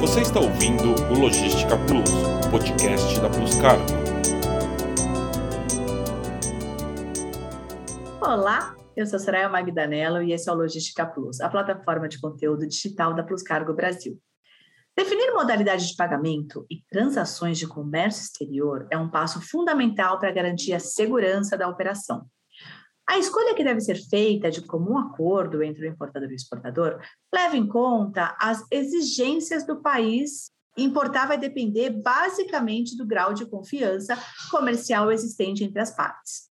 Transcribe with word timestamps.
Você 0.00 0.20
está 0.20 0.38
ouvindo 0.38 0.94
o 1.10 1.18
Logística 1.18 1.74
Plus, 1.86 2.10
podcast 2.50 3.18
da 3.18 3.30
Plus 3.30 3.54
Cargo. 3.56 3.84
Olá, 8.20 8.76
eu 8.94 9.06
sou 9.06 9.18
Soraya 9.18 9.48
Magdanello 9.48 10.22
e 10.22 10.32
esse 10.32 10.50
é 10.50 10.52
o 10.52 10.56
Logística 10.56 11.06
Plus, 11.06 11.40
a 11.40 11.48
plataforma 11.48 12.08
de 12.08 12.20
conteúdo 12.20 12.68
digital 12.68 13.14
da 13.14 13.22
Plus 13.22 13.42
Cargo 13.42 13.72
Brasil. 13.72 14.20
Definir 14.94 15.32
modalidade 15.32 15.88
de 15.88 15.96
pagamento 15.96 16.66
e 16.70 16.82
transações 16.90 17.58
de 17.58 17.66
comércio 17.66 18.22
exterior 18.22 18.86
é 18.90 18.98
um 18.98 19.10
passo 19.10 19.40
fundamental 19.40 20.18
para 20.18 20.30
garantir 20.30 20.74
a 20.74 20.78
segurança 20.78 21.56
da 21.56 21.68
operação. 21.68 22.26
A 23.08 23.18
escolha 23.18 23.54
que 23.54 23.62
deve 23.62 23.80
ser 23.80 23.94
feita 23.94 24.50
de 24.50 24.60
comum 24.62 24.98
acordo 24.98 25.62
entre 25.62 25.86
o 25.86 25.90
importador 25.90 26.28
e 26.28 26.32
o 26.32 26.36
exportador 26.36 27.00
leva 27.32 27.56
em 27.56 27.66
conta 27.66 28.36
as 28.40 28.64
exigências 28.70 29.64
do 29.64 29.80
país. 29.80 30.50
Importar 30.76 31.26
vai 31.26 31.38
depender 31.38 31.90
basicamente 31.90 32.96
do 32.96 33.06
grau 33.06 33.32
de 33.32 33.46
confiança 33.46 34.18
comercial 34.50 35.10
existente 35.12 35.62
entre 35.62 35.80
as 35.80 35.94
partes. 35.94 36.50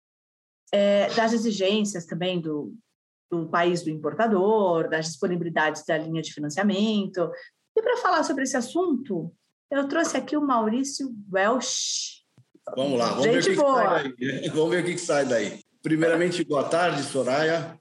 É, 0.72 1.12
das 1.14 1.32
exigências 1.32 2.06
também 2.06 2.40
do, 2.40 2.74
do 3.30 3.46
país 3.48 3.82
do 3.82 3.90
importador, 3.90 4.88
das 4.88 5.06
disponibilidades 5.06 5.84
da 5.84 5.98
linha 5.98 6.22
de 6.22 6.32
financiamento. 6.32 7.30
E 7.76 7.82
para 7.82 7.98
falar 7.98 8.22
sobre 8.22 8.44
esse 8.44 8.56
assunto, 8.56 9.32
eu 9.70 9.86
trouxe 9.86 10.16
aqui 10.16 10.36
o 10.36 10.40
Maurício 10.40 11.14
Welsh. 11.30 12.24
Vamos 12.74 12.98
lá, 12.98 13.10
vamos 13.12 13.24
ver 13.24 13.38
o 13.38 13.42
que, 13.42 13.50
que, 13.50 13.56
sai 13.56 14.14
daí. 14.18 14.48
Vamos 14.48 14.70
ver 14.70 14.80
o 14.80 14.84
que, 14.84 14.92
que 14.92 14.98
sai 14.98 15.24
daí. 15.26 15.67
Primeiramente, 15.82 16.42
boa 16.42 16.64
tarde, 16.64 17.04
Soraya. 17.04 17.78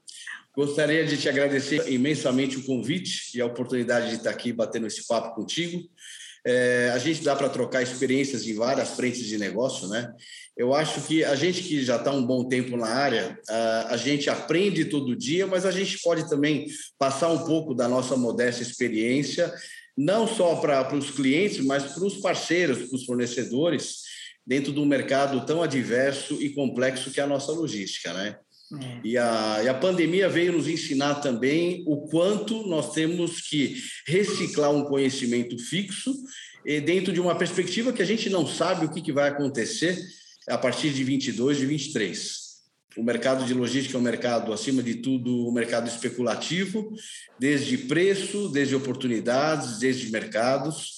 Gostaria 0.54 1.04
de 1.04 1.16
te 1.16 1.28
agradecer 1.28 1.90
imensamente 1.92 2.56
o 2.56 2.64
convite 2.64 3.36
e 3.36 3.40
a 3.40 3.46
oportunidade 3.46 4.10
de 4.10 4.16
estar 4.16 4.30
aqui 4.30 4.52
batendo 4.52 4.86
esse 4.86 5.04
papo 5.06 5.34
contigo. 5.34 5.82
É, 6.46 6.90
a 6.94 6.98
gente 6.98 7.24
dá 7.24 7.34
para 7.34 7.48
trocar 7.48 7.82
experiências 7.82 8.46
em 8.46 8.54
várias 8.54 8.90
frentes 8.90 9.26
de 9.26 9.36
negócio, 9.36 9.88
né? 9.88 10.12
Eu 10.56 10.72
acho 10.74 11.00
que 11.02 11.24
a 11.24 11.34
gente 11.34 11.62
que 11.62 11.84
já 11.84 11.96
está 11.96 12.12
um 12.12 12.24
bom 12.24 12.44
tempo 12.48 12.76
na 12.76 12.86
área, 12.86 13.36
a, 13.48 13.94
a 13.94 13.96
gente 13.96 14.30
aprende 14.30 14.84
todo 14.84 15.16
dia, 15.16 15.46
mas 15.48 15.66
a 15.66 15.72
gente 15.72 15.98
pode 16.00 16.28
também 16.30 16.68
passar 16.96 17.28
um 17.30 17.44
pouco 17.44 17.74
da 17.74 17.88
nossa 17.88 18.16
modesta 18.16 18.62
experiência, 18.62 19.52
não 19.96 20.28
só 20.28 20.54
para 20.54 20.94
os 20.94 21.10
clientes, 21.10 21.64
mas 21.64 21.82
para 21.82 22.04
os 22.04 22.18
parceiros, 22.18 22.88
para 22.88 22.96
os 22.96 23.04
fornecedores, 23.04 24.07
dentro 24.48 24.72
de 24.72 24.80
um 24.80 24.86
mercado 24.86 25.44
tão 25.44 25.62
adverso 25.62 26.42
e 26.42 26.48
complexo 26.48 27.10
que 27.10 27.20
é 27.20 27.22
a 27.22 27.26
nossa 27.26 27.52
logística, 27.52 28.14
né? 28.14 28.38
É. 28.72 29.00
E, 29.04 29.18
a, 29.18 29.60
e 29.62 29.68
a 29.68 29.74
pandemia 29.74 30.26
veio 30.26 30.52
nos 30.52 30.66
ensinar 30.66 31.16
também 31.16 31.84
o 31.86 32.08
quanto 32.08 32.66
nós 32.66 32.92
temos 32.92 33.42
que 33.42 33.76
reciclar 34.06 34.70
um 34.70 34.84
conhecimento 34.84 35.58
fixo 35.58 36.14
e 36.64 36.80
dentro 36.80 37.12
de 37.12 37.20
uma 37.20 37.34
perspectiva 37.36 37.92
que 37.92 38.02
a 38.02 38.06
gente 38.06 38.30
não 38.30 38.46
sabe 38.46 38.86
o 38.86 38.90
que, 38.90 39.02
que 39.02 39.12
vai 39.12 39.28
acontecer 39.28 39.98
a 40.48 40.56
partir 40.56 40.90
de 40.90 41.04
22, 41.04 41.58
de 41.58 41.66
23. 41.66 42.48
O 42.96 43.02
mercado 43.02 43.44
de 43.44 43.52
logística 43.52 43.96
é 43.96 44.00
um 44.00 44.02
mercado, 44.02 44.52
acima 44.52 44.82
de 44.82 44.96
tudo, 44.96 45.46
um 45.46 45.52
mercado 45.52 45.88
especulativo, 45.88 46.90
desde 47.38 47.76
preço, 47.76 48.48
desde 48.48 48.74
oportunidades, 48.74 49.78
desde 49.78 50.10
mercados. 50.10 50.97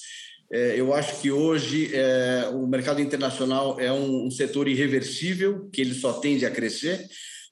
É, 0.52 0.78
eu 0.78 0.92
acho 0.92 1.20
que 1.20 1.30
hoje 1.30 1.94
é, 1.94 2.50
o 2.52 2.66
mercado 2.66 3.00
internacional 3.00 3.78
é 3.78 3.92
um, 3.92 4.26
um, 4.26 4.30
setor 4.30 4.66
irreversível, 4.66 5.68
que 5.72 5.80
ele 5.80 5.94
só 5.94 6.14
tende 6.14 6.44
a 6.44 6.50
crescer, 6.50 7.06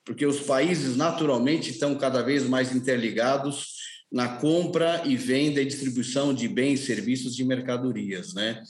porque 0.05 0.27
os 0.27 0.41
países 0.41 0.97
naturalmente 0.97 1.71
estão 1.71 1.97
cada 1.97 2.23
vez 2.23 2.43
mais 2.45 2.75
interligados 2.75 3.79
na 4.11 4.29
compra 4.29 5.03
e 5.05 5.17
venda 5.17 5.61
e 5.61 5.67
distribuição 5.67 6.35
de 6.35 6.49
bens, 6.49 6.81
serviços 6.81 7.39
e 7.39 7.45
mercadorias, 7.45 8.35
né? 8.35 8.63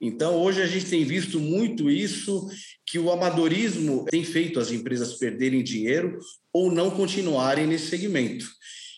Então, 0.00 0.36
hoje 0.36 0.62
a 0.62 0.66
gente 0.66 0.86
tem 0.86 1.04
visto 1.04 1.38
muito 1.38 1.90
isso, 1.90 2.48
que 2.86 2.98
o 2.98 3.10
amadorismo 3.10 4.06
tem 4.10 4.24
feito 4.24 4.58
as 4.58 4.72
empresas 4.72 5.14
perderem 5.14 5.62
dinheiro 5.62 6.18
ou 6.52 6.72
não 6.72 6.90
continuarem 6.90 7.66
nesse 7.66 7.88
segmento. 7.88 8.46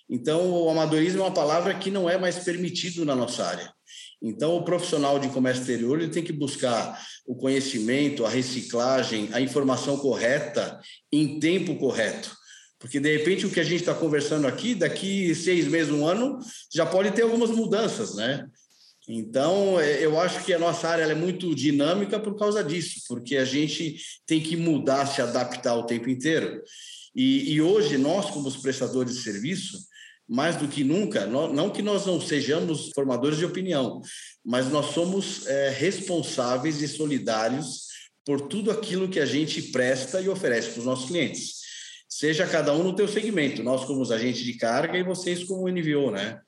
Então, 0.09 0.50
o 0.50 0.70
amadorismo 0.70 1.20
é 1.20 1.25
uma 1.25 1.34
palavra 1.34 1.75
que 1.75 1.91
não 1.91 2.09
é 2.09 2.16
mais 2.16 2.38
permitido 2.38 3.04
na 3.04 3.16
nossa 3.16 3.44
área. 3.44 3.72
Então, 4.22 4.56
o 4.56 4.65
profissional 4.65 5.19
de 5.19 5.28
comércio 5.28 5.62
exterior 5.62 6.00
ele 6.00 6.12
tem 6.12 6.22
que 6.22 6.33
buscar 6.33 7.05
o 7.27 7.34
conhecimento, 7.34 8.25
a 8.25 8.28
reciclagem, 8.28 9.28
a 9.33 9.41
informação 9.41 9.97
correta 9.97 10.81
em 11.10 11.41
tempo 11.41 11.77
correto. 11.77 12.31
Porque, 12.78 13.00
de 13.00 13.16
repente, 13.16 13.47
o 13.47 13.50
que 13.50 13.61
a 13.61 13.65
gente 13.65 13.81
está 13.81 13.94
conversando 13.94 14.47
aqui, 14.47 14.75
daqui 14.75 15.34
seis 15.34 15.66
meses, 15.66 15.93
um 15.93 16.06
ano, 16.06 16.38
já 16.72 16.87
pode 16.87 17.11
ter 17.12 17.22
algumas 17.22 17.50
mudanças, 17.50 18.15
né? 18.15 18.47
Então, 19.09 19.81
é, 19.81 20.05
eu 20.05 20.19
acho 20.21 20.44
que 20.44 20.53
a 20.53 20.59
nossa 20.59 20.88
área 20.88 21.05
é 21.05 21.15
muito 21.15 21.55
dinâmica 21.55 22.21
por 22.21 22.38
causa 22.38 22.62
disso, 22.62 23.00
porque 23.09 23.37
a 23.37 23.44
gente 23.44 23.97
tem 24.27 24.41
que 24.41 24.56
mudar, 24.56 25.06
se 25.06 25.21
adaptar 25.21 25.75
o 25.75 25.87
tempo 25.87 26.09
inteiro. 26.09 26.62
E, 27.15 27.53
e 27.53 27.61
hoje, 27.61 27.99
nós, 27.99 28.31
como 28.31 28.47
os 28.47 28.56
prestadores 28.56 29.15
de 29.15 29.22
serviço, 29.22 29.78
mais 30.32 30.56
do 30.56 30.66
que 30.66 30.82
nunca, 30.82 31.26
não 31.26 31.69
que 31.69 31.82
nós 31.82 32.06
não 32.06 32.19
sejamos 32.19 32.91
formadores 32.94 33.37
de 33.37 33.44
opinião, 33.44 34.00
mas 34.43 34.70
nós 34.70 34.87
somos 34.87 35.47
é, 35.47 35.69
responsáveis 35.69 36.81
e 36.81 36.88
solidários 36.88 37.88
por 38.25 38.41
tudo 38.48 38.70
aquilo 38.70 39.10
que 39.10 39.20
a 39.20 39.26
gente 39.26 39.60
presta 39.70 40.22
e 40.22 40.31
oferece 40.31 40.70
para 40.70 40.78
os 40.78 40.87
nossos 40.87 41.09
clientes. 41.09 41.60
Seja 42.09 42.48
cada 42.48 42.72
um 42.72 42.82
no 42.82 42.97
teu 42.97 43.06
segmento, 43.06 43.62
nós 43.62 43.84
como 43.84 44.00
os 44.00 44.10
agentes 44.10 44.43
de 44.43 44.56
carga 44.56 44.97
e 44.97 45.03
vocês 45.03 45.44
como 45.44 45.69
NVO, 45.69 46.10
né? 46.10 46.41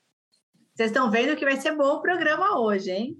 Vocês 0.74 0.88
estão 0.88 1.10
vendo 1.10 1.36
que 1.36 1.44
vai 1.44 1.60
ser 1.60 1.76
bom 1.76 1.96
o 1.96 2.02
programa 2.02 2.58
hoje, 2.58 2.90
hein? 2.90 3.18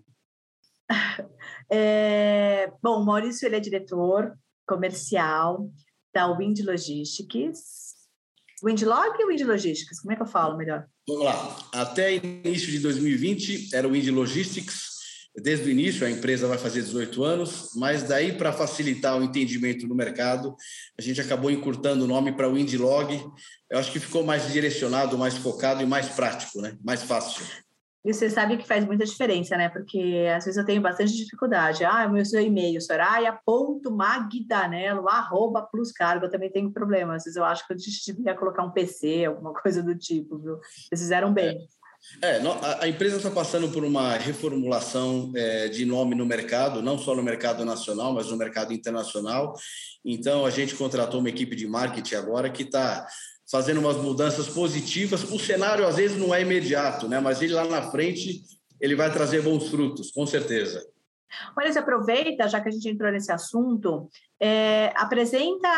É, 1.71 2.71
bom, 2.83 3.03
Maurício 3.03 3.47
ele 3.47 3.57
é 3.57 3.61
diretor 3.61 4.39
comercial 4.67 5.71
da 6.13 6.31
Wind 6.37 6.61
Logistics, 6.61 7.84
Windlog 8.65 9.23
ou 9.23 9.29
Wind 9.29 9.43
Logistics? 9.43 10.01
Como 10.01 10.13
é 10.13 10.17
que 10.17 10.23
eu 10.23 10.27
falo 10.27 10.57
melhor? 10.57 10.87
Vamos 11.07 11.25
lá. 11.25 11.59
Até 11.73 12.15
início 12.15 12.71
de 12.71 12.79
2020 12.79 13.75
era 13.75 13.87
o 13.87 13.93
Wind 13.93 14.09
Logistics. 14.09 14.95
Desde 15.37 15.69
o 15.69 15.71
início, 15.71 16.07
a 16.07 16.11
empresa 16.11 16.47
vai 16.47 16.57
fazer 16.57 16.81
18 16.81 17.25
anos, 17.25 17.71
mas 17.75 18.05
daí, 18.05 18.33
para 18.33 18.53
facilitar 18.53 19.19
o 19.19 19.23
entendimento 19.23 19.87
no 19.87 19.95
mercado, 19.95 20.55
a 20.97 21.03
gente 21.03 21.21
acabou 21.21 21.51
encurtando 21.51 22.05
o 22.05 22.07
nome 22.07 22.33
para 22.33 22.49
Windlog. 22.49 23.21
Eu 23.69 23.79
acho 23.79 23.91
que 23.91 23.99
ficou 23.99 24.23
mais 24.23 24.51
direcionado, 24.53 25.19
mais 25.19 25.37
focado 25.37 25.83
e 25.83 25.87
mais 25.87 26.09
prático, 26.09 26.61
né? 26.63 26.79
mais 26.85 27.03
fácil. 27.03 27.45
E 28.05 28.13
você 28.13 28.29
sabe 28.29 28.59
que 28.59 28.69
faz 28.69 28.85
muita 28.85 29.07
diferença, 29.07 29.57
né? 29.57 29.71
Porque 29.71 30.27
às 30.37 30.45
vezes 30.45 30.59
eu 30.59 30.65
tenho 30.65 30.83
bastante 30.83 31.17
dificuldade. 31.17 31.85
Ah, 31.85 32.07
meu 32.07 32.25
seu 32.25 32.41
e-mail, 32.41 32.81
soraya.magdanelo, 32.81 35.09
arroba 35.09 35.63
pluscargo, 35.63 36.27
eu 36.27 36.31
também 36.31 36.51
tenho 36.51 36.71
problema. 36.71 37.15
Às 37.15 37.25
vezes 37.25 37.37
eu 37.37 37.45
acho 37.45 37.67
que 37.67 37.73
eu 37.73 37.79
devia 37.79 38.35
colocar 38.35 38.63
um 38.63 38.73
PC, 38.73 39.25
alguma 39.25 39.55
coisa 39.61 39.83
do 39.83 39.97
tipo, 39.97 40.37
viu? 40.39 40.59
Vocês 40.59 41.01
fizeram 41.01 41.33
bem. 41.33 41.67
É, 42.23 42.37
é 42.37 42.43
a 42.81 42.87
empresa 42.87 43.17
está 43.17 43.31
passando 43.31 43.71
por 43.71 43.83
uma 43.83 44.19
reformulação 44.19 45.33
é, 45.35 45.69
de 45.69 45.87
nome 45.87 46.15
no 46.15 46.27
mercado, 46.27 46.83
não 46.83 46.99
só 46.99 47.15
no 47.15 47.23
mercado 47.23 47.65
nacional, 47.65 48.13
mas 48.13 48.31
no 48.31 48.37
mercado 48.37 48.75
internacional. 48.75 49.55
Então, 50.05 50.45
a 50.45 50.51
gente 50.51 50.75
contratou 50.75 51.21
uma 51.21 51.31
equipe 51.31 51.57
de 51.57 51.67
marketing 51.67 52.17
agora 52.17 52.51
que 52.51 52.65
está 52.65 53.07
fazendo 53.55 53.79
umas 53.79 53.97
mudanças 53.99 54.49
positivas. 54.49 55.23
O 55.31 55.39
cenário 55.39 55.87
às 55.87 55.95
vezes 55.95 56.19
não 56.19 56.35
é 56.35 56.43
imediato, 56.43 57.07
né? 57.07 57.21
Mas 57.21 57.41
ele 57.41 57.53
lá 57.53 57.65
na 57.65 57.89
frente 57.89 58.43
ele 58.81 58.97
vai 58.97 59.13
trazer 59.13 59.43
bons 59.43 59.69
frutos, 59.69 60.11
com 60.11 60.27
certeza. 60.27 60.85
Olha, 61.57 61.73
você 61.73 61.79
aproveita, 61.79 62.49
já 62.49 62.61
que 62.61 62.69
a 62.69 62.73
gente 62.73 62.89
entrou 62.89 63.13
nesse 63.13 63.31
assunto, 63.31 64.09
é, 64.41 64.93
apresenta 64.97 65.69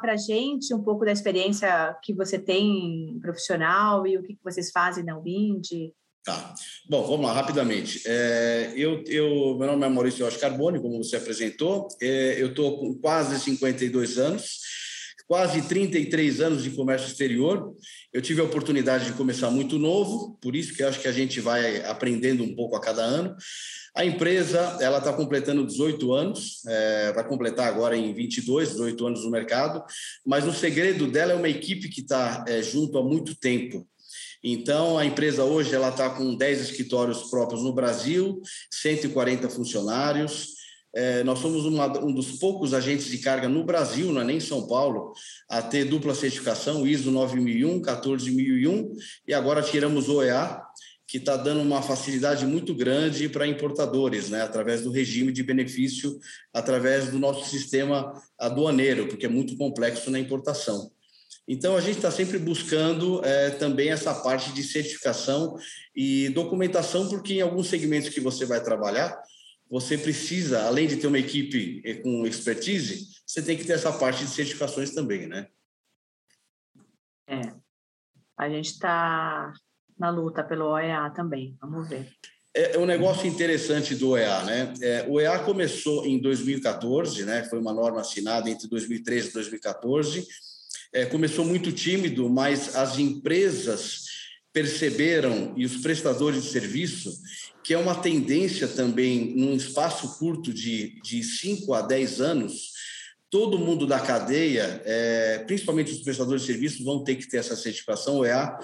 para 0.00 0.12
a 0.12 0.16
gente 0.16 0.72
um 0.72 0.80
pouco 0.80 1.04
da 1.04 1.10
experiência 1.10 1.96
que 2.04 2.14
você 2.14 2.38
tem 2.38 3.18
profissional 3.20 4.06
e 4.06 4.16
o 4.16 4.22
que, 4.22 4.38
vocês 4.44 4.70
fazem 4.70 5.02
na 5.02 5.18
Wind. 5.18 5.90
Tá. 6.24 6.54
Bom, 6.88 7.02
vamos 7.02 7.26
lá, 7.26 7.32
rapidamente. 7.32 8.00
É, 8.06 8.72
eu, 8.76 9.02
eu, 9.08 9.58
meu 9.58 9.66
nome 9.66 9.84
é 9.84 9.88
Maurício 9.88 10.24
Oscar 10.24 10.50
Carbone, 10.50 10.80
como 10.80 11.02
você 11.02 11.16
apresentou. 11.16 11.88
É, 12.00 12.40
eu 12.40 12.50
estou 12.50 12.78
com 12.78 12.94
quase 12.94 13.40
52 13.40 14.18
anos 14.18 14.83
quase 15.26 15.62
33 15.62 16.40
anos 16.40 16.62
de 16.62 16.70
comércio 16.70 17.08
exterior. 17.08 17.74
Eu 18.12 18.20
tive 18.20 18.40
a 18.40 18.44
oportunidade 18.44 19.06
de 19.06 19.12
começar 19.12 19.50
muito 19.50 19.78
novo, 19.78 20.38
por 20.40 20.54
isso 20.54 20.74
que 20.74 20.82
acho 20.82 21.00
que 21.00 21.08
a 21.08 21.12
gente 21.12 21.40
vai 21.40 21.84
aprendendo 21.84 22.44
um 22.44 22.54
pouco 22.54 22.76
a 22.76 22.80
cada 22.80 23.02
ano. 23.02 23.34
A 23.96 24.04
empresa 24.04 24.78
ela 24.80 24.98
está 24.98 25.12
completando 25.12 25.66
18 25.66 26.12
anos, 26.12 26.62
é, 26.66 27.12
vai 27.12 27.26
completar 27.26 27.68
agora 27.68 27.96
em 27.96 28.12
22, 28.12 28.70
18 28.70 29.06
anos 29.06 29.24
no 29.24 29.30
mercado, 29.30 29.82
mas 30.26 30.46
o 30.46 30.52
segredo 30.52 31.06
dela 31.06 31.32
é 31.32 31.36
uma 31.36 31.48
equipe 31.48 31.88
que 31.88 32.00
está 32.00 32.44
é, 32.48 32.60
junto 32.60 32.98
há 32.98 33.02
muito 33.02 33.36
tempo. 33.36 33.86
Então, 34.46 34.98
a 34.98 35.06
empresa 35.06 35.42
hoje 35.42 35.74
ela 35.74 35.88
está 35.88 36.10
com 36.10 36.34
10 36.34 36.60
escritórios 36.60 37.30
próprios 37.30 37.62
no 37.62 37.72
Brasil, 37.72 38.42
140 38.70 39.48
funcionários, 39.48 40.53
é, 40.94 41.24
nós 41.24 41.40
somos 41.40 41.64
uma, 41.64 41.86
um 41.98 42.12
dos 42.12 42.38
poucos 42.38 42.72
agentes 42.72 43.06
de 43.06 43.18
carga 43.18 43.48
no 43.48 43.64
Brasil, 43.64 44.12
não 44.12 44.20
é 44.20 44.24
nem 44.24 44.38
São 44.38 44.66
Paulo, 44.66 45.12
a 45.48 45.60
ter 45.60 45.84
dupla 45.84 46.14
certificação 46.14 46.86
ISO 46.86 47.10
9001, 47.10 47.82
14001 47.82 48.94
e 49.26 49.34
agora 49.34 49.60
tiramos 49.60 50.08
OEA, 50.08 50.60
que 51.06 51.18
está 51.18 51.36
dando 51.36 51.60
uma 51.60 51.82
facilidade 51.82 52.46
muito 52.46 52.74
grande 52.74 53.28
para 53.28 53.46
importadores, 53.46 54.30
né, 54.30 54.42
através 54.42 54.82
do 54.82 54.90
regime 54.90 55.32
de 55.32 55.42
benefício, 55.42 56.18
através 56.52 57.10
do 57.10 57.18
nosso 57.18 57.48
sistema 57.48 58.12
aduaneiro, 58.38 59.08
porque 59.08 59.26
é 59.26 59.28
muito 59.28 59.56
complexo 59.56 60.10
na 60.10 60.18
importação. 60.18 60.90
Então, 61.46 61.76
a 61.76 61.80
gente 61.80 61.96
está 61.96 62.10
sempre 62.10 62.38
buscando 62.38 63.22
é, 63.22 63.50
também 63.50 63.90
essa 63.90 64.14
parte 64.14 64.50
de 64.52 64.62
certificação 64.62 65.56
e 65.94 66.30
documentação, 66.30 67.06
porque 67.08 67.34
em 67.34 67.40
alguns 67.42 67.66
segmentos 67.66 68.08
que 68.08 68.20
você 68.20 68.46
vai 68.46 68.62
trabalhar, 68.62 69.14
você 69.74 69.98
precisa, 69.98 70.66
além 70.66 70.86
de 70.86 70.98
ter 70.98 71.08
uma 71.08 71.18
equipe 71.18 71.82
eh, 71.84 71.94
com 71.94 72.24
expertise, 72.24 73.08
você 73.26 73.42
tem 73.42 73.56
que 73.56 73.64
ter 73.64 73.72
essa 73.72 73.92
parte 73.92 74.24
de 74.24 74.30
certificações 74.30 74.92
também, 74.92 75.26
né? 75.26 75.48
É. 77.26 77.40
A 78.38 78.48
gente 78.48 78.66
está 78.66 79.52
na 79.98 80.10
luta 80.10 80.44
pelo 80.44 80.66
OEA 80.66 81.10
também, 81.10 81.56
vamos 81.60 81.88
ver. 81.88 82.08
É, 82.54 82.76
é 82.76 82.78
um 82.78 82.86
negócio 82.86 83.26
interessante 83.26 83.96
do 83.96 84.10
OEA, 84.10 84.44
né? 84.44 84.74
É, 84.80 85.06
o 85.08 85.14
OEA 85.14 85.40
começou 85.40 86.06
em 86.06 86.20
2014, 86.20 87.24
né? 87.24 87.42
Foi 87.42 87.58
uma 87.58 87.72
norma 87.72 88.00
assinada 88.00 88.48
entre 88.48 88.68
2013 88.68 89.30
e 89.30 89.32
2014. 89.32 90.24
É, 90.92 91.04
começou 91.04 91.44
muito 91.44 91.72
tímido, 91.72 92.30
mas 92.30 92.76
as 92.76 93.00
empresas 93.00 94.04
perceberam 94.52 95.52
e 95.56 95.64
os 95.64 95.78
prestadores 95.78 96.44
de 96.44 96.48
serviço 96.48 97.10
que 97.64 97.72
é 97.72 97.78
uma 97.78 97.94
tendência 97.94 98.68
também 98.68 99.34
num 99.34 99.54
espaço 99.54 100.18
curto 100.18 100.52
de, 100.52 101.00
de 101.02 101.22
5 101.22 101.72
a 101.72 101.80
10 101.80 102.20
anos 102.20 102.74
todo 103.34 103.58
mundo 103.58 103.84
da 103.84 103.98
cadeia, 103.98 104.80
é, 104.84 105.38
principalmente 105.44 105.90
os 105.90 106.04
prestadores 106.04 106.42
de 106.42 106.46
serviços, 106.46 106.84
vão 106.84 107.02
ter 107.02 107.16
que 107.16 107.28
ter 107.28 107.38
essa 107.38 107.56
certificação 107.56 108.18
OEA, 108.18 108.56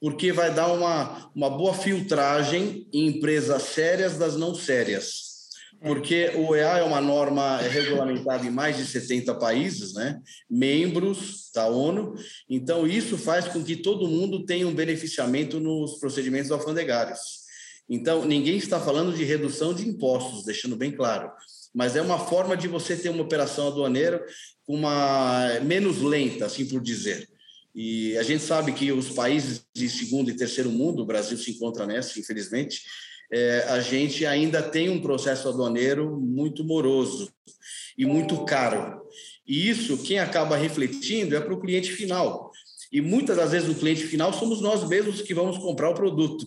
porque 0.00 0.32
vai 0.32 0.54
dar 0.54 0.72
uma, 0.72 1.28
uma 1.34 1.50
boa 1.50 1.74
filtragem 1.74 2.86
em 2.92 3.08
empresas 3.08 3.62
sérias 3.62 4.16
das 4.16 4.36
não 4.36 4.54
sérias. 4.54 5.32
É. 5.80 5.88
Porque 5.88 6.30
o 6.36 6.54
EA 6.54 6.78
é 6.78 6.82
uma 6.84 7.00
norma 7.00 7.56
regulamentada 7.56 8.46
em 8.46 8.50
mais 8.50 8.76
de 8.76 8.86
70 8.86 9.34
países, 9.34 9.92
né? 9.94 10.20
membros 10.48 11.50
da 11.52 11.66
ONU, 11.66 12.14
então 12.48 12.86
isso 12.86 13.18
faz 13.18 13.48
com 13.48 13.64
que 13.64 13.74
todo 13.74 14.06
mundo 14.06 14.46
tenha 14.46 14.68
um 14.68 14.74
beneficiamento 14.74 15.58
nos 15.58 15.98
procedimentos 15.98 16.52
alfandegários. 16.52 17.41
Então, 17.88 18.24
ninguém 18.24 18.56
está 18.56 18.80
falando 18.80 19.14
de 19.14 19.24
redução 19.24 19.74
de 19.74 19.88
impostos, 19.88 20.44
deixando 20.44 20.76
bem 20.76 20.92
claro, 20.92 21.30
mas 21.74 21.96
é 21.96 22.02
uma 22.02 22.18
forma 22.18 22.56
de 22.56 22.68
você 22.68 22.96
ter 22.96 23.08
uma 23.08 23.22
operação 23.22 23.68
aduaneira 23.68 24.24
uma 24.66 25.60
menos 25.60 26.00
lenta, 26.00 26.46
assim 26.46 26.66
por 26.66 26.80
dizer. 26.80 27.28
E 27.74 28.16
a 28.18 28.22
gente 28.22 28.42
sabe 28.42 28.72
que 28.72 28.92
os 28.92 29.10
países 29.10 29.64
de 29.74 29.88
segundo 29.88 30.30
e 30.30 30.36
terceiro 30.36 30.70
mundo, 30.70 31.02
o 31.02 31.06
Brasil 31.06 31.36
se 31.38 31.50
encontra 31.50 31.86
nessa, 31.86 32.18
infelizmente, 32.18 32.82
é, 33.32 33.64
a 33.68 33.80
gente 33.80 34.26
ainda 34.26 34.62
tem 34.62 34.90
um 34.90 35.00
processo 35.00 35.48
aduaneiro 35.48 36.20
muito 36.20 36.62
moroso 36.62 37.32
e 37.96 38.04
muito 38.04 38.44
caro. 38.44 39.00
E 39.46 39.70
isso, 39.70 40.02
quem 40.02 40.18
acaba 40.18 40.56
refletindo 40.56 41.34
é 41.34 41.40
para 41.40 41.54
o 41.54 41.60
cliente 41.60 41.90
final. 41.90 42.50
E 42.92 43.00
muitas 43.00 43.38
das 43.38 43.52
vezes 43.52 43.70
o 43.70 43.74
cliente 43.74 44.06
final 44.06 44.34
somos 44.34 44.60
nós 44.60 44.86
mesmos 44.86 45.22
que 45.22 45.32
vamos 45.32 45.56
comprar 45.56 45.88
o 45.88 45.94
produto. 45.94 46.46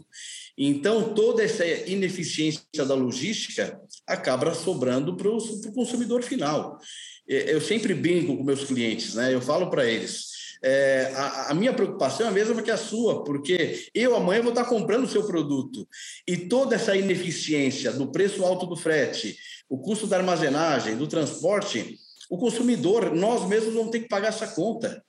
Então, 0.57 1.13
toda 1.13 1.43
essa 1.43 1.65
ineficiência 1.65 2.85
da 2.85 2.93
logística 2.93 3.79
acaba 4.07 4.53
sobrando 4.53 5.17
para 5.17 5.29
o 5.29 5.73
consumidor 5.73 6.23
final. 6.23 6.79
É, 7.27 7.53
eu 7.53 7.59
sempre 7.59 7.93
brinco 7.93 8.37
com 8.37 8.43
meus 8.43 8.63
clientes, 8.63 9.15
né? 9.15 9.33
eu 9.33 9.41
falo 9.41 9.69
para 9.69 9.85
eles, 9.85 10.35
é, 10.63 11.11
a, 11.15 11.51
a, 11.51 11.53
minha 11.53 11.73
preocupação 11.73 12.25
é 12.25 12.29
a 12.29 12.31
mesma 12.31 12.61
que 12.61 12.71
a 12.71 12.77
sua, 12.77 13.23
porque 13.23 13.87
eu 13.93 14.15
amanhã 14.15 14.41
vou 14.41 14.49
estar 14.49 14.65
comprando 14.65 15.03
o 15.03 15.07
seu 15.07 15.25
produto 15.25 15.87
e 16.27 16.37
toda 16.37 16.75
essa 16.75 16.95
ineficiência 16.95 17.91
do 17.91 18.11
preço 18.11 18.43
alto 18.43 18.65
do 18.65 18.75
frete, 18.75 19.37
o 19.69 19.77
custo 19.77 20.07
da 20.07 20.17
armazenagem, 20.17 20.95
do 20.95 21.07
transporte, 21.07 21.97
o 22.29 22.37
consumidor, 22.37 23.13
nós 23.15 23.47
mesmos 23.47 23.73
vamos 23.73 23.91
ter 23.91 23.99
que 23.99 24.07
pagar 24.07 24.29
essa 24.29 24.47
conta. 24.47 25.03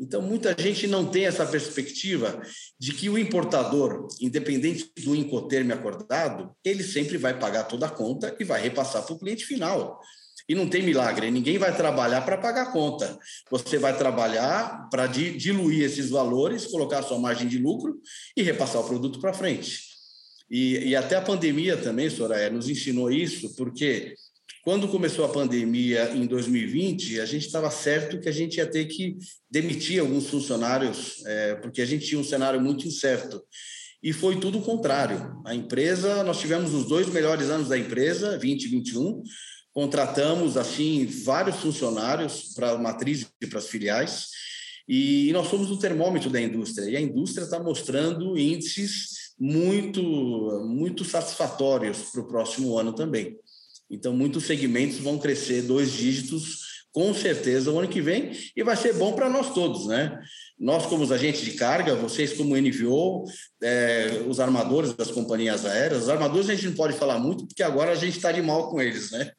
Então, 0.00 0.22
muita 0.22 0.56
gente 0.58 0.86
não 0.86 1.04
tem 1.04 1.26
essa 1.26 1.44
perspectiva 1.44 2.40
de 2.78 2.94
que 2.94 3.10
o 3.10 3.18
importador, 3.18 4.08
independente 4.18 4.90
do 5.04 5.14
incoterme 5.14 5.74
acordado, 5.74 6.50
ele 6.64 6.82
sempre 6.82 7.18
vai 7.18 7.38
pagar 7.38 7.64
toda 7.64 7.84
a 7.84 7.90
conta 7.90 8.34
e 8.40 8.44
vai 8.44 8.62
repassar 8.62 9.04
para 9.04 9.14
o 9.14 9.18
cliente 9.18 9.44
final. 9.44 10.00
E 10.48 10.54
não 10.54 10.66
tem 10.66 10.82
milagre, 10.82 11.30
ninguém 11.30 11.58
vai 11.58 11.76
trabalhar 11.76 12.22
para 12.22 12.38
pagar 12.38 12.62
a 12.62 12.72
conta. 12.72 13.18
Você 13.50 13.76
vai 13.76 13.96
trabalhar 13.96 14.88
para 14.90 15.06
diluir 15.06 15.84
esses 15.84 16.08
valores, 16.08 16.66
colocar 16.66 17.00
a 17.00 17.02
sua 17.02 17.18
margem 17.18 17.46
de 17.46 17.58
lucro 17.58 18.00
e 18.34 18.42
repassar 18.42 18.80
o 18.80 18.86
produto 18.88 19.20
para 19.20 19.34
frente. 19.34 19.90
E, 20.50 20.88
e, 20.88 20.96
até 20.96 21.14
a 21.14 21.22
pandemia 21.22 21.76
também, 21.76 22.10
Soraya, 22.10 22.50
nos 22.50 22.68
ensinou 22.68 23.12
isso, 23.12 23.54
porque 23.54 24.16
quando 24.70 24.86
começou 24.86 25.24
a 25.24 25.28
pandemia 25.28 26.12
em 26.14 26.28
2020, 26.28 27.18
a 27.18 27.26
gente 27.26 27.44
estava 27.44 27.68
certo 27.72 28.20
que 28.20 28.28
a 28.28 28.32
gente 28.32 28.58
ia 28.58 28.66
ter 28.68 28.84
que 28.84 29.18
demitir 29.50 30.00
alguns 30.00 30.28
funcionários, 30.28 31.24
é, 31.26 31.56
porque 31.56 31.82
a 31.82 31.84
gente 31.84 32.06
tinha 32.06 32.20
um 32.20 32.22
cenário 32.22 32.60
muito 32.60 32.86
incerto. 32.86 33.42
E 34.00 34.12
foi 34.12 34.38
tudo 34.38 34.58
o 34.58 34.62
contrário. 34.62 35.42
A 35.44 35.56
empresa, 35.56 36.22
nós 36.22 36.38
tivemos 36.38 36.72
os 36.72 36.86
dois 36.86 37.08
melhores 37.08 37.50
anos 37.50 37.66
da 37.66 37.76
empresa, 37.76 38.38
20 38.38 38.62
e 38.62 38.68
21, 38.68 39.24
contratamos 39.72 40.56
assim 40.56 41.04
vários 41.04 41.56
funcionários 41.56 42.54
para 42.54 42.70
a 42.70 42.78
matriz 42.78 43.26
e 43.42 43.48
para 43.48 43.58
as 43.58 43.66
filiais 43.66 44.28
e 44.88 45.32
nós 45.32 45.48
somos 45.48 45.68
o 45.68 45.80
termômetro 45.80 46.30
da 46.30 46.40
indústria 46.40 46.88
e 46.88 46.96
a 46.96 47.00
indústria 47.00 47.42
está 47.42 47.60
mostrando 47.60 48.38
índices 48.38 49.34
muito 49.36 50.00
muito 50.64 51.04
satisfatórios 51.04 52.10
para 52.12 52.20
o 52.20 52.28
próximo 52.28 52.78
ano 52.78 52.92
também. 52.92 53.36
Então 53.90 54.12
muitos 54.12 54.44
segmentos 54.44 54.98
vão 54.98 55.18
crescer 55.18 55.62
dois 55.62 55.92
dígitos 55.92 56.60
com 56.92 57.14
certeza 57.14 57.70
o 57.70 57.78
ano 57.78 57.88
que 57.88 58.00
vem 58.00 58.32
e 58.56 58.62
vai 58.62 58.76
ser 58.76 58.94
bom 58.94 59.12
para 59.12 59.28
nós 59.28 59.54
todos, 59.54 59.86
né? 59.86 60.18
Nós 60.58 60.86
como 60.86 61.04
os 61.04 61.12
agentes 61.12 61.42
de 61.42 61.52
carga, 61.52 61.94
vocês 61.94 62.32
como 62.32 62.56
NVO, 62.56 63.24
é, 63.62 64.22
os 64.28 64.40
armadores 64.40 64.92
das 64.94 65.10
companhias 65.10 65.64
aéreas, 65.64 66.04
os 66.04 66.08
armadores 66.08 66.50
a 66.50 66.54
gente 66.54 66.66
não 66.66 66.74
pode 66.74 66.96
falar 66.96 67.18
muito 67.18 67.46
porque 67.46 67.62
agora 67.62 67.92
a 67.92 67.96
gente 67.96 68.16
está 68.16 68.32
de 68.32 68.42
mal 68.42 68.70
com 68.70 68.80
eles, 68.80 69.10
né? 69.12 69.30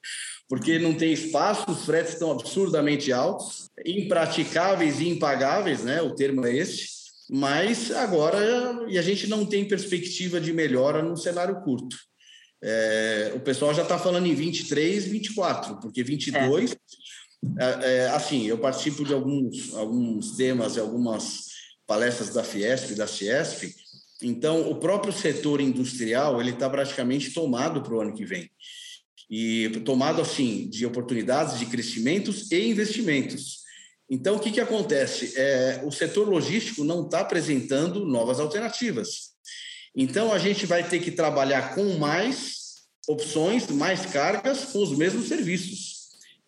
Porque 0.47 0.79
não 0.79 0.93
tem 0.93 1.13
espaço, 1.13 1.69
os 1.71 1.85
fretes 1.85 2.13
estão 2.13 2.31
absurdamente 2.31 3.11
altos, 3.11 3.69
impraticáveis 3.85 4.99
e 4.99 5.07
impagáveis, 5.07 5.83
né? 5.83 6.01
O 6.01 6.15
termo 6.15 6.45
é 6.45 6.55
esse. 6.55 7.01
Mas 7.29 7.91
agora 7.91 8.85
e 8.89 8.97
a 8.97 9.01
gente 9.01 9.27
não 9.27 9.45
tem 9.45 9.65
perspectiva 9.65 10.39
de 10.41 10.51
melhora 10.51 11.01
no 11.01 11.15
cenário 11.15 11.61
curto. 11.61 11.95
É, 12.63 13.33
o 13.35 13.39
pessoal 13.39 13.73
já 13.73 13.81
está 13.81 13.97
falando 13.97 14.27
em 14.27 14.35
23, 14.35 15.05
24, 15.05 15.79
porque 15.79 16.03
22 16.03 16.71
é 16.71 16.75
é, 17.57 18.07
assim, 18.09 18.45
eu 18.45 18.57
participo 18.57 19.03
de 19.03 19.13
alguns, 19.13 19.73
alguns 19.73 20.35
temas 20.35 20.75
e 20.75 20.79
algumas 20.79 21.47
palestras 21.87 22.29
da 22.29 22.43
Fiesp, 22.43 22.93
da 22.93 23.07
Ciesp, 23.07 23.73
então 24.21 24.69
o 24.69 24.75
próprio 24.75 25.11
setor 25.11 25.59
industrial 25.59 26.39
ele 26.39 26.51
está 26.51 26.69
praticamente 26.69 27.33
tomado 27.33 27.81
para 27.81 27.93
o 27.95 28.01
ano 28.01 28.13
que 28.13 28.23
vem 28.23 28.49
e 29.29 29.69
tomado 29.83 30.21
assim 30.21 30.69
de 30.69 30.85
oportunidades 30.85 31.57
de 31.57 31.65
crescimentos 31.65 32.51
e 32.51 32.69
investimentos. 32.69 33.61
Então 34.09 34.35
o 34.35 34.39
que 34.39 34.51
que 34.51 34.59
acontece? 34.59 35.33
É, 35.35 35.81
o 35.83 35.91
setor 35.91 36.29
logístico 36.29 36.83
não 36.83 37.05
está 37.05 37.21
apresentando 37.21 38.05
novas 38.05 38.39
alternativas. 38.39 39.30
Então 39.95 40.31
a 40.31 40.39
gente 40.39 40.65
vai 40.65 40.87
ter 40.87 40.99
que 40.99 41.11
trabalhar 41.11 41.75
com 41.75 41.97
mais 41.97 42.61
opções, 43.07 43.67
mais 43.67 44.05
cargas 44.05 44.65
com 44.65 44.81
os 44.81 44.97
mesmos 44.97 45.27
serviços. 45.27 46.01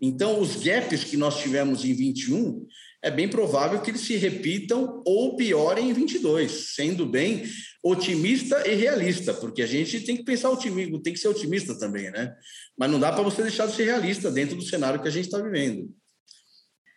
Então, 0.05 0.39
os 0.41 0.57
gaps 0.57 1.05
que 1.05 1.15
nós 1.15 1.39
tivemos 1.39 1.85
em 1.85 1.93
21, 1.93 2.65
é 3.01 3.09
bem 3.09 3.27
provável 3.27 3.81
que 3.81 3.89
eles 3.89 4.01
se 4.01 4.17
repitam 4.17 5.01
ou 5.05 5.35
piorem 5.37 5.89
em 5.89 5.93
22, 5.93 6.73
sendo 6.75 7.05
bem 7.05 7.43
otimista 7.81 8.67
e 8.67 8.75
realista, 8.75 9.33
porque 9.33 9.61
a 9.61 9.65
gente 9.65 10.01
tem 10.01 10.17
que 10.17 10.23
pensar 10.23 10.49
otimismo, 10.49 11.01
tem 11.01 11.13
que 11.13 11.19
ser 11.19 11.29
otimista 11.29 11.77
também, 11.77 12.11
né? 12.11 12.33
Mas 12.77 12.91
não 12.91 12.99
dá 12.99 13.11
para 13.11 13.23
você 13.23 13.41
deixar 13.41 13.65
de 13.65 13.75
ser 13.75 13.85
realista 13.85 14.29
dentro 14.31 14.55
do 14.55 14.63
cenário 14.63 15.01
que 15.01 15.07
a 15.07 15.11
gente 15.11 15.25
está 15.25 15.41
vivendo. 15.41 15.89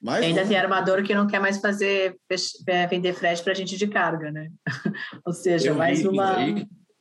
Mas, 0.03 0.23
Ainda 0.23 0.37
vamos... 0.37 0.49
tem 0.49 0.59
armador 0.59 1.03
que 1.03 1.15
não 1.15 1.27
quer 1.27 1.41
mais 1.41 1.59
fazer 1.59 2.17
é, 2.69 2.87
vender 2.87 3.15
frete 3.15 3.43
para 3.43 3.53
a 3.53 3.57
gente 3.57 3.77
de 3.77 3.87
carga, 3.87 4.31
né? 4.31 4.51
Ou 5.25 5.33
seja, 5.33 5.73
mais 5.75 6.05
uma. 6.05 6.37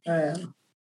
É. 0.08 0.34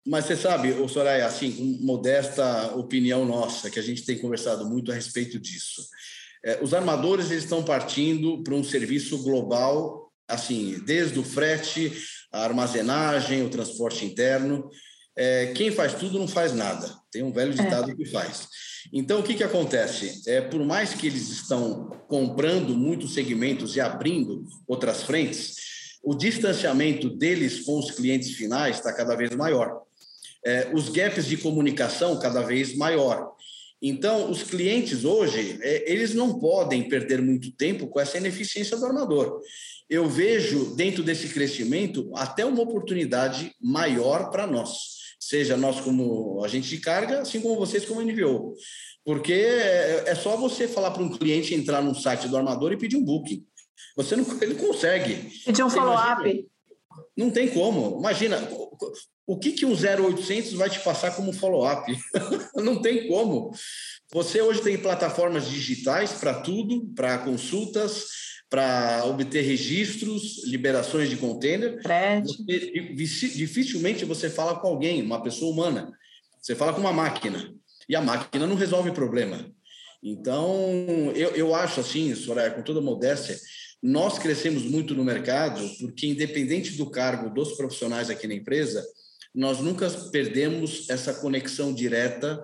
Mas 0.07 0.25
você 0.25 0.35
sabe, 0.35 0.71
o 0.71 0.87
Soraya, 0.87 1.25
assim, 1.25 1.51
com 1.51 1.85
modesta 1.85 2.75
opinião 2.75 3.25
nossa, 3.25 3.71
que 3.71 3.79
a 3.79 3.83
gente 3.83 4.05
tem 4.05 4.19
conversado 4.19 4.63
muito 4.69 4.91
a 4.91 4.95
respeito 4.95 5.39
disso. 5.39 5.81
É, 6.45 6.59
os 6.61 6.75
armadores 6.75 7.31
eles 7.31 7.43
estão 7.43 7.63
partindo 7.63 8.43
para 8.43 8.53
um 8.53 8.63
serviço 8.63 9.23
global, 9.23 10.11
assim, 10.27 10.79
desde 10.85 11.17
o 11.17 11.23
frete, 11.23 11.91
a 12.31 12.43
armazenagem, 12.43 13.43
o 13.43 13.49
transporte 13.49 14.05
interno. 14.05 14.69
É, 15.17 15.53
quem 15.53 15.71
faz 15.71 15.95
tudo 15.95 16.19
não 16.19 16.27
faz 16.27 16.53
nada. 16.53 16.87
Tem 17.15 17.23
um 17.23 17.31
velho 17.31 17.53
ditado 17.53 17.91
é. 17.91 17.95
que 17.95 18.03
faz. 18.03 18.45
Então, 18.91 19.21
o 19.21 19.23
que, 19.23 19.35
que 19.35 19.43
acontece? 19.43 20.21
É, 20.29 20.41
por 20.41 20.61
mais 20.65 20.93
que 20.93 21.07
eles 21.07 21.29
estão 21.29 21.89
comprando 22.09 22.75
muitos 22.75 23.13
segmentos 23.13 23.73
e 23.77 23.79
abrindo 23.79 24.45
outras 24.67 25.01
frentes, 25.01 25.55
o 26.03 26.13
distanciamento 26.13 27.09
deles 27.09 27.61
com 27.61 27.79
os 27.79 27.89
clientes 27.89 28.31
finais 28.31 28.75
está 28.75 28.91
cada 28.91 29.15
vez 29.15 29.33
maior. 29.33 29.83
É, 30.45 30.69
os 30.73 30.89
gaps 30.89 31.25
de 31.25 31.37
comunicação 31.37 32.19
cada 32.19 32.41
vez 32.41 32.75
maior. 32.75 33.31
Então, 33.81 34.29
os 34.29 34.43
clientes 34.43 35.05
hoje, 35.05 35.57
é, 35.61 35.89
eles 35.89 36.13
não 36.13 36.37
podem 36.37 36.89
perder 36.89 37.21
muito 37.21 37.49
tempo 37.49 37.87
com 37.87 38.01
essa 38.01 38.17
ineficiência 38.17 38.75
do 38.75 38.85
armador. 38.85 39.39
Eu 39.89 40.09
vejo 40.09 40.75
dentro 40.75 41.01
desse 41.01 41.29
crescimento 41.29 42.11
até 42.13 42.43
uma 42.43 42.61
oportunidade 42.61 43.53
maior 43.61 44.31
para 44.31 44.45
nós, 44.45 45.04
seja 45.27 45.57
nós 45.57 45.81
como 45.81 46.43
agente 46.43 46.69
de 46.69 46.77
carga, 46.77 47.21
assim 47.21 47.41
como 47.41 47.55
vocês 47.57 47.83
como 47.85 48.01
NVO. 48.01 48.53
Porque 49.03 49.33
é, 49.33 50.03
é 50.07 50.15
só 50.15 50.37
você 50.37 50.67
falar 50.67 50.91
para 50.91 51.01
um 51.01 51.09
cliente 51.09 51.55
entrar 51.55 51.81
no 51.81 51.95
site 51.95 52.27
do 52.27 52.37
armador 52.37 52.71
e 52.71 52.77
pedir 52.77 52.97
um 52.97 53.03
booking. 53.03 53.43
Você 53.95 54.15
não 54.15 54.25
ele 54.41 54.55
consegue. 54.55 55.31
Pedir 55.43 55.63
um 55.63 55.69
follow-up. 55.69 56.47
Não 57.17 57.31
tem 57.31 57.49
como. 57.49 57.97
Imagina, 57.99 58.37
o 59.25 59.37
que, 59.37 59.53
que 59.53 59.65
um 59.65 59.73
0800 59.73 60.53
vai 60.53 60.69
te 60.69 60.79
passar 60.81 61.15
como 61.15 61.33
follow-up? 61.33 61.91
não 62.55 62.81
tem 62.81 63.07
como. 63.07 63.51
Você 64.13 64.41
hoje 64.41 64.61
tem 64.61 64.77
plataformas 64.77 65.49
digitais 65.49 66.11
para 66.13 66.41
tudo, 66.41 66.87
para 66.95 67.17
consultas, 67.17 68.05
para 68.55 69.03
obter 69.03 69.41
registros, 69.41 70.45
liberações 70.45 71.09
de 71.09 71.17
container. 71.17 71.77
Você, 72.23 73.27
dificilmente 73.27 74.05
você 74.05 74.29
fala 74.29 74.55
com 74.55 74.69
alguém, 74.69 75.01
uma 75.03 75.21
pessoa 75.21 75.51
humana. 75.51 75.91
Você 76.41 76.55
fala 76.55 76.71
com 76.71 76.79
uma 76.79 76.93
máquina. 76.93 77.53
E 77.89 77.97
a 77.97 78.01
máquina 78.01 78.47
não 78.47 78.55
resolve 78.55 78.91
o 78.91 78.93
problema. 78.93 79.45
Então, 80.01 81.11
eu, 81.13 81.31
eu 81.31 81.53
acho 81.53 81.81
assim, 81.81 82.15
Soraya, 82.15 82.51
com 82.51 82.61
toda 82.61 82.79
modéstia, 82.79 83.37
nós 83.83 84.17
crescemos 84.17 84.63
muito 84.63 84.95
no 84.95 85.03
mercado 85.03 85.61
porque, 85.81 86.07
independente 86.07 86.77
do 86.77 86.89
cargo 86.89 87.29
dos 87.29 87.57
profissionais 87.57 88.09
aqui 88.09 88.25
na 88.25 88.35
empresa, 88.35 88.81
nós 89.33 89.59
nunca 89.59 89.89
perdemos 90.13 90.89
essa 90.89 91.13
conexão 91.15 91.73
direta 91.73 92.41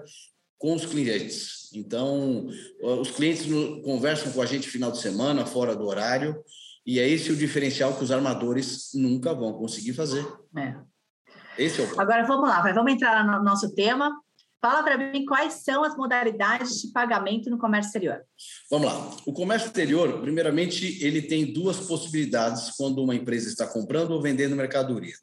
com 0.57 0.75
os 0.75 0.85
clientes. 0.85 1.60
Então, 1.73 2.47
os 2.81 3.11
clientes 3.11 3.45
conversam 3.83 4.31
com 4.31 4.41
a 4.41 4.45
gente 4.45 4.69
final 4.69 4.91
de 4.91 4.99
semana, 4.99 5.45
fora 5.45 5.75
do 5.75 5.85
horário, 5.85 6.43
e 6.85 6.99
é 6.99 7.07
esse 7.07 7.31
o 7.31 7.35
diferencial 7.35 7.93
que 7.95 8.03
os 8.03 8.11
armadores 8.11 8.91
nunca 8.93 9.33
vão 9.33 9.53
conseguir 9.53 9.93
fazer. 9.93 10.25
É. 10.57 10.75
Esse 11.57 11.81
é 11.81 11.85
o 11.85 11.99
Agora 11.99 12.25
vamos 12.25 12.49
lá, 12.49 12.61
vamos 12.73 12.93
entrar 12.93 13.25
no 13.25 13.43
nosso 13.43 13.73
tema. 13.75 14.11
Fala 14.61 14.83
para 14.83 14.95
mim 14.95 15.25
quais 15.25 15.63
são 15.63 15.83
as 15.83 15.97
modalidades 15.97 16.79
de 16.79 16.91
pagamento 16.91 17.49
no 17.49 17.57
comércio 17.57 17.87
exterior. 17.87 18.21
Vamos 18.69 18.87
lá. 18.87 19.17
O 19.25 19.33
comércio 19.33 19.65
exterior, 19.65 20.21
primeiramente, 20.21 21.03
ele 21.03 21.23
tem 21.23 21.51
duas 21.51 21.77
possibilidades 21.77 22.69
quando 22.77 23.03
uma 23.03 23.15
empresa 23.15 23.49
está 23.49 23.65
comprando 23.65 24.11
ou 24.11 24.21
vendendo 24.21 24.55
mercadoria. 24.55 25.15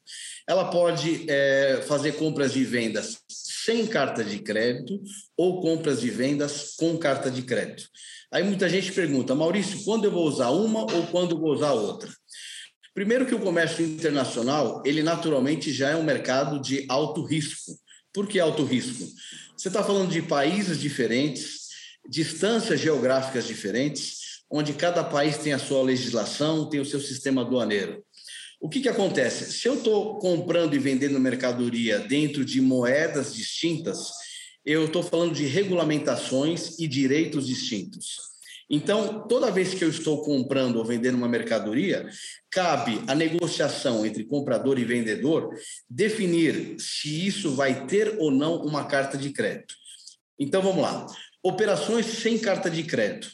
Ela 0.45 0.69
pode 0.69 1.25
é, 1.29 1.81
fazer 1.87 2.13
compras 2.13 2.51
de 2.51 2.65
vendas 2.65 3.19
sem 3.29 3.87
carta 3.87 4.25
de 4.25 4.39
crédito 4.39 4.99
ou 5.37 5.61
compras 5.61 6.01
de 6.01 6.09
vendas 6.09 6.75
com 6.77 6.97
carta 6.97 7.31
de 7.31 7.41
crédito. 7.43 7.87
Aí 8.31 8.43
muita 8.43 8.67
gente 8.67 8.91
pergunta, 8.91 9.33
Maurício, 9.33 9.83
quando 9.85 10.03
eu 10.03 10.11
vou 10.11 10.27
usar 10.27 10.49
uma 10.49 10.81
ou 10.81 11.07
quando 11.07 11.31
eu 11.31 11.39
vou 11.39 11.53
usar 11.53 11.71
outra? 11.71 12.09
Primeiro 12.93 13.25
que 13.25 13.33
o 13.33 13.39
comércio 13.39 13.85
internacional, 13.85 14.83
ele 14.85 15.01
naturalmente 15.01 15.71
já 15.71 15.91
é 15.91 15.95
um 15.95 16.03
mercado 16.03 16.59
de 16.59 16.85
alto 16.89 17.23
risco. 17.23 17.71
Por 18.13 18.27
que 18.27 18.39
alto 18.39 18.63
risco? 18.63 19.07
Você 19.55 19.67
está 19.67 19.83
falando 19.83 20.09
de 20.09 20.21
países 20.21 20.79
diferentes, 20.79 21.69
distâncias 22.07 22.79
geográficas 22.79 23.45
diferentes, 23.45 24.43
onde 24.49 24.73
cada 24.73 25.03
país 25.03 25.37
tem 25.37 25.53
a 25.53 25.59
sua 25.59 25.83
legislação, 25.83 26.67
tem 26.69 26.79
o 26.79 26.85
seu 26.85 26.99
sistema 26.99 27.41
aduaneiro. 27.41 28.03
O 28.59 28.67
que, 28.67 28.81
que 28.81 28.89
acontece? 28.89 29.53
Se 29.53 29.67
eu 29.67 29.75
estou 29.75 30.17
comprando 30.17 30.75
e 30.75 30.79
vendendo 30.79 31.19
mercadoria 31.19 31.99
dentro 31.99 32.43
de 32.43 32.59
moedas 32.59 33.33
distintas, 33.33 34.09
eu 34.65 34.85
estou 34.85 35.03
falando 35.03 35.33
de 35.33 35.45
regulamentações 35.45 36.77
e 36.79 36.87
direitos 36.87 37.47
distintos. 37.47 38.28
Então, 38.69 39.27
toda 39.27 39.51
vez 39.51 39.73
que 39.73 39.83
eu 39.83 39.89
estou 39.89 40.21
comprando 40.23 40.75
ou 40.75 40.85
vendendo 40.85 41.15
uma 41.15 41.27
mercadoria, 41.27 42.07
cabe 42.51 43.01
a 43.07 43.15
negociação 43.15 44.05
entre 44.05 44.23
comprador 44.23 44.77
e 44.77 44.85
vendedor 44.85 45.49
definir 45.89 46.75
se 46.79 47.25
isso 47.25 47.55
vai 47.55 47.87
ter 47.87 48.17
ou 48.19 48.29
não 48.29 48.61
uma 48.61 48.85
carta 48.85 49.17
de 49.17 49.31
crédito. 49.31 49.73
Então, 50.37 50.61
vamos 50.61 50.83
lá. 50.83 51.07
Operações 51.41 52.05
sem 52.05 52.37
carta 52.37 52.69
de 52.69 52.83
crédito. 52.83 53.31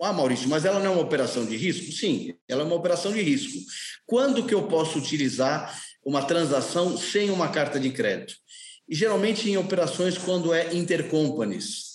Ah, 0.00 0.12
Maurício, 0.12 0.48
mas 0.48 0.64
ela 0.64 0.78
não 0.78 0.86
é 0.86 0.90
uma 0.90 1.02
operação 1.02 1.44
de 1.44 1.56
risco? 1.56 1.90
Sim, 1.92 2.34
ela 2.48 2.62
é 2.62 2.64
uma 2.64 2.76
operação 2.76 3.12
de 3.12 3.20
risco. 3.20 3.58
Quando 4.06 4.46
que 4.46 4.54
eu 4.54 4.68
posso 4.68 4.96
utilizar 4.98 5.76
uma 6.04 6.22
transação 6.22 6.96
sem 6.96 7.30
uma 7.30 7.48
carta 7.48 7.80
de 7.80 7.90
crédito? 7.90 8.34
E 8.88 8.94
geralmente 8.94 9.50
em 9.50 9.56
operações 9.56 10.16
quando 10.16 10.54
é 10.54 10.72
intercompanies, 10.74 11.87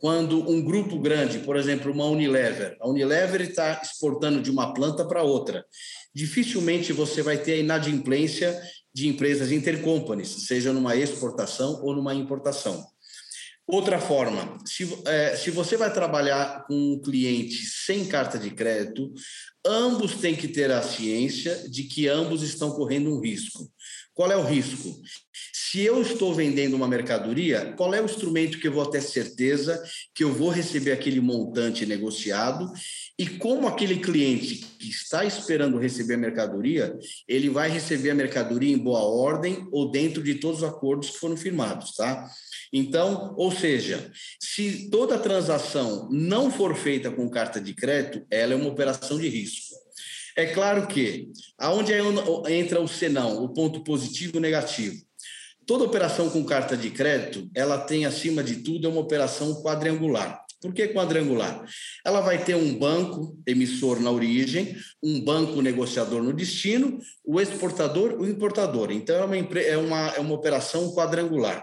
quando 0.00 0.48
um 0.48 0.62
grupo 0.62 0.98
grande, 0.98 1.40
por 1.40 1.56
exemplo, 1.56 1.92
uma 1.92 2.06
Unilever, 2.06 2.76
a 2.80 2.88
Unilever 2.88 3.40
está 3.42 3.80
exportando 3.82 4.40
de 4.40 4.50
uma 4.50 4.72
planta 4.72 5.04
para 5.04 5.22
outra, 5.22 5.64
dificilmente 6.14 6.92
você 6.92 7.22
vai 7.22 7.38
ter 7.38 7.54
a 7.54 7.58
inadimplência 7.58 8.60
de 8.94 9.08
empresas 9.08 9.52
intercompanies, 9.52 10.46
seja 10.46 10.72
numa 10.72 10.96
exportação 10.96 11.80
ou 11.82 11.94
numa 11.94 12.14
importação. 12.14 12.84
Outra 13.66 14.00
forma, 14.00 14.56
se, 14.64 14.88
é, 15.04 15.36
se 15.36 15.50
você 15.50 15.76
vai 15.76 15.92
trabalhar 15.92 16.64
com 16.66 16.74
um 16.74 17.00
cliente 17.00 17.66
sem 17.66 18.06
carta 18.06 18.38
de 18.38 18.50
crédito, 18.50 19.12
ambos 19.64 20.14
têm 20.14 20.34
que 20.34 20.48
ter 20.48 20.70
a 20.70 20.80
ciência 20.80 21.68
de 21.68 21.82
que 21.84 22.08
ambos 22.08 22.42
estão 22.42 22.70
correndo 22.70 23.14
um 23.14 23.20
risco. 23.20 23.70
Qual 24.14 24.32
é 24.32 24.36
o 24.36 24.42
risco? 24.42 24.98
Se 25.70 25.84
eu 25.84 26.00
estou 26.00 26.34
vendendo 26.34 26.72
uma 26.72 26.88
mercadoria, 26.88 27.74
qual 27.76 27.92
é 27.92 28.00
o 28.00 28.04
instrumento 28.06 28.58
que 28.58 28.66
eu 28.66 28.72
vou 28.72 28.86
ter 28.86 29.02
certeza 29.02 29.82
que 30.14 30.24
eu 30.24 30.32
vou 30.32 30.48
receber 30.48 30.92
aquele 30.92 31.20
montante 31.20 31.84
negociado 31.84 32.72
e 33.18 33.26
como 33.26 33.68
aquele 33.68 33.98
cliente 33.98 34.64
que 34.78 34.88
está 34.88 35.26
esperando 35.26 35.76
receber 35.76 36.14
a 36.14 36.18
mercadoria, 36.18 36.96
ele 37.28 37.50
vai 37.50 37.68
receber 37.68 38.08
a 38.08 38.14
mercadoria 38.14 38.72
em 38.72 38.78
boa 38.78 39.02
ordem 39.02 39.68
ou 39.70 39.90
dentro 39.90 40.22
de 40.22 40.36
todos 40.36 40.62
os 40.62 40.68
acordos 40.68 41.10
que 41.10 41.18
foram 41.18 41.36
firmados, 41.36 41.94
tá? 41.94 42.26
Então, 42.72 43.34
ou 43.36 43.52
seja, 43.52 44.10
se 44.40 44.88
toda 44.88 45.18
transação 45.18 46.08
não 46.10 46.50
for 46.50 46.74
feita 46.74 47.10
com 47.10 47.28
carta 47.28 47.60
de 47.60 47.74
crédito, 47.74 48.26
ela 48.30 48.54
é 48.54 48.56
uma 48.56 48.70
operação 48.70 49.18
de 49.18 49.28
risco. 49.28 49.74
É 50.34 50.46
claro 50.46 50.86
que, 50.86 51.28
aonde 51.58 51.92
é 51.92 52.00
entra 52.52 52.80
o 52.80 52.88
senão, 52.88 53.44
o 53.44 53.52
ponto 53.52 53.84
positivo 53.84 54.38
e 54.38 54.40
negativo. 54.40 55.07
Toda 55.68 55.84
operação 55.84 56.30
com 56.30 56.42
carta 56.42 56.74
de 56.74 56.88
crédito, 56.88 57.46
ela 57.54 57.76
tem, 57.76 58.06
acima 58.06 58.42
de 58.42 58.56
tudo, 58.56 58.86
é 58.86 58.90
uma 58.90 59.02
operação 59.02 59.62
quadrangular. 59.62 60.42
Por 60.62 60.72
que 60.72 60.88
quadrangular? 60.88 61.62
Ela 62.06 62.22
vai 62.22 62.42
ter 62.42 62.54
um 62.54 62.78
banco 62.78 63.38
emissor 63.46 64.00
na 64.00 64.10
origem, 64.10 64.74
um 65.02 65.20
banco 65.20 65.60
negociador 65.60 66.22
no 66.22 66.32
destino, 66.32 66.98
o 67.22 67.38
exportador, 67.38 68.14
o 68.18 68.26
importador. 68.26 68.90
Então, 68.90 69.14
é 69.14 69.24
uma, 69.26 69.36
é 69.36 69.76
uma, 69.76 70.08
é 70.16 70.20
uma 70.20 70.34
operação 70.34 70.94
quadrangular. 70.94 71.62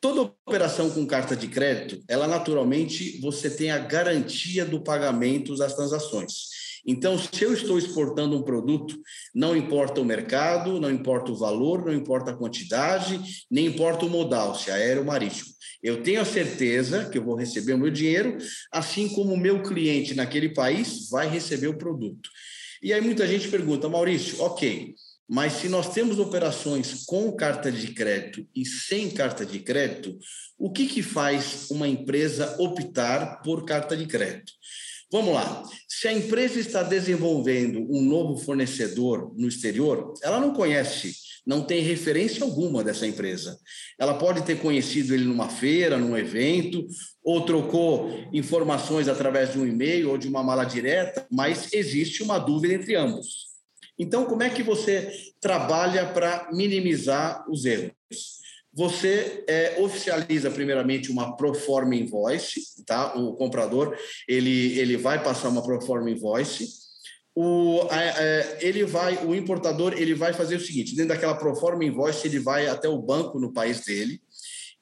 Toda 0.00 0.32
operação 0.46 0.88
com 0.88 1.04
carta 1.04 1.34
de 1.34 1.48
crédito, 1.48 2.04
ela 2.08 2.28
naturalmente 2.28 3.20
você 3.20 3.50
tem 3.50 3.72
a 3.72 3.78
garantia 3.78 4.64
do 4.64 4.80
pagamento 4.80 5.56
das 5.56 5.74
transações. 5.74 6.55
Então, 6.86 7.18
se 7.18 7.42
eu 7.42 7.52
estou 7.52 7.78
exportando 7.78 8.36
um 8.36 8.42
produto, 8.42 8.96
não 9.34 9.56
importa 9.56 10.00
o 10.00 10.04
mercado, 10.04 10.80
não 10.80 10.90
importa 10.90 11.32
o 11.32 11.36
valor, 11.36 11.84
não 11.84 11.92
importa 11.92 12.30
a 12.30 12.36
quantidade, 12.36 13.20
nem 13.50 13.66
importa 13.66 14.06
o 14.06 14.10
modal, 14.10 14.54
se 14.54 14.70
é 14.70 14.74
aéreo 14.74 15.00
ou 15.00 15.06
marítimo. 15.06 15.50
Eu 15.82 16.02
tenho 16.02 16.20
a 16.20 16.24
certeza 16.24 17.08
que 17.10 17.18
eu 17.18 17.24
vou 17.24 17.34
receber 17.34 17.74
o 17.74 17.78
meu 17.78 17.90
dinheiro, 17.90 18.38
assim 18.72 19.08
como 19.08 19.32
o 19.32 19.38
meu 19.38 19.62
cliente 19.62 20.14
naquele 20.14 20.50
país 20.50 21.08
vai 21.10 21.28
receber 21.28 21.66
o 21.66 21.76
produto. 21.76 22.30
E 22.82 22.92
aí 22.92 23.00
muita 23.00 23.26
gente 23.26 23.48
pergunta, 23.48 23.88
Maurício, 23.88 24.40
ok, 24.40 24.94
mas 25.28 25.54
se 25.54 25.68
nós 25.68 25.92
temos 25.92 26.20
operações 26.20 27.04
com 27.04 27.32
carta 27.32 27.70
de 27.72 27.88
crédito 27.88 28.46
e 28.54 28.64
sem 28.64 29.10
carta 29.10 29.44
de 29.44 29.58
crédito, 29.58 30.16
o 30.56 30.70
que, 30.70 30.86
que 30.86 31.02
faz 31.02 31.68
uma 31.70 31.88
empresa 31.88 32.54
optar 32.60 33.42
por 33.42 33.64
carta 33.64 33.96
de 33.96 34.06
crédito? 34.06 34.52
Vamos 35.10 35.34
lá. 35.34 35.62
Se 35.88 36.08
a 36.08 36.12
empresa 36.12 36.58
está 36.58 36.82
desenvolvendo 36.82 37.86
um 37.88 38.02
novo 38.02 38.36
fornecedor 38.36 39.32
no 39.36 39.46
exterior, 39.46 40.14
ela 40.20 40.40
não 40.40 40.52
conhece, 40.52 41.14
não 41.46 41.62
tem 41.62 41.80
referência 41.80 42.42
alguma 42.42 42.82
dessa 42.82 43.06
empresa. 43.06 43.56
Ela 43.98 44.18
pode 44.18 44.42
ter 44.42 44.58
conhecido 44.60 45.14
ele 45.14 45.24
numa 45.24 45.48
feira, 45.48 45.96
num 45.96 46.16
evento, 46.16 46.84
ou 47.22 47.44
trocou 47.44 48.10
informações 48.32 49.06
através 49.06 49.52
de 49.52 49.60
um 49.60 49.66
e-mail 49.66 50.10
ou 50.10 50.18
de 50.18 50.26
uma 50.26 50.42
mala 50.42 50.64
direta, 50.64 51.24
mas 51.30 51.72
existe 51.72 52.24
uma 52.24 52.38
dúvida 52.38 52.74
entre 52.74 52.96
ambos. 52.96 53.46
Então, 53.96 54.26
como 54.26 54.42
é 54.42 54.50
que 54.50 54.62
você 54.62 55.12
trabalha 55.40 56.12
para 56.12 56.50
minimizar 56.52 57.48
os 57.48 57.64
erros? 57.64 57.94
Você 58.76 59.42
é, 59.48 59.76
oficializa 59.80 60.50
primeiramente 60.50 61.10
uma 61.10 61.34
proforma 61.34 61.96
invoice, 61.96 62.60
tá? 62.84 63.14
O 63.16 63.32
comprador 63.32 63.96
ele, 64.28 64.78
ele 64.78 64.98
vai 64.98 65.22
passar 65.24 65.48
uma 65.48 65.62
proforma 65.62 66.10
invoice. 66.10 66.68
o, 67.34 67.88
é, 67.90 68.58
ele 68.60 68.84
vai, 68.84 69.24
o 69.24 69.34
importador, 69.34 69.94
ele 69.96 70.14
vai 70.14 70.34
fazer 70.34 70.56
o 70.56 70.60
seguinte: 70.60 70.94
dentro 70.94 71.14
daquela 71.14 71.34
proforma 71.34 71.86
invoice, 71.86 72.28
ele 72.28 72.38
vai 72.38 72.66
até 72.66 72.86
o 72.86 73.00
banco 73.00 73.40
no 73.40 73.50
país 73.50 73.80
dele, 73.80 74.20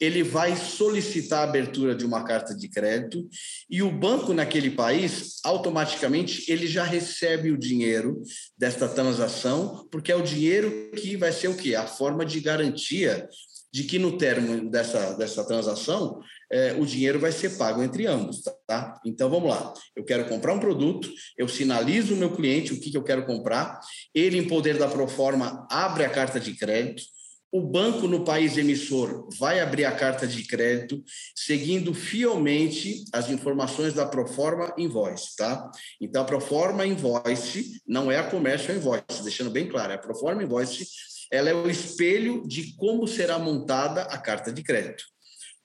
ele 0.00 0.24
vai 0.24 0.56
solicitar 0.56 1.40
a 1.40 1.44
abertura 1.44 1.94
de 1.94 2.04
uma 2.04 2.24
carta 2.24 2.52
de 2.52 2.68
crédito 2.68 3.28
e 3.70 3.80
o 3.80 3.92
banco 3.92 4.34
naquele 4.34 4.70
país, 4.70 5.36
automaticamente, 5.44 6.50
ele 6.50 6.66
já 6.66 6.82
recebe 6.82 7.52
o 7.52 7.56
dinheiro 7.56 8.20
desta 8.58 8.88
transação, 8.88 9.86
porque 9.88 10.10
é 10.10 10.16
o 10.16 10.22
dinheiro 10.22 10.90
que 10.96 11.16
vai 11.16 11.30
ser 11.30 11.46
o 11.46 11.56
quê? 11.56 11.76
A 11.76 11.86
forma 11.86 12.26
de 12.26 12.40
garantia 12.40 13.28
de 13.74 13.82
que 13.82 13.98
no 13.98 14.16
termo 14.16 14.70
dessa, 14.70 15.14
dessa 15.14 15.42
transação 15.44 16.20
é, 16.48 16.74
o 16.74 16.86
dinheiro 16.86 17.18
vai 17.18 17.32
ser 17.32 17.58
pago 17.58 17.82
entre 17.82 18.06
ambos, 18.06 18.40
tá? 18.68 19.00
Então 19.04 19.28
vamos 19.28 19.50
lá. 19.50 19.74
Eu 19.96 20.04
quero 20.04 20.28
comprar 20.28 20.54
um 20.54 20.60
produto, 20.60 21.10
eu 21.36 21.48
sinalizo 21.48 22.14
o 22.14 22.16
meu 22.16 22.30
cliente 22.30 22.72
o 22.72 22.78
que, 22.78 22.92
que 22.92 22.96
eu 22.96 23.02
quero 23.02 23.26
comprar, 23.26 23.80
ele, 24.14 24.38
em 24.38 24.46
poder 24.46 24.78
da 24.78 24.86
Proforma, 24.86 25.66
abre 25.68 26.04
a 26.04 26.08
carta 26.08 26.38
de 26.38 26.54
crédito, 26.54 27.02
o 27.50 27.60
banco 27.60 28.06
no 28.06 28.24
país 28.24 28.56
emissor 28.56 29.28
vai 29.38 29.58
abrir 29.58 29.86
a 29.86 29.92
carta 29.92 30.24
de 30.24 30.46
crédito 30.46 31.02
seguindo 31.34 31.92
fielmente 31.92 33.04
as 33.12 33.28
informações 33.28 33.92
da 33.92 34.06
Proforma 34.06 34.72
Invoice, 34.78 35.34
tá? 35.36 35.68
Então, 36.00 36.22
a 36.22 36.24
Proforma 36.24 36.86
Invoice 36.86 37.80
não 37.84 38.08
é 38.10 38.18
a 38.18 38.30
Commercial 38.30 38.76
Invoice, 38.76 39.22
deixando 39.24 39.50
bem 39.50 39.68
claro, 39.68 39.90
é 39.90 39.96
a 39.96 39.98
Proforma 39.98 40.44
Invoice 40.44 40.86
ela 41.34 41.50
é 41.50 41.54
o 41.54 41.68
espelho 41.68 42.46
de 42.46 42.74
como 42.76 43.08
será 43.08 43.38
montada 43.38 44.02
a 44.02 44.16
carta 44.16 44.52
de 44.52 44.62
crédito. 44.62 45.04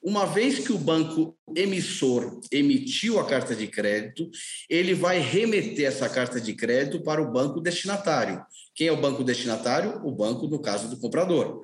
Uma 0.02 0.26
vez 0.26 0.60
que 0.60 0.72
o 0.72 0.78
banco 0.78 1.38
emissor 1.56 2.40
emitiu 2.52 3.20
a 3.20 3.26
carta 3.26 3.54
de 3.54 3.68
crédito, 3.68 4.30
ele 4.70 4.94
vai 4.94 5.20
remeter 5.20 5.86
essa 5.86 6.10
carta 6.10 6.40
de 6.40 6.54
crédito 6.54 7.04
para 7.04 7.22
o 7.22 7.32
banco 7.32 7.60
destinatário. 7.60 8.42
Quem 8.74 8.88
é 8.88 8.92
o 8.92 9.02
banco 9.02 9.24
destinatário? 9.24 10.02
O 10.04 10.12
banco, 10.12 10.48
no 10.48 10.60
caso 10.60 10.90
do 10.90 10.98
comprador. 10.98 11.62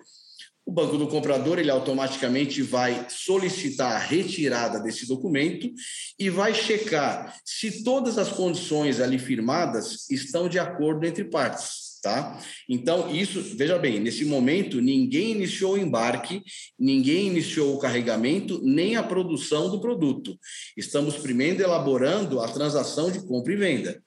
O 0.66 0.72
banco 0.72 0.98
do 0.98 1.08
comprador, 1.08 1.58
ele 1.58 1.72
automaticamente 1.72 2.62
vai 2.62 3.08
solicitar 3.10 3.94
a 3.94 4.00
retirada 4.00 4.80
desse 4.82 5.08
documento 5.08 5.72
e 6.20 6.30
vai 6.30 6.54
checar 6.54 7.36
se 7.46 7.84
todas 7.84 8.18
as 8.18 8.30
condições 8.30 9.00
ali 9.00 9.18
firmadas 9.18 10.10
estão 10.12 10.50
de 10.50 10.60
acordo 10.60 11.06
entre 11.06 11.24
partes. 11.24 11.85
Tá? 12.06 12.40
Então, 12.70 13.12
isso, 13.16 13.42
veja 13.58 13.80
bem, 13.80 14.00
nesse 14.00 14.26
momento, 14.26 14.80
ninguém 14.80 15.32
iniciou 15.32 15.74
o 15.74 15.78
embarque, 15.80 16.44
ninguém 16.78 17.30
iniciou 17.30 17.74
o 17.74 17.80
carregamento, 17.80 18.62
nem 18.64 18.96
a 18.96 19.02
produção 19.02 19.72
do 19.72 19.82
produto. 19.82 20.38
Estamos 20.78 21.18
primeiro 21.18 21.64
elaborando 21.64 22.42
a 22.42 22.48
transação 22.48 23.10
de 23.10 23.26
compra 23.26 23.54
e 23.54 23.56
venda. 23.56 24.04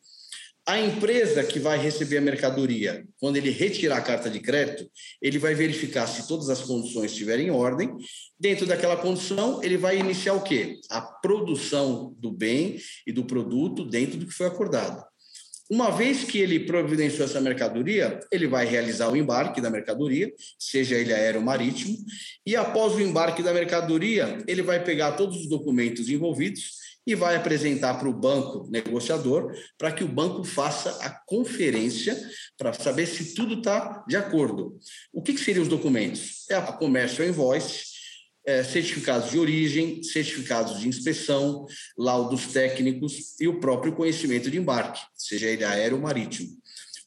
A 0.65 0.81
empresa 0.81 1.43
que 1.43 1.59
vai 1.59 1.77
receber 1.77 2.19
a 2.19 2.21
mercadoria, 2.21 3.05
quando 3.19 3.37
ele 3.37 3.51
retirar 3.51 3.97
a 3.97 4.03
carta 4.03 4.31
de 4.31 4.39
crédito, 4.39 4.89
ele 5.21 5.41
vai 5.41 5.57
verificar 5.57 6.07
se 6.07 6.29
todas 6.29 6.49
as 6.51 6.61
condições 6.61 7.11
estiverem 7.11 7.49
em 7.49 7.51
ordem. 7.51 7.97
Dentro 8.39 8.65
daquela 8.65 8.97
condição, 8.97 9.61
ele 9.61 9.77
vai 9.77 9.99
iniciar 9.99 10.35
o 10.35 10.45
quê? 10.45 10.79
A 10.89 11.01
produção 11.01 12.15
do 12.17 12.31
bem 12.31 12.79
e 13.05 13.13
do 13.13 13.25
produto 13.25 13.85
dentro 13.85 14.21
do 14.21 14.27
que 14.27 14.33
foi 14.33 14.47
acordado. 14.47 15.03
Uma 15.71 15.91
vez 15.91 16.25
que 16.25 16.39
ele 16.39 16.61
providenciou 16.61 17.27
essa 17.27 17.41
mercadoria, 17.41 18.19
ele 18.33 18.47
vai 18.47 18.65
realizar 18.65 19.11
o 19.11 19.17
embarque 19.17 19.61
da 19.61 19.69
mercadoria, 19.69 20.33
seja 20.59 20.97
ele 20.97 21.13
aéreo 21.13 21.41
ou 21.41 21.47
marítimo, 21.47 21.97
e 22.47 22.57
após 22.57 22.95
o 22.95 23.01
embarque 23.01 23.43
da 23.43 23.53
mercadoria, 23.53 24.39
ele 24.47 24.63
vai 24.63 24.83
pegar 24.83 25.13
todos 25.13 25.37
os 25.37 25.49
documentos 25.49 26.09
envolvidos 26.09 26.79
e 27.09 27.15
vai 27.15 27.37
apresentar 27.37 27.95
para 27.95 28.09
o 28.09 28.13
banco 28.13 28.69
negociador 28.71 29.55
para 29.79 29.91
que 29.91 30.05
o 30.05 30.09
banco 30.09 30.45
faça 30.45 30.91
a 31.03 31.09
conferência 31.27 32.15
para 32.59 32.75
saber 32.75 33.07
se 33.07 33.35
tudo 33.35 33.55
está 33.55 34.05
de 34.07 34.15
acordo. 34.15 34.79
O 35.11 35.23
que, 35.23 35.33
que 35.33 35.41
seriam 35.41 35.63
os 35.63 35.71
documentos? 35.71 36.45
É 36.51 36.55
a 36.55 36.61
comércio 36.71 37.25
invoice, 37.25 37.88
é, 38.49 38.65
certificados 38.65 39.31
de 39.31 39.39
origem, 39.39 40.03
certificados 40.03 40.81
de 40.81 40.89
inspeção, 40.89 41.67
laudos 41.99 42.47
técnicos 42.47 43.39
e 43.39 43.47
o 43.47 43.61
próprio 43.61 43.93
conhecimento 43.93 44.51
de 44.51 44.57
embarque, 44.57 45.03
seja 45.15 45.49
ele 45.49 45.65
aéreo 45.65 45.99
ou 45.99 46.03
marítimo. 46.03 46.57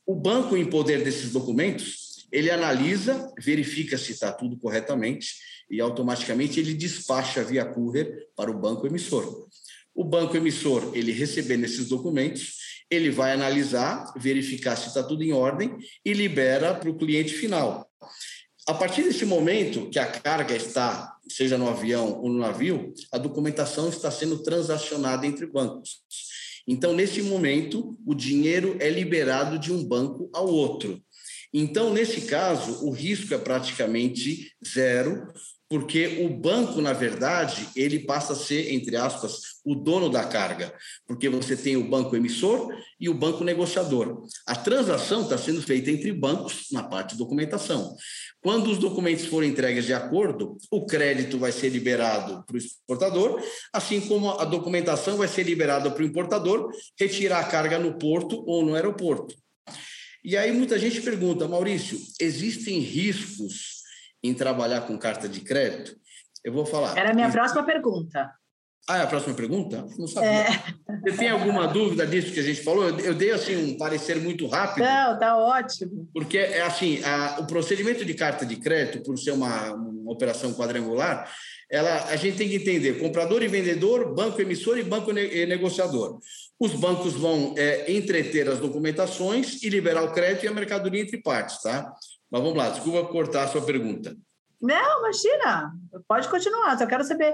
O 0.05 0.13
banco, 0.13 0.55
em 0.55 0.63
poder 0.63 1.03
desses 1.03 1.31
documentos, 1.31 2.27
ele 2.31 2.51
analisa, 2.51 3.33
verifica 3.39 3.97
se 3.97 4.11
está 4.11 4.31
tudo 4.31 4.55
corretamente 4.55 5.33
e 5.67 5.81
automaticamente 5.81 6.59
ele 6.59 6.75
despacha 6.75 7.43
via 7.43 7.65
courier 7.65 8.27
para 8.35 8.51
o 8.51 8.59
banco 8.59 8.85
emissor. 8.85 9.47
O 9.95 10.03
banco 10.03 10.37
emissor, 10.37 10.91
ele 10.93 11.11
recebendo 11.11 11.63
esses 11.63 11.89
documentos, 11.89 12.83
ele 12.87 13.09
vai 13.09 13.31
analisar, 13.31 14.13
verificar 14.15 14.75
se 14.75 14.89
está 14.89 15.01
tudo 15.01 15.23
em 15.23 15.33
ordem 15.33 15.75
e 16.05 16.13
libera 16.13 16.75
para 16.75 16.89
o 16.91 16.97
cliente 16.99 17.33
final. 17.33 17.89
A 18.67 18.75
partir 18.75 19.01
desse 19.01 19.25
momento 19.25 19.89
que 19.89 19.97
a 19.97 20.05
carga 20.05 20.55
está, 20.55 21.10
seja 21.31 21.57
no 21.57 21.69
avião 21.69 22.19
ou 22.21 22.29
no 22.29 22.39
navio, 22.39 22.93
a 23.11 23.17
documentação 23.17 23.89
está 23.89 24.11
sendo 24.11 24.43
transacionada 24.43 25.25
entre 25.25 25.45
bancos. 25.45 26.01
Então, 26.67 26.93
nesse 26.93 27.21
momento, 27.21 27.97
o 28.05 28.13
dinheiro 28.13 28.77
é 28.79 28.89
liberado 28.89 29.57
de 29.57 29.73
um 29.73 29.83
banco 29.83 30.29
ao 30.33 30.47
outro. 30.47 31.01
Então, 31.53 31.91
nesse 31.91 32.21
caso, 32.21 32.85
o 32.85 32.91
risco 32.91 33.33
é 33.33 33.37
praticamente 33.37 34.53
zero, 34.65 35.27
porque 35.69 36.23
o 36.25 36.29
banco, 36.29 36.81
na 36.81 36.93
verdade, 36.93 37.67
ele 37.75 37.99
passa 37.99 38.33
a 38.33 38.35
ser, 38.35 38.73
entre 38.73 38.95
aspas, 38.95 39.50
o 39.63 39.75
dono 39.75 40.09
da 40.09 40.23
carga, 40.23 40.73
porque 41.07 41.29
você 41.29 41.55
tem 41.55 41.77
o 41.77 41.89
banco 41.89 42.15
emissor 42.15 42.73
e 42.99 43.07
o 43.09 43.13
banco 43.13 43.43
negociador. 43.43 44.23
A 44.47 44.55
transação 44.55 45.21
está 45.21 45.37
sendo 45.37 45.61
feita 45.61 45.91
entre 45.91 46.11
bancos 46.11 46.67
na 46.71 46.83
parte 46.83 47.11
de 47.11 47.17
documentação. 47.17 47.95
Quando 48.41 48.71
os 48.71 48.77
documentos 48.77 49.25
forem 49.25 49.51
entregues 49.51 49.85
de 49.85 49.93
acordo, 49.93 50.57
o 50.71 50.85
crédito 50.85 51.37
vai 51.37 51.51
ser 51.51 51.69
liberado 51.69 52.43
para 52.45 52.55
o 52.55 52.57
exportador, 52.57 53.41
assim 53.71 54.01
como 54.01 54.31
a 54.31 54.45
documentação 54.45 55.17
vai 55.17 55.27
ser 55.27 55.43
liberada 55.43 55.91
para 55.91 56.03
o 56.03 56.05
importador 56.05 56.71
retirar 56.99 57.39
a 57.39 57.47
carga 57.47 57.77
no 57.77 57.97
porto 57.97 58.43
ou 58.47 58.65
no 58.65 58.73
aeroporto. 58.73 59.35
E 60.23 60.37
aí 60.37 60.51
muita 60.51 60.77
gente 60.77 61.01
pergunta, 61.01 61.47
Maurício, 61.47 61.99
existem 62.19 62.79
riscos 62.79 63.81
em 64.23 64.33
trabalhar 64.33 64.81
com 64.81 64.97
carta 64.97 65.27
de 65.27 65.41
crédito? 65.41 65.95
Eu 66.43 66.53
vou 66.53 66.65
falar. 66.65 66.97
Era 66.97 67.11
a 67.11 67.13
minha 67.13 67.31
próxima 67.31 67.63
pergunta. 67.63 68.31
Ah, 68.89 68.97
é 68.97 69.03
a 69.03 69.07
próxima 69.07 69.35
pergunta? 69.35 69.85
Não 69.97 70.07
sabia. 70.07 70.29
É. 70.29 70.47
Você 71.03 71.17
tem 71.17 71.29
alguma 71.29 71.67
dúvida 71.67 72.05
disso 72.05 72.33
que 72.33 72.39
a 72.39 72.43
gente 72.43 72.63
falou? 72.63 72.89
Eu, 72.99 73.13
dei 73.13 73.31
assim 73.31 73.55
um 73.55 73.77
parecer 73.77 74.19
muito 74.19 74.47
rápido. 74.47 74.83
Não, 74.83 75.19
tá 75.19 75.37
ótimo. 75.37 76.09
Porque 76.13 76.37
é 76.37 76.61
assim, 76.61 77.01
a, 77.03 77.37
o 77.39 77.47
procedimento 77.47 78.03
de 78.03 78.13
carta 78.13 78.45
de 78.45 78.55
crédito, 78.55 79.03
por 79.03 79.17
ser 79.17 79.31
uma, 79.31 79.71
uma 79.73 80.11
operação 80.11 80.53
quadrangular, 80.53 81.31
ela, 81.69 82.05
a 82.05 82.15
gente 82.15 82.37
tem 82.37 82.49
que 82.49 82.55
entender 82.55 82.99
comprador 82.99 83.41
e 83.43 83.47
vendedor, 83.47 84.13
banco 84.13 84.41
emissor 84.41 84.77
e 84.77 84.83
banco 84.83 85.11
ne 85.11 85.45
negociador. 85.45 86.19
Os 86.59 86.73
bancos 86.73 87.13
vão 87.13 87.53
é, 87.57 87.91
entreter 87.91 88.49
as 88.49 88.59
documentações 88.59 89.63
e 89.63 89.69
liberar 89.69 90.03
o 90.03 90.11
crédito 90.11 90.43
e 90.43 90.47
a 90.49 90.53
mercadoria 90.53 91.01
entre 91.01 91.21
partes, 91.21 91.61
tá? 91.61 91.93
Mas 92.29 92.41
vamos 92.41 92.57
lá, 92.57 92.69
desculpa 92.69 93.07
cortar 93.07 93.43
a 93.43 93.47
sua 93.47 93.61
pergunta. 93.61 94.15
Não, 94.61 94.99
imagina, 94.99 95.71
pode 96.07 96.27
continuar, 96.27 96.77
só 96.77 96.85
quero 96.85 97.03
saber 97.03 97.33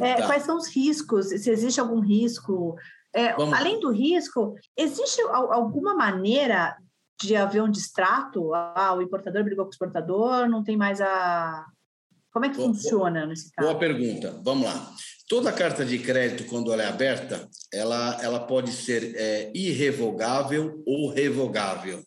é, 0.00 0.14
tá. 0.14 0.26
quais 0.26 0.42
são 0.42 0.56
os 0.56 0.68
riscos, 0.68 1.28
se 1.28 1.50
existe 1.50 1.80
algum 1.80 2.00
risco. 2.00 2.76
É, 3.14 3.30
além 3.30 3.80
do 3.80 3.90
risco, 3.90 4.54
existe 4.76 5.20
alguma 5.22 5.94
maneira 5.94 6.76
de 7.20 7.34
haver 7.34 7.62
um 7.62 7.70
distrato? 7.70 8.52
Ah, 8.54 8.94
o 8.94 9.02
importador 9.02 9.42
brigou 9.42 9.64
com 9.64 9.70
o 9.70 9.72
exportador, 9.72 10.48
não 10.48 10.62
tem 10.62 10.76
mais 10.76 11.00
a. 11.00 11.64
Como 12.30 12.44
é 12.44 12.50
que 12.50 12.56
boa, 12.56 12.68
funciona 12.68 13.20
boa, 13.20 13.26
nesse 13.26 13.50
caso? 13.52 13.68
Boa 13.68 13.78
pergunta. 13.78 14.38
Vamos 14.44 14.66
lá. 14.66 14.92
Toda 15.28 15.52
carta 15.52 15.84
de 15.84 15.98
crédito, 15.98 16.48
quando 16.48 16.72
ela 16.72 16.82
é 16.82 16.88
aberta, 16.88 17.48
ela, 17.72 18.18
ela 18.22 18.40
pode 18.40 18.70
ser 18.70 19.14
é, 19.16 19.50
irrevogável 19.54 20.82
ou 20.86 21.10
revogável. 21.10 22.04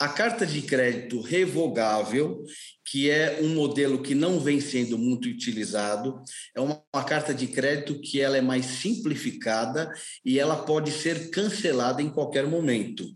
A 0.00 0.08
carta 0.08 0.46
de 0.46 0.62
crédito 0.62 1.20
revogável, 1.20 2.42
que 2.90 3.08
é 3.08 3.38
um 3.40 3.54
modelo 3.54 4.02
que 4.02 4.16
não 4.16 4.40
vem 4.40 4.60
sendo 4.60 4.98
muito 4.98 5.28
utilizado, 5.28 6.20
é 6.56 6.60
uma, 6.60 6.82
uma, 6.92 7.04
carta 7.04 7.32
de 7.32 7.46
crédito 7.46 8.00
que 8.00 8.20
ela 8.20 8.36
é 8.36 8.40
mais 8.40 8.66
simplificada 8.66 9.94
e 10.24 10.40
ela 10.40 10.56
pode 10.56 10.90
ser 10.90 11.30
cancelada 11.30 12.02
em 12.02 12.10
qualquer 12.10 12.48
momento. 12.48 13.06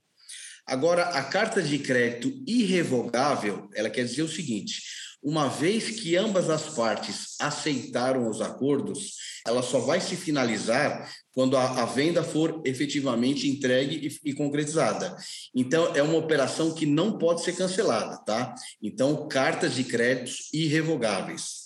Agora, 0.64 1.02
a 1.06 1.24
carta 1.24 1.60
de 1.60 1.80
crédito 1.80 2.32
irrevogável, 2.46 3.68
ela 3.74 3.90
quer 3.90 4.04
dizer 4.04 4.22
o 4.22 4.28
seguinte: 4.28 4.80
uma 5.24 5.48
vez 5.48 5.88
que 5.88 6.16
ambas 6.16 6.50
as 6.50 6.74
partes 6.74 7.36
aceitaram 7.40 8.28
os 8.28 8.42
acordos, 8.42 9.14
ela 9.46 9.62
só 9.62 9.78
vai 9.78 9.98
se 9.98 10.16
finalizar 10.16 11.10
quando 11.32 11.56
a, 11.56 11.82
a 11.82 11.86
venda 11.86 12.22
for 12.22 12.60
efetivamente 12.64 13.48
entregue 13.48 14.06
e, 14.06 14.30
e, 14.30 14.34
concretizada. 14.34 15.16
Então, 15.54 15.96
é 15.96 16.02
uma 16.02 16.18
operação 16.18 16.74
que 16.74 16.84
não 16.84 17.16
pode 17.16 17.42
ser 17.42 17.56
cancelada, 17.56 18.18
tá? 18.18 18.54
Então, 18.82 19.26
cartas 19.26 19.74
de 19.74 19.84
créditos 19.84 20.52
irrevogáveis. 20.52 21.64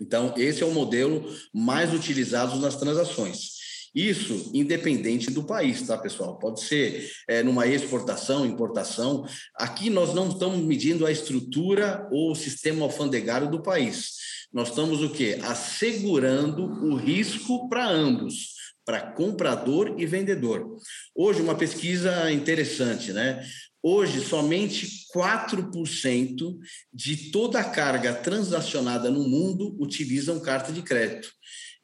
Então, 0.00 0.34
esse 0.36 0.62
é 0.62 0.66
o 0.66 0.74
modelo 0.74 1.24
mais 1.54 1.94
utilizado 1.94 2.58
nas 2.58 2.76
transações. 2.76 3.57
Isso 3.94 4.50
independente 4.54 5.30
do 5.30 5.44
país, 5.44 5.82
tá, 5.86 5.96
pessoal? 5.96 6.38
Pode 6.38 6.62
ser 6.62 7.10
é, 7.28 7.42
numa 7.42 7.66
exportação, 7.66 8.46
importação. 8.46 9.26
Aqui 9.54 9.90
nós 9.90 10.14
não 10.14 10.28
estamos 10.28 10.60
medindo 10.60 11.06
a 11.06 11.12
estrutura 11.12 12.06
ou 12.10 12.32
o 12.32 12.36
sistema 12.36 12.84
alfandegário 12.84 13.50
do 13.50 13.62
país. 13.62 14.12
Nós 14.52 14.68
estamos 14.68 15.02
o 15.02 15.10
quê? 15.10 15.38
Assegurando 15.42 16.64
o 16.64 16.96
risco 16.96 17.68
para 17.68 17.88
ambos 17.88 18.58
para 18.88 19.02
comprador 19.02 19.96
e 19.98 20.06
vendedor. 20.06 20.66
Hoje, 21.14 21.42
uma 21.42 21.54
pesquisa 21.54 22.32
interessante, 22.32 23.12
né? 23.12 23.46
Hoje, 23.82 24.22
somente 24.22 25.04
4% 25.14 26.56
de 26.90 27.30
toda 27.30 27.60
a 27.60 27.64
carga 27.64 28.14
transacionada 28.14 29.10
no 29.10 29.28
mundo 29.28 29.76
utilizam 29.78 30.40
carta 30.40 30.72
de 30.72 30.80
crédito. 30.80 31.28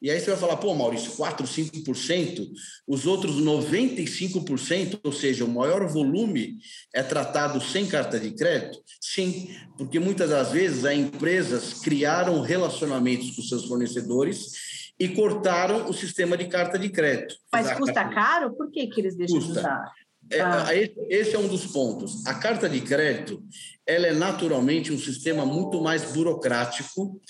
E 0.01 0.11
aí 0.11 0.19
você 0.19 0.31
vai 0.31 0.39
falar, 0.39 0.57
pô, 0.57 0.73
Maurício, 0.75 1.11
4, 1.13 1.47
5%, 1.47 2.47
os 2.87 3.05
outros 3.05 3.37
95%, 3.41 4.99
ou 5.03 5.11
seja, 5.11 5.45
o 5.45 5.49
maior 5.49 5.87
volume 5.87 6.57
é 6.93 7.01
tratado 7.01 7.61
sem 7.61 7.87
carta 7.87 8.19
de 8.19 8.31
crédito? 8.31 8.79
Sim, 8.99 9.49
porque 9.77 9.99
muitas 9.99 10.29
das 10.29 10.51
vezes 10.51 10.85
as 10.85 10.93
empresas 10.93 11.73
criaram 11.81 12.41
relacionamentos 12.41 13.31
com 13.35 13.41
seus 13.41 13.65
fornecedores 13.65 14.93
e 14.99 15.09
cortaram 15.09 15.89
o 15.89 15.93
sistema 15.93 16.37
de 16.37 16.45
carta 16.47 16.77
de 16.77 16.89
crédito. 16.89 17.35
Mas 17.51 17.71
custa 17.73 18.05
caro? 18.09 18.53
Por 18.53 18.71
que, 18.71 18.87
que 18.87 19.01
eles 19.01 19.15
deixam 19.15 19.37
custa. 19.37 19.53
de 19.53 19.59
usar? 19.59 19.91
É, 20.31 20.41
ah. 20.41 20.67
Esse 21.09 21.35
é 21.35 21.39
um 21.39 21.47
dos 21.47 21.67
pontos. 21.67 22.25
A 22.25 22.33
carta 22.33 22.67
de 22.67 22.81
crédito 22.81 23.43
ela 23.85 24.07
é 24.07 24.13
naturalmente 24.13 24.91
um 24.91 24.97
sistema 24.97 25.45
muito 25.45 25.81
mais 25.81 26.11
burocrático, 26.11 27.21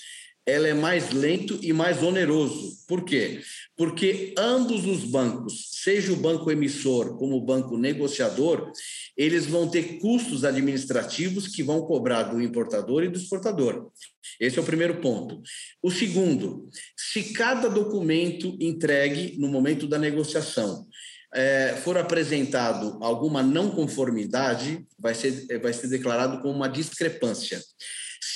ela 0.46 0.68
é 0.68 0.74
mais 0.74 1.10
lento 1.10 1.58
e 1.60 1.72
mais 1.72 2.02
oneroso. 2.02 2.76
Por 2.86 3.04
quê? 3.04 3.40
Porque 3.76 4.32
ambos 4.38 4.86
os 4.86 5.02
bancos, 5.02 5.70
seja 5.82 6.12
o 6.12 6.16
banco 6.16 6.50
emissor 6.52 7.18
como 7.18 7.36
o 7.36 7.44
banco 7.44 7.76
negociador, 7.76 8.70
eles 9.16 9.46
vão 9.46 9.68
ter 9.68 9.98
custos 9.98 10.44
administrativos 10.44 11.48
que 11.48 11.64
vão 11.64 11.82
cobrar 11.82 12.24
do 12.24 12.40
importador 12.40 13.02
e 13.02 13.08
do 13.08 13.18
exportador. 13.18 13.90
Esse 14.38 14.58
é 14.58 14.62
o 14.62 14.64
primeiro 14.64 15.00
ponto. 15.00 15.42
O 15.82 15.90
segundo, 15.90 16.68
se 16.96 17.32
cada 17.32 17.68
documento 17.68 18.56
entregue 18.60 19.36
no 19.38 19.48
momento 19.48 19.88
da 19.88 19.98
negociação 19.98 20.86
é, 21.34 21.74
for 21.82 21.98
apresentado 21.98 22.98
alguma 23.02 23.42
não 23.42 23.70
conformidade, 23.70 24.86
vai 24.98 25.14
ser, 25.14 25.60
vai 25.60 25.72
ser 25.72 25.88
declarado 25.88 26.40
como 26.40 26.54
uma 26.54 26.68
discrepância. 26.68 27.60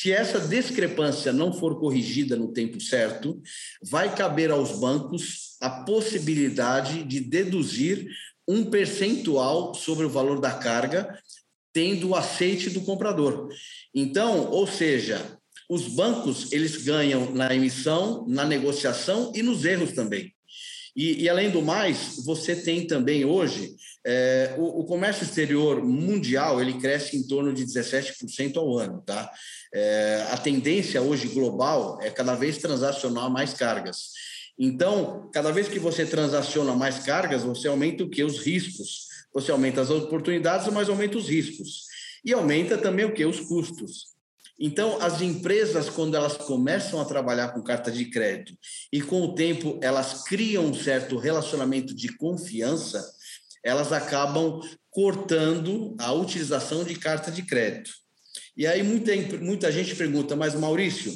Se 0.00 0.10
essa 0.10 0.40
discrepância 0.40 1.30
não 1.30 1.52
for 1.52 1.78
corrigida 1.78 2.34
no 2.34 2.54
tempo 2.54 2.80
certo, 2.80 3.38
vai 3.82 4.14
caber 4.14 4.50
aos 4.50 4.80
bancos 4.80 5.58
a 5.60 5.68
possibilidade 5.68 7.04
de 7.04 7.20
deduzir 7.20 8.08
um 8.48 8.64
percentual 8.64 9.74
sobre 9.74 10.06
o 10.06 10.08
valor 10.08 10.40
da 10.40 10.52
carga, 10.52 11.20
tendo 11.70 12.08
o 12.08 12.14
aceite 12.14 12.70
do 12.70 12.80
comprador. 12.80 13.50
Então, 13.94 14.50
ou 14.50 14.66
seja, 14.66 15.38
os 15.68 15.86
bancos 15.88 16.50
eles 16.50 16.78
ganham 16.78 17.34
na 17.34 17.54
emissão, 17.54 18.24
na 18.26 18.46
negociação 18.46 19.30
e 19.34 19.42
nos 19.42 19.66
erros 19.66 19.92
também. 19.92 20.32
E, 20.96 21.24
e, 21.24 21.28
além 21.28 21.50
do 21.50 21.60
mais, 21.60 22.24
você 22.24 22.56
tem 22.56 22.86
também 22.86 23.24
hoje 23.24 23.76
é, 24.04 24.54
o, 24.56 24.80
o, 24.80 24.84
comércio 24.84 25.24
exterior 25.24 25.84
mundial 25.84 26.60
ele 26.60 26.80
cresce 26.80 27.16
em 27.16 27.26
torno 27.26 27.52
de 27.52 27.64
17% 27.64 28.56
ao 28.56 28.78
ano, 28.78 29.02
tá? 29.02 29.30
É, 29.72 30.26
a 30.30 30.36
tendência 30.36 31.00
hoje 31.00 31.28
global 31.28 31.98
é 32.02 32.10
cada 32.10 32.34
vez 32.34 32.58
transacionar 32.58 33.30
mais 33.30 33.54
cargas. 33.54 34.10
Então, 34.58 35.30
cada 35.32 35.50
vez 35.52 35.68
que 35.68 35.78
você 35.78 36.04
transaciona 36.04 36.74
mais 36.74 36.98
cargas, 36.98 37.42
você 37.42 37.68
aumenta 37.68 38.04
o 38.04 38.10
que? 38.10 38.22
Os 38.22 38.38
riscos. 38.40 39.06
Você 39.32 39.50
aumenta 39.50 39.80
as 39.80 39.90
oportunidades, 39.90 40.70
mas 40.72 40.88
aumenta 40.88 41.16
os 41.16 41.28
riscos. 41.28 41.84
E 42.24 42.32
aumenta 42.32 42.76
também 42.76 43.04
o 43.04 43.14
que? 43.14 43.24
Os 43.24 43.40
custos. 43.40 44.10
Então, 44.58 45.00
as 45.00 45.22
empresas, 45.22 45.88
quando 45.88 46.14
elas 46.14 46.36
começam 46.36 47.00
a 47.00 47.04
trabalhar 47.06 47.48
com 47.48 47.62
carta 47.62 47.90
de 47.90 48.04
crédito 48.04 48.52
e 48.92 49.00
com 49.00 49.22
o 49.22 49.34
tempo 49.34 49.80
elas 49.82 50.24
criam 50.24 50.66
um 50.66 50.74
certo 50.74 51.16
relacionamento 51.16 51.94
de 51.94 52.14
confiança, 52.18 53.02
elas 53.64 53.90
acabam 53.90 54.60
cortando 54.90 55.96
a 55.98 56.12
utilização 56.12 56.84
de 56.84 56.94
carta 56.94 57.30
de 57.30 57.42
crédito. 57.42 57.90
E 58.60 58.66
aí 58.66 58.82
muita, 58.82 59.16
muita 59.38 59.72
gente 59.72 59.96
pergunta, 59.96 60.36
mas 60.36 60.54
Maurício, 60.54 61.10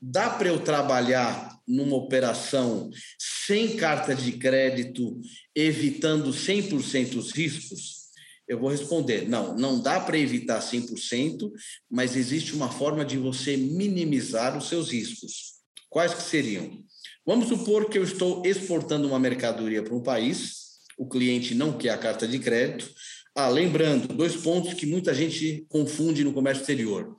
dá 0.00 0.30
para 0.30 0.46
eu 0.46 0.60
trabalhar 0.60 1.58
numa 1.66 1.96
operação 1.96 2.88
sem 3.18 3.74
carta 3.74 4.14
de 4.14 4.30
crédito, 4.30 5.20
evitando 5.56 6.30
100% 6.30 7.16
os 7.16 7.32
riscos? 7.32 8.04
Eu 8.46 8.60
vou 8.60 8.70
responder: 8.70 9.28
não, 9.28 9.56
não 9.56 9.82
dá 9.82 9.98
para 9.98 10.16
evitar 10.16 10.60
100%, 10.60 11.50
mas 11.90 12.14
existe 12.14 12.54
uma 12.54 12.70
forma 12.70 13.04
de 13.04 13.16
você 13.16 13.56
minimizar 13.56 14.56
os 14.56 14.68
seus 14.68 14.92
riscos. 14.92 15.54
Quais 15.90 16.14
que 16.14 16.22
seriam? 16.22 16.78
Vamos 17.26 17.48
supor 17.48 17.90
que 17.90 17.98
eu 17.98 18.04
estou 18.04 18.46
exportando 18.46 19.08
uma 19.08 19.18
mercadoria 19.18 19.82
para 19.82 19.96
um 19.96 20.02
país, 20.02 20.78
o 20.96 21.08
cliente 21.08 21.56
não 21.56 21.76
quer 21.76 21.90
a 21.90 21.98
carta 21.98 22.28
de 22.28 22.38
crédito. 22.38 22.88
Ah, 23.36 23.48
lembrando, 23.48 24.06
dois 24.14 24.36
pontos 24.36 24.74
que 24.74 24.86
muita 24.86 25.12
gente 25.12 25.66
confunde 25.68 26.22
no 26.22 26.32
comércio 26.32 26.60
exterior. 26.60 27.16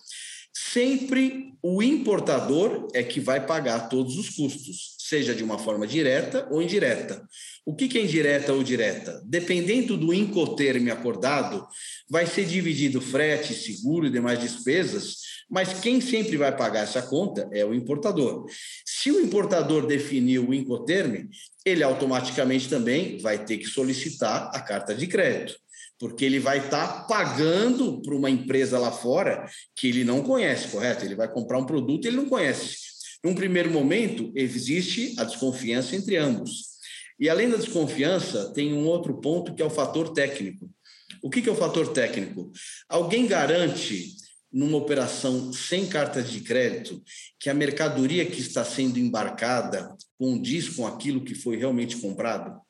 Sempre 0.53 1.53
o 1.61 1.83
importador 1.83 2.87
é 2.93 3.03
que 3.03 3.19
vai 3.19 3.45
pagar 3.45 3.89
todos 3.89 4.17
os 4.17 4.29
custos, 4.29 4.95
seja 4.99 5.35
de 5.35 5.43
uma 5.43 5.59
forma 5.59 5.85
direta 5.85 6.47
ou 6.49 6.61
indireta. 6.61 7.21
O 7.65 7.75
que 7.75 7.97
é 7.97 8.01
indireta 8.01 8.53
ou 8.53 8.63
direta? 8.63 9.21
Dependendo 9.25 9.97
do 9.97 10.13
incoterme 10.13 10.89
acordado, 10.89 11.67
vai 12.09 12.25
ser 12.25 12.45
dividido 12.45 13.01
frete, 13.01 13.53
seguro 13.53 14.07
e 14.07 14.11
demais 14.11 14.39
despesas, 14.39 15.17
mas 15.49 15.79
quem 15.79 15.99
sempre 15.99 16.37
vai 16.37 16.55
pagar 16.55 16.83
essa 16.83 17.01
conta 17.01 17.49
é 17.51 17.65
o 17.65 17.73
importador. 17.73 18.45
Se 18.85 19.11
o 19.11 19.19
importador 19.19 19.85
definiu 19.85 20.47
o 20.47 20.53
incoterme, 20.53 21.27
ele 21.65 21.83
automaticamente 21.83 22.69
também 22.69 23.17
vai 23.17 23.43
ter 23.43 23.57
que 23.57 23.65
solicitar 23.65 24.49
a 24.53 24.61
carta 24.61 24.95
de 24.95 25.07
crédito, 25.07 25.64
porque 25.99 26.25
ele 26.25 26.39
vai 26.39 26.59
estar 26.59 26.87
tá 26.87 27.03
pagando 27.03 28.01
para 28.01 28.15
uma 28.15 28.29
empresa 28.29 28.77
lá 28.77 28.91
fora 28.91 29.45
que 29.75 29.87
ele 29.87 30.03
não 30.03 30.21
conhece, 30.21 30.67
correto? 30.67 31.05
Ele 31.05 31.15
vai 31.15 31.31
comprar 31.31 31.57
um 31.57 31.65
produto 31.65 32.05
e 32.05 32.07
ele 32.07 32.17
não 32.17 32.27
conhece. 32.27 32.77
Num 33.23 33.33
primeiro 33.33 33.71
momento, 33.71 34.31
existe 34.35 35.15
a 35.17 35.23
desconfiança 35.23 35.95
entre 35.95 36.17
ambos. 36.17 36.75
E 37.19 37.29
além 37.29 37.49
da 37.49 37.57
desconfiança, 37.57 38.53
tem 38.53 38.73
um 38.73 38.85
outro 38.85 39.19
ponto 39.21 39.55
que 39.55 39.61
é 39.61 39.65
o 39.65 39.69
fator 39.69 40.09
técnico. 40.13 40.69
O 41.23 41.29
que 41.29 41.47
é 41.47 41.51
o 41.51 41.55
fator 41.55 41.91
técnico? 41.93 42.51
Alguém 42.89 43.25
garante, 43.25 44.15
numa 44.51 44.77
operação 44.77 45.51
sem 45.51 45.87
carta 45.87 46.21
de 46.21 46.41
crédito, 46.41 47.01
que 47.39 47.49
a 47.49 47.53
mercadoria 47.53 48.25
que 48.25 48.41
está 48.41 48.63
sendo 48.63 48.99
embarcada 48.99 49.95
condiz 50.19 50.69
com 50.69 50.85
aquilo 50.85 51.23
que 51.23 51.33
foi 51.33 51.57
realmente 51.57 51.97
comprado? 51.97 52.64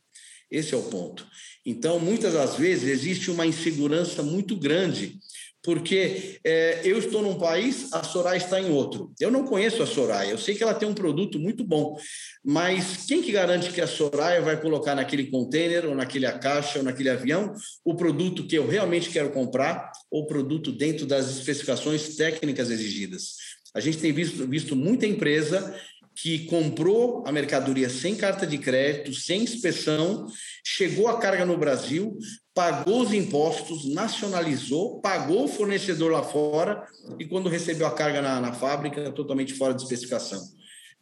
Esse 0.50 0.74
é 0.74 0.78
o 0.78 0.84
ponto. 0.84 1.26
Então, 1.66 2.00
muitas 2.00 2.34
das 2.34 2.56
vezes, 2.56 2.88
existe 2.88 3.32
uma 3.32 3.46
insegurança 3.46 4.22
muito 4.22 4.56
grande 4.56 5.20
porque 5.66 6.40
é, 6.44 6.82
eu 6.84 7.00
estou 7.00 7.24
num 7.24 7.40
país, 7.40 7.92
a 7.92 8.04
Soraya 8.04 8.38
está 8.38 8.62
em 8.62 8.70
outro. 8.70 9.12
Eu 9.20 9.32
não 9.32 9.44
conheço 9.46 9.82
a 9.82 9.88
Soraya, 9.88 10.30
eu 10.30 10.38
sei 10.38 10.54
que 10.54 10.62
ela 10.62 10.76
tem 10.76 10.88
um 10.88 10.94
produto 10.94 11.40
muito 11.40 11.64
bom, 11.64 11.98
mas 12.44 13.06
quem 13.08 13.22
que 13.22 13.32
garante 13.32 13.72
que 13.72 13.82
a 13.82 13.88
Soraya 13.88 14.42
vai 14.42 14.62
colocar 14.62 14.94
naquele 14.94 15.26
container, 15.26 15.88
ou 15.88 15.96
naquele 15.96 16.32
caixa, 16.34 16.78
ou 16.78 16.86
naquele 16.86 17.10
avião, 17.10 17.52
o 17.84 17.96
produto 17.96 18.46
que 18.46 18.56
eu 18.56 18.68
realmente 18.68 19.10
quero 19.10 19.32
comprar, 19.32 19.92
ou 20.12 20.22
o 20.22 20.28
produto 20.28 20.72
dentro 20.72 21.08
das 21.08 21.36
especificações 21.36 22.16
técnicas 22.16 22.70
exigidas? 22.70 23.34
A 23.74 23.80
gente 23.80 23.98
tem 23.98 24.14
visto, 24.14 24.48
visto 24.48 24.76
muita 24.76 25.06
empresa 25.06 25.76
que 26.16 26.46
comprou 26.46 27.24
a 27.28 27.32
mercadoria 27.32 27.90
sem 27.90 28.16
carta 28.16 28.48
de 28.48 28.58
crédito, 28.58 29.14
sem 29.14 29.44
inspeção, 29.44 30.26
chegou 30.64 31.10
a 31.10 31.20
carga 31.20 31.46
no 31.46 31.58
Brasil, 31.58 32.18
pagou 32.54 33.02
os 33.02 33.14
impostos, 33.14 33.94
nacionalizou, 33.94 35.02
pagou 35.02 35.44
o 35.44 35.48
fornecedor 35.48 36.12
lá 36.12 36.24
fora 36.24 36.88
e 37.20 37.26
quando 37.26 37.50
recebeu 37.50 37.86
a 37.86 37.92
carga 37.92 38.22
na, 38.22 38.40
na 38.40 38.54
fábrica, 38.54 39.12
totalmente 39.12 39.54
fora 39.54 39.74
de 39.74 39.84
especificação. 39.84 40.42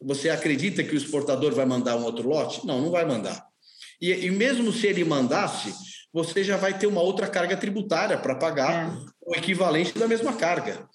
Você 0.02 0.28
acredita 0.28 0.82
que 0.82 0.94
o 0.94 0.98
exportador 0.98 1.54
vai 1.54 1.64
mandar 1.64 1.96
um 1.96 2.04
outro 2.04 2.28
lote? 2.28 2.66
Não, 2.66 2.82
não 2.82 2.90
vai 2.90 3.04
mandar. 3.04 3.46
E, 4.00 4.10
e 4.10 4.30
mesmo 4.32 4.72
se 4.72 4.88
ele 4.88 5.04
mandasse, 5.04 5.72
você 6.12 6.42
já 6.42 6.56
vai 6.56 6.76
ter 6.76 6.88
uma 6.88 7.00
outra 7.00 7.28
carga 7.28 7.56
tributária 7.56 8.18
para 8.18 8.34
pagar 8.34 8.92
é. 8.92 8.98
o 9.24 9.34
equivalente 9.34 9.96
da 9.96 10.08
mesma 10.08 10.32
carga. 10.32 10.88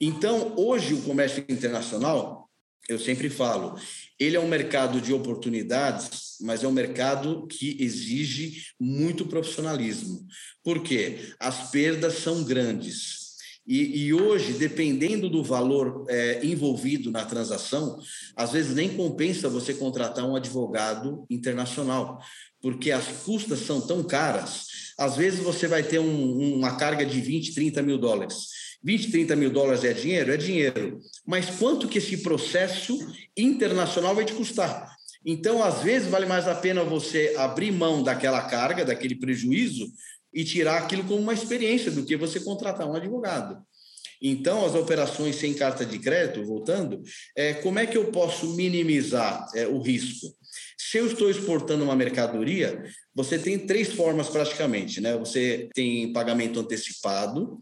Então, 0.00 0.54
hoje, 0.56 0.94
o 0.94 1.02
comércio 1.02 1.44
internacional 1.48 2.48
eu 2.88 2.98
sempre 2.98 3.30
falo, 3.30 3.78
ele 4.18 4.36
é 4.36 4.40
um 4.40 4.48
mercado 4.48 5.00
de 5.00 5.12
oportunidades, 5.12 6.36
mas 6.40 6.62
é 6.62 6.68
um 6.68 6.72
mercado 6.72 7.46
que 7.46 7.76
exige 7.80 8.64
muito 8.78 9.26
profissionalismo. 9.26 10.26
Por 10.62 10.82
quê? 10.82 11.32
As 11.40 11.70
perdas 11.70 12.18
são 12.18 12.44
grandes. 12.44 13.24
E, 13.66 14.04
e 14.04 14.12
hoje, 14.12 14.52
dependendo 14.52 15.30
do 15.30 15.42
valor 15.42 16.04
é, 16.08 16.44
envolvido 16.44 17.10
na 17.10 17.24
transação, 17.24 17.98
às 18.36 18.52
vezes 18.52 18.74
nem 18.74 18.94
compensa 18.94 19.48
você 19.48 19.72
contratar 19.72 20.28
um 20.28 20.36
advogado 20.36 21.24
internacional, 21.30 22.20
porque 22.60 22.90
as 22.90 23.06
custas 23.24 23.60
são 23.60 23.80
tão 23.80 24.02
caras. 24.02 24.66
Às 24.98 25.16
vezes 25.16 25.40
você 25.40 25.66
vai 25.66 25.82
ter 25.82 25.98
um, 25.98 26.56
uma 26.56 26.76
carga 26.76 27.06
de 27.06 27.20
20, 27.20 27.54
30 27.54 27.82
mil 27.82 27.96
dólares. 27.96 28.63
20, 28.84 29.10
30 29.10 29.36
mil 29.36 29.50
dólares 29.50 29.82
é 29.82 29.94
dinheiro? 29.94 30.32
É 30.32 30.36
dinheiro. 30.36 31.00
Mas 31.26 31.48
quanto 31.50 31.88
que 31.88 31.98
esse 31.98 32.18
processo 32.18 32.98
internacional 33.36 34.14
vai 34.14 34.24
te 34.24 34.34
custar? 34.34 34.94
Então, 35.24 35.62
às 35.62 35.82
vezes, 35.82 36.08
vale 36.08 36.26
mais 36.26 36.46
a 36.46 36.54
pena 36.54 36.84
você 36.84 37.34
abrir 37.38 37.72
mão 37.72 38.02
daquela 38.02 38.42
carga, 38.42 38.84
daquele 38.84 39.14
prejuízo, 39.14 39.90
e 40.34 40.44
tirar 40.44 40.78
aquilo 40.78 41.04
como 41.04 41.20
uma 41.20 41.32
experiência 41.32 41.90
do 41.90 42.04
que 42.04 42.16
você 42.16 42.40
contratar 42.40 42.86
um 42.86 42.94
advogado. 42.94 43.56
Então, 44.20 44.64
as 44.64 44.74
operações 44.74 45.36
sem 45.36 45.54
carta 45.54 45.84
de 45.84 45.98
crédito, 45.98 46.44
voltando, 46.44 47.02
é, 47.36 47.54
como 47.54 47.78
é 47.78 47.86
que 47.86 47.96
eu 47.96 48.10
posso 48.10 48.54
minimizar 48.54 49.46
é, 49.54 49.66
o 49.66 49.80
risco? 49.80 50.26
Se 50.78 50.98
eu 50.98 51.06
estou 51.06 51.30
exportando 51.30 51.84
uma 51.84 51.96
mercadoria, 51.96 52.82
você 53.14 53.38
tem 53.38 53.58
três 53.58 53.92
formas 53.92 54.28
praticamente, 54.28 55.00
né? 55.00 55.16
Você 55.16 55.68
tem 55.74 56.12
pagamento 56.12 56.60
antecipado, 56.60 57.60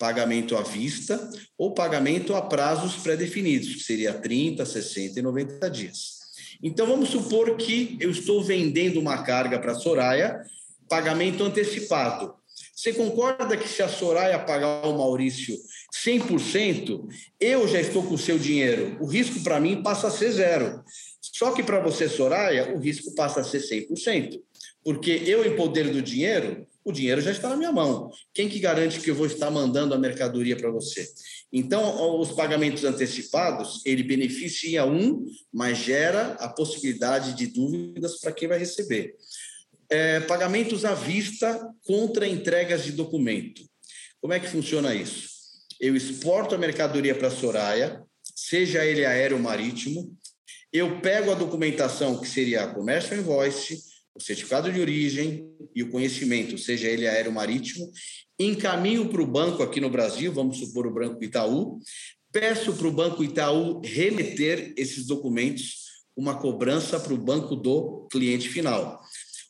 pagamento 0.00 0.56
à 0.56 0.62
vista 0.62 1.30
ou 1.58 1.74
pagamento 1.74 2.34
a 2.34 2.40
prazos 2.40 2.96
pré-definidos, 2.96 3.74
que 3.74 3.80
seria 3.80 4.14
30, 4.14 4.64
60 4.64 5.18
e 5.20 5.22
90 5.22 5.70
dias. 5.70 6.20
Então, 6.62 6.86
vamos 6.86 7.10
supor 7.10 7.54
que 7.58 7.98
eu 8.00 8.10
estou 8.10 8.42
vendendo 8.42 8.98
uma 8.98 9.22
carga 9.22 9.58
para 9.58 9.72
a 9.72 9.74
Soraya, 9.74 10.40
pagamento 10.88 11.44
antecipado. 11.44 12.34
Você 12.74 12.94
concorda 12.94 13.58
que 13.58 13.68
se 13.68 13.82
a 13.82 13.88
Soraya 13.88 14.38
pagar 14.38 14.86
o 14.86 14.96
Maurício 14.96 15.54
100%, 15.94 17.06
eu 17.38 17.68
já 17.68 17.78
estou 17.78 18.02
com 18.02 18.14
o 18.14 18.18
seu 18.18 18.38
dinheiro? 18.38 18.96
O 19.00 19.06
risco 19.06 19.42
para 19.42 19.60
mim 19.60 19.82
passa 19.82 20.08
a 20.08 20.10
ser 20.10 20.32
zero. 20.32 20.82
Só 21.20 21.52
que 21.52 21.62
para 21.62 21.78
você, 21.80 22.08
Soraya, 22.08 22.74
o 22.74 22.78
risco 22.78 23.14
passa 23.14 23.40
a 23.40 23.44
ser 23.44 23.60
100%. 23.60 24.40
Porque 24.82 25.10
eu, 25.26 25.44
em 25.44 25.56
poder 25.56 25.90
do 25.90 26.00
dinheiro, 26.00 26.66
o 26.84 26.92
dinheiro 26.92 27.20
já 27.20 27.30
está 27.30 27.48
na 27.48 27.56
minha 27.56 27.72
mão. 27.72 28.10
Quem 28.32 28.48
que 28.48 28.58
garante 28.58 29.00
que 29.00 29.10
eu 29.10 29.14
vou 29.14 29.26
estar 29.26 29.50
mandando 29.50 29.94
a 29.94 29.98
mercadoria 29.98 30.56
para 30.56 30.70
você? 30.70 31.06
Então, 31.52 32.18
os 32.18 32.30
pagamentos 32.32 32.84
antecipados, 32.84 33.80
ele 33.84 34.02
beneficia 34.02 34.84
um, 34.84 35.26
mas 35.52 35.78
gera 35.78 36.32
a 36.34 36.48
possibilidade 36.48 37.34
de 37.34 37.46
dúvidas 37.48 38.18
para 38.20 38.32
quem 38.32 38.48
vai 38.48 38.58
receber. 38.58 39.14
É, 39.88 40.20
pagamentos 40.20 40.84
à 40.84 40.94
vista 40.94 41.60
contra 41.84 42.26
entregas 42.26 42.84
de 42.84 42.92
documento. 42.92 43.62
Como 44.20 44.32
é 44.32 44.40
que 44.40 44.48
funciona 44.48 44.94
isso? 44.94 45.28
Eu 45.80 45.96
exporto 45.96 46.54
a 46.54 46.58
mercadoria 46.58 47.14
para 47.14 47.28
a 47.28 47.30
Soraya, 47.30 48.02
seja 48.34 48.84
ele 48.84 49.04
aéreo 49.04 49.36
ou 49.36 49.42
marítimo, 49.42 50.16
eu 50.72 51.00
pego 51.00 51.32
a 51.32 51.34
documentação, 51.34 52.20
que 52.20 52.28
seria 52.28 52.62
a 52.62 52.72
comércio 52.72 53.18
invoice, 53.18 53.82
o 54.20 54.22
certificado 54.22 54.70
de 54.70 54.78
origem 54.78 55.50
e 55.74 55.82
o 55.82 55.88
conhecimento, 55.88 56.58
seja 56.58 56.88
ele 56.88 57.08
aéreo 57.08 57.30
ou 57.30 57.34
marítimo, 57.34 57.90
encaminho 58.38 59.08
para 59.08 59.22
o 59.22 59.26
banco 59.26 59.62
aqui 59.62 59.80
no 59.80 59.88
Brasil, 59.88 60.30
vamos 60.30 60.58
supor 60.58 60.86
o 60.86 60.92
Banco 60.92 61.24
Itaú, 61.24 61.78
peço 62.30 62.74
para 62.74 62.86
o 62.86 62.92
Banco 62.92 63.24
Itaú 63.24 63.80
remeter 63.82 64.74
esses 64.76 65.06
documentos, 65.06 65.88
uma 66.14 66.38
cobrança 66.38 67.00
para 67.00 67.14
o 67.14 67.18
banco 67.18 67.56
do 67.56 68.06
cliente 68.10 68.48
final. 68.48 69.00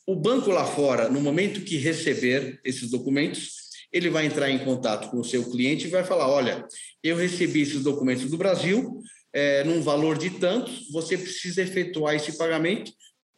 O 0.07 0.15
banco 0.15 0.49
lá 0.49 0.65
fora, 0.65 1.09
no 1.09 1.19
momento 1.19 1.61
que 1.61 1.75
receber 1.75 2.59
esses 2.63 2.89
documentos, 2.89 3.51
ele 3.91 4.09
vai 4.09 4.25
entrar 4.25 4.49
em 4.49 4.59
contato 4.59 5.11
com 5.11 5.19
o 5.19 5.25
seu 5.25 5.43
cliente 5.51 5.87
e 5.87 5.89
vai 5.89 6.03
falar: 6.03 6.29
olha, 6.29 6.65
eu 7.03 7.17
recebi 7.17 7.61
esses 7.61 7.83
documentos 7.83 8.29
do 8.29 8.37
Brasil, 8.37 9.01
é, 9.33 9.63
num 9.65 9.81
valor 9.81 10.17
de 10.17 10.29
tantos, 10.29 10.89
você 10.91 11.17
precisa 11.17 11.61
efetuar 11.61 12.15
esse 12.15 12.37
pagamento 12.37 12.91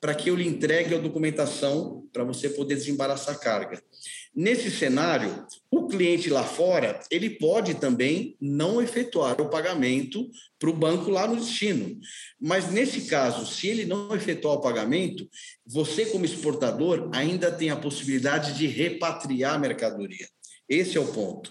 para 0.03 0.13
que 0.13 0.29
eu 0.29 0.35
lhe 0.35 0.45
entregue 0.45 0.95
a 0.95 0.97
documentação 0.97 2.05
para 2.11 2.25
você 2.25 2.49
poder 2.49 2.75
desembaraçar 2.75 3.35
a 3.35 3.39
carga. 3.39 3.81
Nesse 4.35 4.69
cenário, 4.69 5.47
o 5.71 5.87
cliente 5.87 6.29
lá 6.29 6.43
fora, 6.43 6.99
ele 7.09 7.29
pode 7.29 7.75
também 7.75 8.35
não 8.41 8.81
efetuar 8.81 9.39
o 9.39 9.47
pagamento 9.47 10.29
para 10.59 10.69
o 10.69 10.75
banco 10.75 11.09
lá 11.09 11.25
no 11.25 11.37
destino. 11.37 11.97
Mas 12.37 12.69
nesse 12.69 13.03
caso, 13.03 13.45
se 13.45 13.69
ele 13.69 13.85
não 13.85 14.13
efetuar 14.13 14.55
o 14.55 14.61
pagamento, 14.61 15.25
você 15.65 16.05
como 16.07 16.25
exportador 16.25 17.09
ainda 17.13 17.49
tem 17.49 17.69
a 17.69 17.77
possibilidade 17.77 18.57
de 18.57 18.67
repatriar 18.67 19.53
a 19.53 19.59
mercadoria. 19.59 20.27
Esse 20.67 20.97
é 20.97 20.99
o 20.99 21.13
ponto. 21.13 21.49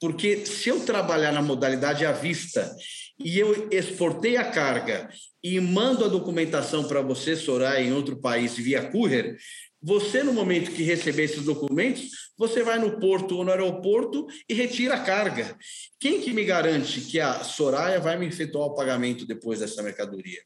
Porque 0.00 0.46
se 0.46 0.70
eu 0.70 0.80
trabalhar 0.80 1.30
na 1.30 1.42
modalidade 1.42 2.06
à 2.06 2.12
vista 2.12 2.74
e 3.18 3.38
eu 3.38 3.68
exportei 3.70 4.36
a 4.36 4.50
carga 4.50 5.10
e 5.42 5.58
mando 5.60 6.04
a 6.04 6.08
documentação 6.08 6.86
para 6.86 7.02
você, 7.02 7.36
Soraya, 7.36 7.84
em 7.84 7.92
outro 7.92 8.20
país 8.20 8.56
via 8.56 8.90
courier, 8.90 9.36
você, 9.84 10.22
no 10.22 10.32
momento 10.32 10.70
que 10.70 10.84
receber 10.84 11.24
esses 11.24 11.44
documentos, 11.44 12.10
você 12.38 12.62
vai 12.62 12.78
no 12.78 13.00
porto 13.00 13.36
ou 13.36 13.44
no 13.44 13.50
aeroporto 13.50 14.26
e 14.48 14.54
retira 14.54 14.94
a 14.94 15.02
carga. 15.02 15.56
Quem 15.98 16.20
que 16.20 16.32
me 16.32 16.44
garante 16.44 17.00
que 17.00 17.18
a 17.18 17.42
Soraya 17.42 17.98
vai 17.98 18.16
me 18.16 18.26
efetuar 18.26 18.68
o 18.68 18.74
pagamento 18.76 19.26
depois 19.26 19.58
dessa 19.58 19.82
mercadoria? 19.82 20.40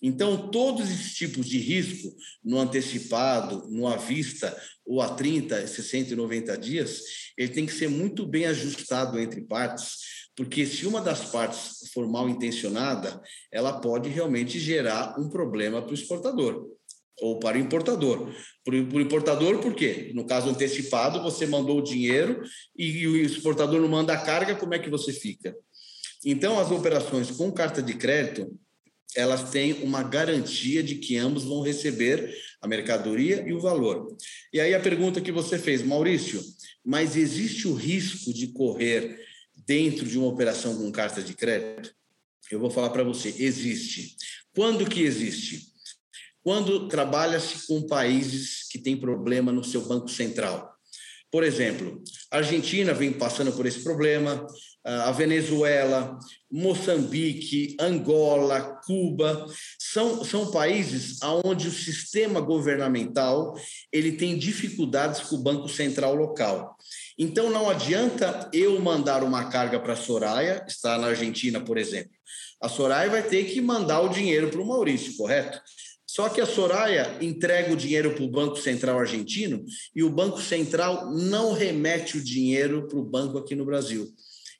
Então, 0.00 0.50
todos 0.50 0.88
esses 0.88 1.14
tipos 1.14 1.46
de 1.46 1.58
risco, 1.58 2.14
no 2.42 2.58
antecipado, 2.58 3.68
no 3.68 3.86
à 3.86 3.96
vista, 3.96 4.56
ou 4.86 5.02
a 5.02 5.08
30, 5.14 5.66
60 5.66 6.12
e 6.12 6.16
90 6.16 6.56
dias, 6.56 7.02
ele 7.36 7.52
tem 7.52 7.66
que 7.66 7.72
ser 7.72 7.88
muito 7.88 8.24
bem 8.24 8.46
ajustado 8.46 9.18
entre 9.18 9.42
partes, 9.42 10.17
porque 10.38 10.64
se 10.64 10.86
uma 10.86 11.00
das 11.00 11.32
partes 11.32 11.90
for 11.92 12.08
mal 12.08 12.28
intencionada, 12.28 13.20
ela 13.50 13.80
pode 13.80 14.08
realmente 14.08 14.56
gerar 14.60 15.18
um 15.18 15.28
problema 15.28 15.82
para 15.82 15.90
o 15.90 15.94
exportador 15.94 16.64
ou 17.20 17.40
para 17.40 17.58
o 17.58 17.60
importador. 17.60 18.32
Para 18.64 18.76
o 18.76 19.00
importador, 19.00 19.58
por 19.58 19.74
quê? 19.74 20.12
No 20.14 20.24
caso 20.24 20.48
antecipado, 20.48 21.20
você 21.24 21.44
mandou 21.44 21.78
o 21.78 21.82
dinheiro 21.82 22.40
e 22.76 23.04
o 23.08 23.16
exportador 23.16 23.80
não 23.80 23.88
manda 23.88 24.12
a 24.12 24.20
carga, 24.20 24.54
como 24.54 24.74
é 24.74 24.78
que 24.78 24.88
você 24.88 25.12
fica? 25.12 25.56
Então, 26.24 26.60
as 26.60 26.70
operações 26.70 27.32
com 27.32 27.50
carta 27.50 27.82
de 27.82 27.94
crédito, 27.94 28.48
elas 29.16 29.50
têm 29.50 29.82
uma 29.82 30.04
garantia 30.04 30.84
de 30.84 30.94
que 30.94 31.16
ambos 31.16 31.42
vão 31.42 31.62
receber 31.62 32.32
a 32.62 32.68
mercadoria 32.68 33.44
e 33.44 33.52
o 33.52 33.60
valor. 33.60 34.06
E 34.52 34.60
aí 34.60 34.72
a 34.72 34.78
pergunta 34.78 35.20
que 35.20 35.32
você 35.32 35.58
fez, 35.58 35.82
Maurício, 35.82 36.40
mas 36.84 37.16
existe 37.16 37.66
o 37.66 37.74
risco 37.74 38.32
de 38.32 38.52
correr 38.52 39.26
dentro 39.68 40.04
de 40.04 40.18
uma 40.18 40.26
operação 40.26 40.76
com 40.76 40.90
carta 40.90 41.22
de 41.22 41.34
crédito? 41.34 41.94
Eu 42.50 42.58
vou 42.58 42.70
falar 42.70 42.90
para 42.90 43.04
você, 43.04 43.28
existe. 43.38 44.16
Quando 44.52 44.88
que 44.88 45.02
existe? 45.02 45.68
quando 46.48 46.88
trabalha-se 46.88 47.66
com 47.66 47.86
países 47.86 48.66
que 48.70 48.78
têm 48.78 48.96
problema 48.96 49.52
no 49.52 49.62
seu 49.62 49.82
Banco 49.82 50.08
Central. 50.08 50.74
Por 51.30 51.44
exemplo, 51.44 52.02
a 52.30 52.38
Argentina 52.38 52.94
vem 52.94 53.12
passando 53.12 53.52
por 53.52 53.66
esse 53.66 53.84
problema, 53.84 54.46
a 54.88 55.12
Venezuela, 55.12 56.18
Moçambique, 56.50 57.76
Angola, 57.78 58.80
Cuba, 58.86 59.46
são, 59.78 60.24
são 60.24 60.50
países 60.50 61.18
onde 61.44 61.68
o 61.68 61.72
sistema 61.72 62.40
governamental 62.40 63.54
ele 63.92 64.12
tem 64.12 64.38
dificuldades 64.38 65.20
com 65.20 65.36
o 65.36 65.42
Banco 65.42 65.68
Central 65.68 66.14
local. 66.14 66.74
Então, 67.18 67.50
não 67.50 67.68
adianta 67.68 68.48
eu 68.52 68.80
mandar 68.80 69.22
uma 69.22 69.50
carga 69.50 69.78
para 69.78 69.92
a 69.92 69.96
Soraya, 69.96 70.64
está 70.66 70.96
na 70.96 71.08
Argentina, 71.08 71.60
por 71.60 71.76
exemplo. 71.76 72.12
A 72.60 72.68
Soraya 72.68 73.10
vai 73.10 73.22
ter 73.22 73.44
que 73.44 73.60
mandar 73.60 74.00
o 74.00 74.08
dinheiro 74.08 74.48
para 74.48 74.62
o 74.62 74.66
Maurício, 74.66 75.16
correto? 75.16 75.60
Só 76.06 76.30
que 76.30 76.40
a 76.40 76.46
Soraya 76.46 77.18
entrega 77.20 77.72
o 77.72 77.76
dinheiro 77.76 78.14
para 78.14 78.24
o 78.24 78.30
Banco 78.30 78.56
Central 78.56 78.98
argentino 78.98 79.62
e 79.94 80.02
o 80.02 80.08
Banco 80.10 80.40
Central 80.40 81.12
não 81.12 81.52
remete 81.52 82.16
o 82.16 82.24
dinheiro 82.24 82.88
para 82.88 82.98
o 82.98 83.04
banco 83.04 83.36
aqui 83.36 83.54
no 83.54 83.66
Brasil. 83.66 84.08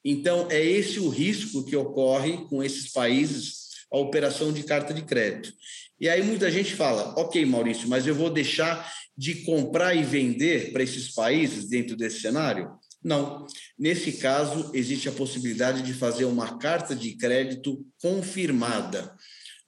Então, 0.04 0.48
é 0.50 0.64
esse 0.64 1.00
o 1.00 1.08
risco 1.08 1.64
que 1.64 1.76
ocorre 1.76 2.46
com 2.48 2.62
esses 2.62 2.92
países, 2.92 3.68
a 3.92 3.98
operação 3.98 4.52
de 4.52 4.62
carta 4.62 4.94
de 4.94 5.02
crédito. 5.02 5.52
E 6.00 6.08
aí 6.08 6.22
muita 6.22 6.50
gente 6.50 6.74
fala: 6.74 7.14
ok, 7.16 7.44
Maurício, 7.44 7.88
mas 7.88 8.06
eu 8.06 8.14
vou 8.14 8.30
deixar 8.30 8.92
de 9.16 9.42
comprar 9.42 9.94
e 9.94 10.02
vender 10.02 10.72
para 10.72 10.82
esses 10.82 11.12
países 11.12 11.68
dentro 11.68 11.96
desse 11.96 12.20
cenário? 12.20 12.70
Não. 13.02 13.46
Nesse 13.78 14.12
caso, 14.12 14.70
existe 14.74 15.08
a 15.08 15.12
possibilidade 15.12 15.82
de 15.82 15.92
fazer 15.92 16.24
uma 16.24 16.58
carta 16.58 16.94
de 16.94 17.16
crédito 17.16 17.84
confirmada. 18.00 19.14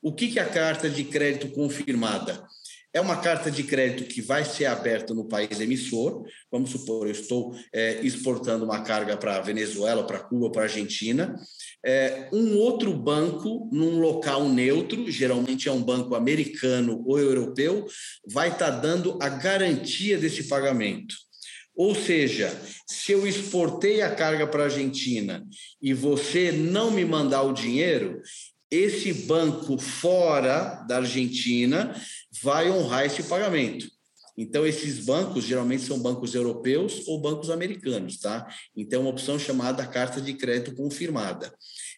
O 0.03 0.13
que, 0.13 0.39
é 0.39 0.43
a 0.43 0.49
carta 0.49 0.89
de 0.89 1.05
crédito 1.05 1.49
confirmada? 1.49 2.45
É 2.93 3.01
uma 3.01 3.19
carta 3.19 3.53
de 3.53 3.63
crédito 3.63 4.09
que 4.09 4.21
vai 4.21 4.45
ser 4.45 4.67
aberta 4.67 5.15
no 5.15 5.29
país 5.29 5.61
emissor. 5.61 6.25
Vamos 6.51 6.71
supor, 6.71 7.07
eu 7.07 7.13
estou 7.13 7.55
é, 7.73 8.01
exportando 8.05 8.65
uma 8.65 8.83
carga 8.83 9.17
para 9.17 9.41
Venezuela, 9.41 10.05
para 10.05 10.19
Cuba, 10.19 10.51
para 10.51 10.63
Argentina. 10.63 11.37
É, 11.87 12.29
um 12.33 12.57
outro 12.57 12.93
banco, 12.93 13.71
num 13.73 14.01
local 14.01 14.49
neutro, 14.49 15.09
geralmente 15.09 15.69
é 15.69 15.73
um 15.73 15.83
banco 15.83 16.17
americano 16.17 17.03
ou 17.07 17.17
europeu, 17.17 17.87
vai 18.29 18.49
estar 18.49 18.73
tá 18.73 18.79
dando 18.79 19.17
a 19.23 19.29
garantia 19.29 20.19
desse 20.19 20.49
pagamento. 20.49 21.15
Ou 21.77 21.95
seja, 21.95 22.53
se 22.87 23.13
eu 23.13 23.25
exportei 23.27 24.03
a 24.03 24.13
carga 24.13 24.49
para 24.49 24.63
a 24.63 24.67
Argentina 24.67 25.47
e 25.81 25.95
você 25.95 26.51
não 26.51 26.91
me 26.91 27.05
mandar 27.05 27.43
o 27.43 27.53
dinheiro, 27.53 28.21
esse 28.71 29.13
banco 29.13 29.79
fora 29.79 30.85
da 30.87 30.99
Argentina 30.99 31.95
vai 32.43 32.71
honrar 32.71 33.07
esse 33.07 33.23
pagamento. 33.25 33.89
Então, 34.37 34.67
esses 34.67 35.05
bancos 35.05 35.45
geralmente 35.45 35.83
são 35.83 35.99
bancos 35.99 36.35
europeus 36.35 37.07
ou 37.07 37.21
bancos 37.21 37.51
americanos, 37.51 38.19
tá? 38.19 38.49
Então, 38.75 39.01
é 39.01 39.03
uma 39.03 39.11
opção 39.11 39.39
chamada 39.39 39.87
carta 39.87 40.21
de 40.21 40.33
crédito 40.35 40.75
confirmada. 40.75 41.53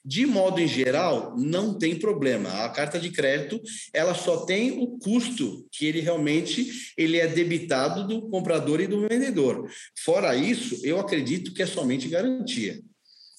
De 0.05 0.27
modo 0.27 0.61
em 0.61 0.67
geral, 0.67 1.37
não 1.39 1.79
tem 1.79 1.97
problema. 1.97 2.65
A 2.65 2.69
carta 2.71 2.99
de 2.99 3.11
crédito, 3.11 3.63
ela 3.95 4.15
só 4.15 4.45
tem 4.45 4.73
o 4.83 4.99
custo 4.99 5.65
que 5.71 5.87
ele 5.87 6.01
realmente 6.01 6.93
ele 6.97 7.19
é 7.19 7.29
debitado 7.29 8.09
do 8.09 8.29
comprador 8.29 8.81
e 8.81 8.89
do 8.89 9.07
vendedor. 9.07 9.71
Fora 10.05 10.35
isso, 10.35 10.85
eu 10.85 10.99
acredito 10.99 11.55
que 11.55 11.63
é 11.63 11.67
somente 11.67 12.09
garantia. 12.09 12.81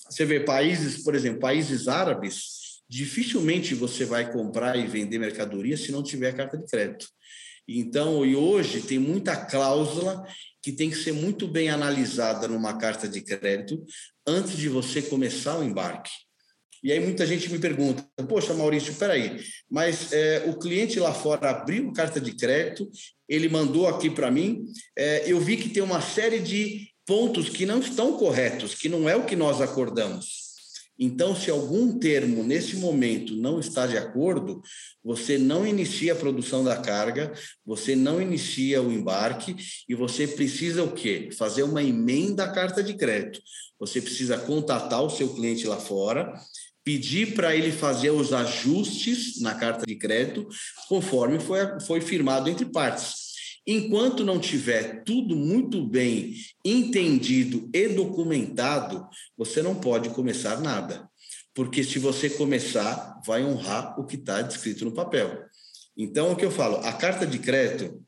Você 0.10 0.24
vê 0.24 0.40
países, 0.40 1.04
por 1.04 1.16
exemplo, 1.16 1.42
países 1.42 1.90
árabes, 1.90 2.63
dificilmente 2.94 3.74
você 3.74 4.06
vai 4.06 4.32
comprar 4.32 4.78
e 4.78 4.86
vender 4.86 5.18
mercadoria 5.18 5.76
se 5.76 5.92
não 5.92 6.04
tiver 6.04 6.32
carta 6.36 6.56
de 6.58 6.66
crédito. 6.66 7.08
Então, 7.68 8.24
e 8.24 8.36
hoje 8.36 8.82
tem 8.82 9.00
muita 9.00 9.36
cláusula 9.36 10.24
que 10.62 10.72
tem 10.72 10.92
que 10.92 10.98
ser 10.98 11.12
muito 11.12 11.48
bem 11.48 11.70
analisada 11.70 12.48
numa 12.48 12.78
carta 12.78 13.08
de 13.08 13.22
crédito 13.22 13.84
antes 14.28 14.56
de 14.56 14.70
você 14.70 15.02
começar 15.02 15.58
o 15.58 15.64
embarque. 15.64 16.12
E 16.84 16.92
aí 16.92 17.00
muita 17.00 17.26
gente 17.26 17.50
me 17.50 17.58
pergunta, 17.58 18.06
poxa, 18.28 18.54
Maurício, 18.54 18.92
espera 18.92 19.14
aí, 19.14 19.44
mas 19.72 20.12
é, 20.14 20.44
o 20.48 20.60
cliente 20.60 21.00
lá 21.00 21.14
fora 21.14 21.50
abriu 21.50 21.94
carta 21.94 22.20
de 22.22 22.36
crédito, 22.36 22.92
ele 23.28 23.50
mandou 23.50 23.88
aqui 23.88 24.10
para 24.10 24.30
mim, 24.30 24.66
é, 24.96 25.24
eu 25.26 25.40
vi 25.40 25.58
que 25.58 25.70
tem 25.70 25.82
uma 25.82 26.02
série 26.02 26.40
de 26.40 26.90
pontos 27.08 27.50
que 27.50 27.66
não 27.66 27.80
estão 27.80 28.18
corretos, 28.18 28.76
que 28.76 28.90
não 28.90 29.10
é 29.10 29.16
o 29.16 29.26
que 29.26 29.36
nós 29.36 29.62
acordamos. 29.62 30.43
Então, 30.98 31.36
se 31.36 31.50
algum 31.50 31.98
termo 31.98 32.44
nesse 32.44 32.76
momento 32.76 33.36
não 33.36 33.60
está 33.60 33.88
de 33.88 33.98
acordo, 33.98 34.62
você 35.04 35.38
não 35.38 35.66
inicia 35.66 36.14
a 36.14 36.16
produção 36.16 36.64
da 36.64 36.78
carga, 36.78 37.34
você 37.66 37.96
não 37.96 38.22
inicia 38.22 38.82
o 38.82 38.92
embarque 38.92 39.56
e 39.90 39.96
você 39.96 40.28
precisa 40.28 40.84
o 40.84 40.92
quê? 40.92 41.30
Fazer 41.38 41.64
uma 41.64 41.82
emenda 41.82 42.44
à 42.44 42.52
carta 42.52 42.84
de 42.84 42.94
crédito. 42.94 43.42
Você 43.80 44.02
precisa 44.02 44.38
contatar 44.38 45.02
o 45.02 45.10
seu 45.10 45.34
cliente 45.34 45.68
lá 45.68 45.78
fora, 45.78 46.34
pedir 46.84 47.34
para 47.34 47.56
ele 47.56 47.72
fazer 47.72 48.12
os 48.12 48.32
ajustes 48.32 49.42
na 49.42 49.56
carta 49.56 49.86
de 49.86 49.96
crédito, 49.96 50.48
conforme 50.88 51.40
foi, 51.40 51.80
foi 51.82 52.02
firmado 52.02 52.50
entre 52.50 52.66
partes. 52.66 53.23
Enquanto 53.66 54.26
não 54.26 54.40
tiver 54.40 55.04
tudo 55.04 55.36
muito 55.36 55.86
bem 55.86 56.34
entendido 56.66 57.70
e 57.74 57.88
documentado, 57.88 59.08
você 59.38 59.62
não 59.62 59.76
pode 59.76 60.10
começar 60.10 60.60
nada. 60.60 61.10
Porque 61.54 61.84
se 61.84 61.98
você 61.98 62.30
começar, 62.30 63.22
vai 63.26 63.44
honrar 63.44 63.98
o 64.00 64.06
que 64.06 64.16
está 64.16 64.42
descrito 64.42 64.84
no 64.84 64.92
papel. 64.92 65.46
Então, 65.96 66.32
o 66.32 66.36
que 66.36 66.44
eu 66.44 66.52
falo, 66.52 66.78
a 66.78 66.92
carta 66.92 67.26
de 67.26 67.40
crédito, 67.40 68.04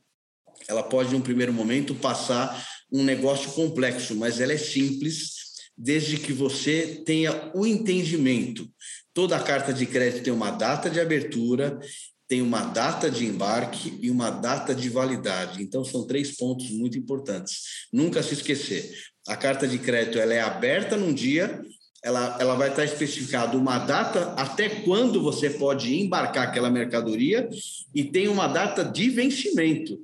ela 0.67 0.83
pode, 0.83 1.13
em 1.13 1.17
um 1.17 1.21
primeiro 1.21 1.53
momento, 1.53 1.95
passar 1.95 2.67
um 2.91 3.03
negócio 3.03 3.51
complexo, 3.51 4.15
mas 4.15 4.41
ela 4.41 4.53
é 4.53 4.57
simples, 4.57 5.35
desde 5.77 6.17
que 6.17 6.33
você 6.33 7.03
tenha 7.05 7.51
o 7.53 7.65
entendimento. 7.65 8.67
Toda 9.13 9.39
carta 9.39 9.73
de 9.73 9.85
crédito 9.85 10.23
tem 10.23 10.33
uma 10.33 10.51
data 10.51 10.89
de 10.89 10.99
abertura, 10.99 11.79
tem 12.27 12.41
uma 12.41 12.61
data 12.61 13.09
de 13.09 13.25
embarque 13.25 13.97
e 14.01 14.09
uma 14.09 14.29
data 14.29 14.73
de 14.73 14.89
validade. 14.89 15.61
Então, 15.61 15.83
são 15.83 16.07
três 16.07 16.35
pontos 16.35 16.69
muito 16.71 16.97
importantes. 16.97 17.87
Nunca 17.93 18.23
se 18.23 18.33
esquecer. 18.33 18.91
A 19.27 19.35
carta 19.35 19.67
de 19.67 19.77
crédito 19.77 20.19
ela 20.19 20.33
é 20.33 20.41
aberta 20.41 20.97
num 20.97 21.13
dia, 21.13 21.63
ela, 22.03 22.37
ela 22.39 22.55
vai 22.55 22.69
estar 22.69 22.85
especificada 22.85 23.57
uma 23.57 23.79
data 23.79 24.33
até 24.33 24.69
quando 24.69 25.21
você 25.21 25.49
pode 25.49 25.95
embarcar 25.99 26.47
aquela 26.47 26.69
mercadoria 26.69 27.49
e 27.93 28.03
tem 28.03 28.27
uma 28.27 28.47
data 28.47 28.83
de 28.83 29.09
vencimento. 29.09 29.99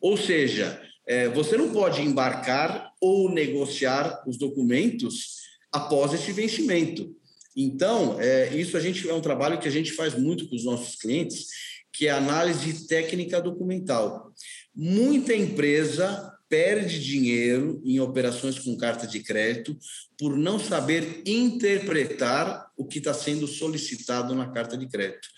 Ou 0.00 0.16
seja, 0.16 0.80
é, 1.06 1.28
você 1.28 1.56
não 1.56 1.72
pode 1.72 2.02
embarcar 2.02 2.92
ou 3.00 3.32
negociar 3.32 4.22
os 4.26 4.38
documentos 4.38 5.40
após 5.72 6.14
esse 6.14 6.30
vencimento. 6.30 7.14
Então, 7.56 8.20
é, 8.20 8.54
isso 8.54 8.76
a 8.76 8.80
gente 8.80 9.08
é 9.08 9.14
um 9.14 9.20
trabalho 9.20 9.58
que 9.58 9.68
a 9.68 9.70
gente 9.70 9.92
faz 9.92 10.14
muito 10.14 10.48
com 10.48 10.56
os 10.56 10.64
nossos 10.64 10.96
clientes, 10.96 11.46
que 11.92 12.06
é 12.06 12.10
análise 12.10 12.86
técnica 12.86 13.40
documental. 13.40 14.32
Muita 14.74 15.34
empresa 15.34 16.32
perde 16.48 17.00
dinheiro 17.00 17.80
em 17.84 18.00
operações 18.00 18.58
com 18.58 18.76
carta 18.76 19.06
de 19.06 19.20
crédito 19.20 19.78
por 20.18 20.36
não 20.36 20.58
saber 20.58 21.22
interpretar 21.24 22.68
o 22.76 22.84
que 22.84 22.98
está 22.98 23.14
sendo 23.14 23.46
solicitado 23.46 24.34
na 24.34 24.50
carta 24.50 24.76
de 24.76 24.88
crédito. 24.88 25.28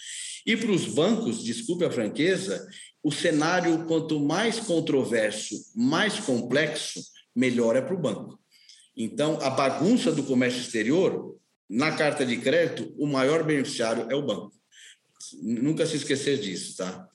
E 0.47 0.57
para 0.57 0.71
os 0.71 0.87
bancos, 0.87 1.45
desculpe 1.45 1.85
a 1.85 1.91
franqueza, 1.91 2.67
o 3.03 3.13
cenário 3.13 3.85
quanto 3.87 4.21
mais 4.21 4.59
controverso, 4.59 5.55
mais 5.75 6.19
complexo, 6.19 7.01
melhor 7.35 7.77
é 7.77 7.83
para 7.83 7.95
o 7.95 8.01
banco. 8.01 8.39
Então, 8.97 9.39
a 9.41 9.51
bagunça 9.51 10.13
do 10.13 10.23
comércio 10.23 10.61
exterior 10.61 11.39
na 11.73 11.97
carta 11.97 12.27
de 12.27 12.37
crédito, 12.37 12.95
o 12.99 13.07
maior 13.07 13.43
beneficiário 13.43 14.07
é 14.11 14.15
o 14.15 14.27
banco. 14.27 14.53
Nunca 15.43 15.87
se 15.87 15.97
esquecer 15.97 16.39
disso, 16.39 16.77
tá? 16.77 17.09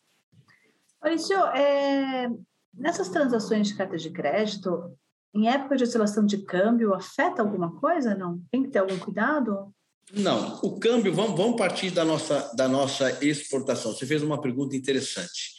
Maurício, 0.99 1.37
é, 1.55 2.27
nessas 2.73 3.07
transações 3.09 3.67
de 3.67 3.75
carta 3.75 3.95
de 3.97 4.09
crédito, 4.09 4.97
em 5.35 5.47
época 5.47 5.75
de 5.75 5.83
oscilação 5.83 6.25
de 6.25 6.39
câmbio, 6.39 6.95
afeta 6.95 7.43
alguma 7.43 7.79
coisa? 7.79 8.15
Não? 8.15 8.41
Tem 8.51 8.63
que 8.63 8.69
ter 8.69 8.79
algum 8.79 8.97
cuidado? 8.97 9.71
Não, 10.11 10.59
o 10.63 10.79
câmbio, 10.79 11.13
vamos, 11.13 11.37
vamos 11.37 11.55
partir 11.55 11.91
da 11.91 12.03
nossa, 12.03 12.51
da 12.55 12.67
nossa 12.67 13.23
exportação. 13.23 13.93
Você 13.93 14.07
fez 14.07 14.23
uma 14.23 14.41
pergunta 14.41 14.75
interessante. 14.75 15.55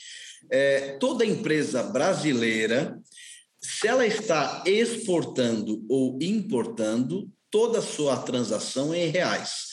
É, 0.50 0.96
toda 0.98 1.24
empresa 1.24 1.84
brasileira, 1.84 2.98
se 3.61 3.87
ela 3.87 4.04
está 4.04 4.64
exportando 4.66 5.87
ou 5.88 6.18
importando, 6.20 7.30
toda 7.50 7.78
a 7.78 7.82
sua 7.82 8.16
transação 8.16 8.92
é 8.92 9.06
em 9.06 9.11
reais. 9.11 9.68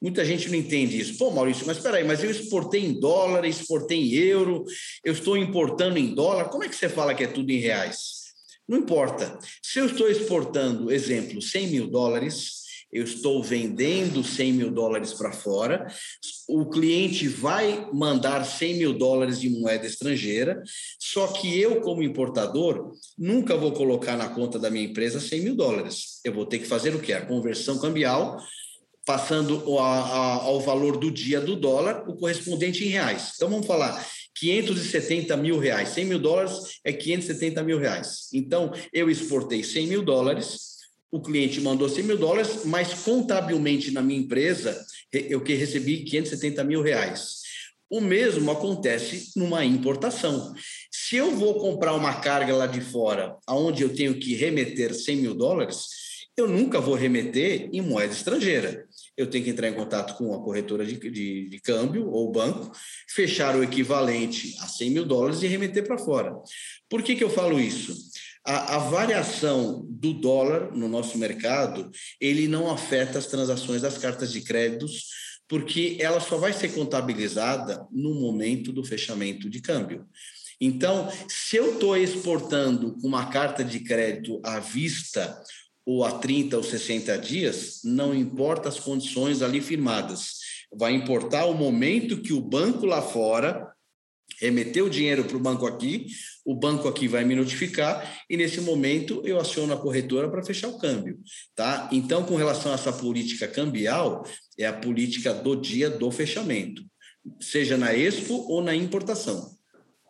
Muita 0.00 0.24
gente 0.24 0.48
não 0.48 0.56
entende 0.56 0.98
isso. 0.98 1.18
Pô, 1.18 1.30
Maurício, 1.30 1.66
mas 1.66 1.76
espera 1.76 1.98
aí, 1.98 2.04
mas 2.04 2.24
eu 2.24 2.30
exportei 2.30 2.84
em 2.84 2.98
dólar, 2.98 3.44
exportei 3.44 3.98
em 3.98 4.14
euro, 4.14 4.64
eu 5.04 5.12
estou 5.12 5.36
importando 5.36 5.98
em 5.98 6.14
dólar, 6.14 6.48
como 6.48 6.64
é 6.64 6.68
que 6.68 6.76
você 6.76 6.88
fala 6.88 7.14
que 7.14 7.24
é 7.24 7.26
tudo 7.26 7.50
em 7.50 7.58
reais? 7.58 8.20
Não 8.66 8.78
importa. 8.78 9.38
Se 9.62 9.78
eu 9.78 9.86
estou 9.86 10.08
exportando, 10.08 10.90
exemplo, 10.90 11.42
100 11.42 11.66
mil 11.66 11.86
dólares, 11.88 12.59
eu 12.92 13.04
estou 13.04 13.42
vendendo 13.42 14.24
100 14.24 14.52
mil 14.52 14.70
dólares 14.70 15.12
para 15.12 15.32
fora, 15.32 15.86
o 16.48 16.68
cliente 16.68 17.28
vai 17.28 17.88
mandar 17.92 18.44
100 18.44 18.74
mil 18.74 18.92
dólares 18.92 19.40
de 19.40 19.48
moeda 19.48 19.86
estrangeira, 19.86 20.62
só 20.98 21.28
que 21.28 21.58
eu, 21.58 21.80
como 21.80 22.02
importador, 22.02 22.92
nunca 23.18 23.56
vou 23.56 23.72
colocar 23.72 24.16
na 24.16 24.28
conta 24.28 24.58
da 24.58 24.70
minha 24.70 24.84
empresa 24.84 25.20
100 25.20 25.40
mil 25.42 25.56
dólares. 25.56 26.20
Eu 26.24 26.32
vou 26.32 26.46
ter 26.46 26.58
que 26.58 26.66
fazer 26.66 26.94
o 26.94 27.00
quê? 27.00 27.12
A 27.12 27.24
conversão 27.24 27.78
cambial, 27.78 28.38
passando 29.06 29.78
ao 29.78 30.60
valor 30.60 30.96
do 30.96 31.10
dia 31.10 31.40
do 31.40 31.56
dólar, 31.56 32.08
o 32.08 32.16
correspondente 32.16 32.84
em 32.84 32.88
reais. 32.88 33.32
Então, 33.36 33.48
vamos 33.48 33.66
falar 33.66 34.04
570 34.38 35.36
mil 35.36 35.58
reais. 35.58 35.90
100 35.90 36.04
mil 36.04 36.18
dólares 36.18 36.52
é 36.84 36.92
570 36.92 37.62
mil 37.62 37.78
reais. 37.78 38.28
Então, 38.32 38.72
eu 38.92 39.10
exportei 39.10 39.62
100 39.62 39.86
mil 39.86 40.02
dólares, 40.02 40.79
o 41.10 41.20
cliente 41.20 41.60
mandou 41.60 41.88
100 41.88 42.04
mil 42.04 42.18
dólares, 42.18 42.64
mas 42.64 43.02
contabilmente 43.02 43.90
na 43.90 44.02
minha 44.02 44.20
empresa 44.20 44.84
eu 45.12 45.40
que 45.40 45.54
recebi 45.54 46.04
570 46.04 46.62
mil 46.64 46.82
reais. 46.82 47.40
O 47.90 48.00
mesmo 48.00 48.50
acontece 48.52 49.32
numa 49.34 49.64
importação. 49.64 50.54
Se 50.92 51.16
eu 51.16 51.32
vou 51.32 51.54
comprar 51.58 51.92
uma 51.94 52.20
carga 52.20 52.54
lá 52.54 52.68
de 52.68 52.80
fora, 52.80 53.36
aonde 53.44 53.82
eu 53.82 53.92
tenho 53.92 54.14
que 54.14 54.36
remeter 54.36 54.94
100 54.94 55.16
mil 55.16 55.34
dólares, 55.34 55.86
eu 56.36 56.46
nunca 56.46 56.80
vou 56.80 56.94
remeter 56.94 57.68
em 57.72 57.80
moeda 57.80 58.12
estrangeira. 58.12 58.86
Eu 59.16 59.26
tenho 59.26 59.44
que 59.44 59.50
entrar 59.50 59.68
em 59.68 59.74
contato 59.74 60.16
com 60.16 60.32
a 60.32 60.42
corretora 60.42 60.86
de, 60.86 60.96
de, 60.96 61.48
de 61.48 61.60
câmbio 61.60 62.08
ou 62.08 62.30
banco, 62.30 62.70
fechar 63.08 63.56
o 63.56 63.62
equivalente 63.64 64.56
a 64.60 64.68
100 64.68 64.90
mil 64.90 65.04
dólares 65.04 65.42
e 65.42 65.48
remeter 65.48 65.84
para 65.84 65.98
fora. 65.98 66.32
Por 66.88 67.02
que, 67.02 67.16
que 67.16 67.24
eu 67.24 67.28
falo 67.28 67.58
isso? 67.58 67.94
A, 68.44 68.76
a, 68.76 68.78
variação 68.78 69.86
do 69.88 70.14
dólar 70.14 70.74
no 70.74 70.88
nosso 70.88 71.18
mercado, 71.18 71.90
ele 72.20 72.48
não 72.48 72.70
afeta 72.70 73.18
as 73.18 73.26
transações 73.26 73.82
das 73.82 73.98
cartas 73.98 74.32
de 74.32 74.40
créditos, 74.40 75.04
porque 75.46 75.98
ela 76.00 76.20
só 76.20 76.38
vai 76.38 76.52
ser 76.52 76.68
contabilizada 76.72 77.86
no 77.90 78.14
momento 78.14 78.72
do 78.72 78.84
fechamento 78.84 79.50
de 79.50 79.60
câmbio. 79.60 80.06
Então, 80.60 81.10
se 81.28 81.56
eu 81.56 81.74
estou 81.74 81.96
exportando 81.96 82.96
uma 83.02 83.26
carta 83.26 83.64
de 83.64 83.80
crédito 83.80 84.40
à 84.44 84.58
vista 84.58 85.42
ou 85.84 86.04
a 86.04 86.12
30 86.12 86.56
ou 86.56 86.62
60 86.62 87.18
dias, 87.18 87.80
não 87.82 88.14
importa 88.14 88.68
as 88.68 88.78
condições 88.78 89.42
ali 89.42 89.60
firmadas. 89.60 90.38
Vai 90.72 90.92
importar 90.92 91.46
o 91.46 91.54
momento 91.54 92.20
que 92.20 92.32
o 92.32 92.40
banco 92.40 92.86
lá 92.86 93.02
fora 93.02 93.72
remeter 94.40 94.84
o 94.84 94.90
dinheiro 94.90 95.24
para 95.24 95.36
o 95.36 95.40
banco 95.40 95.66
aqui, 95.66 96.06
o 96.44 96.54
banco 96.54 96.88
aqui 96.88 97.06
vai 97.06 97.24
me 97.24 97.34
notificar 97.34 98.20
e 98.28 98.36
nesse 98.36 98.60
momento 98.60 99.22
eu 99.24 99.38
aciono 99.38 99.72
a 99.72 99.76
corretora 99.76 100.28
para 100.30 100.42
fechar 100.42 100.68
o 100.68 100.78
câmbio, 100.78 101.18
tá? 101.54 101.88
Então, 101.92 102.24
com 102.24 102.36
relação 102.36 102.72
a 102.72 102.74
essa 102.74 102.92
política 102.92 103.46
cambial, 103.46 104.24
é 104.58 104.66
a 104.66 104.72
política 104.72 105.34
do 105.34 105.54
dia 105.54 105.90
do 105.90 106.10
fechamento, 106.10 106.82
seja 107.40 107.76
na 107.76 107.94
expo 107.94 108.34
ou 108.48 108.62
na 108.62 108.74
importação. 108.74 109.50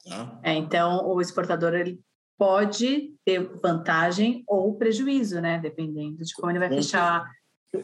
Tá? 0.04 0.40
É, 0.42 0.54
então, 0.54 1.06
o 1.06 1.20
exportador 1.20 1.74
ele 1.74 2.00
pode 2.38 3.12
ter 3.24 3.38
vantagem 3.62 4.42
ou 4.46 4.74
prejuízo, 4.74 5.40
né? 5.40 5.58
Dependendo 5.58 6.24
de 6.24 6.34
como 6.34 6.50
ele 6.50 6.58
vai 6.58 6.70
com 6.70 6.76
fechar 6.76 7.30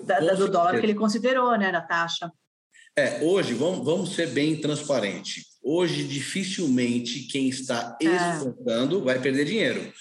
da, 0.04 0.18
da, 0.18 0.32
do 0.32 0.50
dólar 0.50 0.80
que 0.80 0.86
ele 0.86 0.94
considerou, 0.94 1.56
né? 1.58 1.70
Da 1.70 1.82
taxa. 1.82 2.32
É, 2.96 3.22
hoje, 3.22 3.52
vamos, 3.52 3.84
vamos 3.84 4.14
ser 4.14 4.28
bem 4.30 4.58
transparente. 4.58 5.42
Hoje, 5.68 6.04
dificilmente 6.04 7.26
quem 7.26 7.48
está 7.48 7.98
é. 8.00 8.06
exportando 8.06 9.00
é. 9.00 9.04
vai 9.04 9.20
perder 9.20 9.44
dinheiro. 9.44 9.92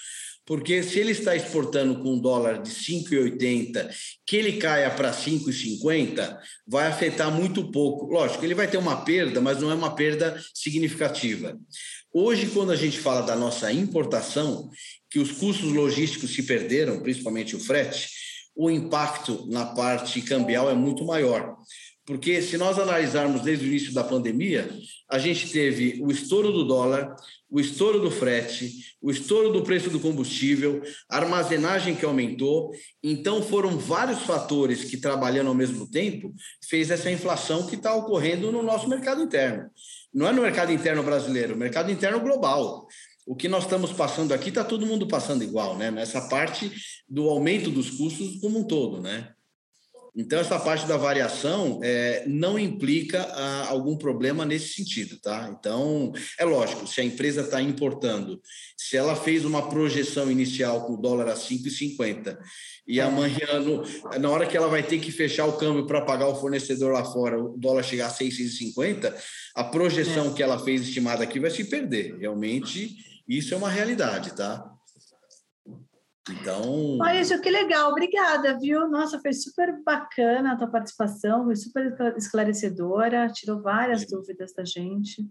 Porque 0.46 0.80
se 0.84 1.00
ele 1.00 1.10
está 1.10 1.34
exportando 1.34 2.00
com 2.00 2.14
um 2.14 2.20
dólar 2.20 2.62
de 2.62 2.70
5,80, 2.70 3.90
que 4.24 4.36
ele 4.36 4.58
caia 4.58 4.88
para 4.88 5.10
5,50, 5.10 6.38
vai 6.64 6.86
afetar 6.86 7.32
muito 7.32 7.68
pouco. 7.72 8.06
Lógico, 8.06 8.44
ele 8.44 8.54
vai 8.54 8.68
ter 8.68 8.76
uma 8.76 9.04
perda, 9.04 9.40
mas 9.40 9.60
não 9.60 9.72
é 9.72 9.74
uma 9.74 9.96
perda 9.96 10.40
significativa. 10.54 11.58
Hoje, 12.14 12.46
quando 12.46 12.70
a 12.70 12.76
gente 12.76 13.00
fala 13.00 13.22
da 13.22 13.34
nossa 13.34 13.72
importação, 13.72 14.70
que 15.10 15.18
os 15.18 15.32
custos 15.32 15.72
logísticos 15.72 16.32
se 16.32 16.44
perderam, 16.44 17.00
principalmente 17.00 17.56
o 17.56 17.60
frete, 17.60 18.08
o 18.54 18.70
impacto 18.70 19.46
na 19.50 19.66
parte 19.66 20.22
cambial 20.22 20.70
é 20.70 20.74
muito 20.74 21.04
maior. 21.04 21.56
Porque 22.06 22.40
se 22.40 22.56
nós 22.56 22.78
analisarmos 22.78 23.42
desde 23.42 23.64
o 23.64 23.68
início 23.68 23.92
da 23.92 24.04
pandemia, 24.04 24.70
a 25.10 25.18
gente 25.18 25.50
teve 25.50 26.00
o 26.00 26.10
estouro 26.12 26.52
do 26.52 26.64
dólar, 26.64 27.16
o 27.50 27.58
estouro 27.58 27.98
do 27.98 28.12
frete, 28.12 28.96
o 29.02 29.10
estouro 29.10 29.52
do 29.52 29.64
preço 29.64 29.90
do 29.90 29.98
combustível, 29.98 30.80
a 31.10 31.16
armazenagem 31.16 31.96
que 31.96 32.04
aumentou. 32.04 32.70
Então, 33.02 33.42
foram 33.42 33.76
vários 33.76 34.20
fatores 34.20 34.84
que, 34.84 34.96
trabalhando 34.96 35.48
ao 35.48 35.54
mesmo 35.54 35.90
tempo, 35.90 36.32
fez 36.68 36.92
essa 36.92 37.10
inflação 37.10 37.66
que 37.66 37.74
está 37.74 37.92
ocorrendo 37.92 38.52
no 38.52 38.62
nosso 38.62 38.88
mercado 38.88 39.22
interno. 39.22 39.68
Não 40.14 40.28
é 40.28 40.32
no 40.32 40.42
mercado 40.42 40.72
interno 40.72 41.02
brasileiro, 41.02 41.54
é 41.54 41.56
mercado 41.56 41.90
interno 41.90 42.20
global. 42.20 42.86
O 43.26 43.34
que 43.34 43.48
nós 43.48 43.64
estamos 43.64 43.92
passando 43.92 44.32
aqui 44.32 44.50
está 44.50 44.62
todo 44.62 44.86
mundo 44.86 45.08
passando 45.08 45.42
igual, 45.42 45.76
né? 45.76 45.90
Nessa 45.90 46.28
parte 46.28 46.72
do 47.08 47.28
aumento 47.28 47.68
dos 47.68 47.90
custos 47.90 48.36
como 48.40 48.60
um 48.60 48.64
todo, 48.64 49.02
né? 49.02 49.32
Então, 50.16 50.40
essa 50.40 50.58
parte 50.58 50.86
da 50.86 50.96
variação 50.96 51.78
é, 51.82 52.24
não 52.26 52.58
implica 52.58 53.20
ah, 53.20 53.66
algum 53.68 53.98
problema 53.98 54.46
nesse 54.46 54.72
sentido, 54.72 55.20
tá? 55.20 55.54
Então, 55.58 56.10
é 56.38 56.44
lógico, 56.44 56.86
se 56.86 57.02
a 57.02 57.04
empresa 57.04 57.42
está 57.42 57.60
importando, 57.60 58.40
se 58.74 58.96
ela 58.96 59.14
fez 59.14 59.44
uma 59.44 59.68
projeção 59.68 60.30
inicial 60.30 60.86
com 60.86 60.94
o 60.94 60.96
dólar 60.96 61.28
a 61.28 61.34
5,50 61.34 62.38
e 62.88 62.98
amanhã, 62.98 63.60
no, 63.62 63.82
na 64.18 64.30
hora 64.30 64.46
que 64.46 64.56
ela 64.56 64.68
vai 64.68 64.82
ter 64.82 65.00
que 65.00 65.12
fechar 65.12 65.44
o 65.44 65.58
câmbio 65.58 65.86
para 65.86 66.00
pagar 66.00 66.28
o 66.28 66.36
fornecedor 66.36 66.92
lá 66.92 67.04
fora, 67.04 67.38
o 67.38 67.58
dólar 67.58 67.82
chegar 67.82 68.06
a 68.06 68.14
6,50, 68.14 69.12
a 69.54 69.64
projeção 69.64 70.30
é. 70.30 70.34
que 70.34 70.42
ela 70.42 70.58
fez 70.58 70.82
estimada 70.82 71.24
aqui 71.24 71.38
vai 71.38 71.50
se 71.50 71.64
perder. 71.64 72.16
Realmente, 72.18 72.96
isso 73.28 73.52
é 73.52 73.56
uma 73.56 73.68
realidade, 73.68 74.34
tá? 74.34 74.75
Então. 76.30 76.98
Olha, 77.00 77.38
que 77.38 77.50
legal, 77.50 77.92
obrigada, 77.92 78.58
viu? 78.58 78.88
Nossa, 78.88 79.20
foi 79.20 79.32
super 79.32 79.82
bacana 79.84 80.52
a 80.52 80.56
tua 80.56 80.66
participação, 80.66 81.44
foi 81.44 81.56
super 81.56 82.14
esclarecedora, 82.16 83.30
tirou 83.32 83.62
várias 83.62 84.02
é. 84.02 84.06
dúvidas 84.06 84.52
da 84.52 84.64
gente. 84.64 85.24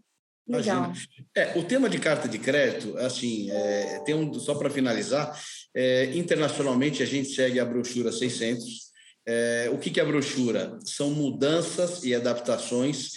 Legal. 0.48 0.94
É, 1.36 1.58
o 1.58 1.64
tema 1.64 1.90
de 1.90 2.00
carta 2.00 2.28
de 2.28 2.38
crédito, 2.38 2.96
assim, 3.00 3.50
é, 3.50 4.00
tem 4.06 4.14
um, 4.14 4.32
só 4.36 4.54
para 4.56 4.70
finalizar, 4.70 5.38
é, 5.74 6.16
internacionalmente 6.16 7.02
a 7.02 7.06
gente 7.06 7.30
segue 7.30 7.60
a 7.60 7.66
brochura 7.66 8.12
600. 8.12 8.86
É, 9.28 9.70
o 9.74 9.78
que, 9.80 9.90
que 9.90 10.00
é 10.00 10.04
a 10.04 10.06
brochura? 10.06 10.78
São 10.86 11.10
mudanças 11.10 12.04
e 12.04 12.14
adaptações 12.14 13.10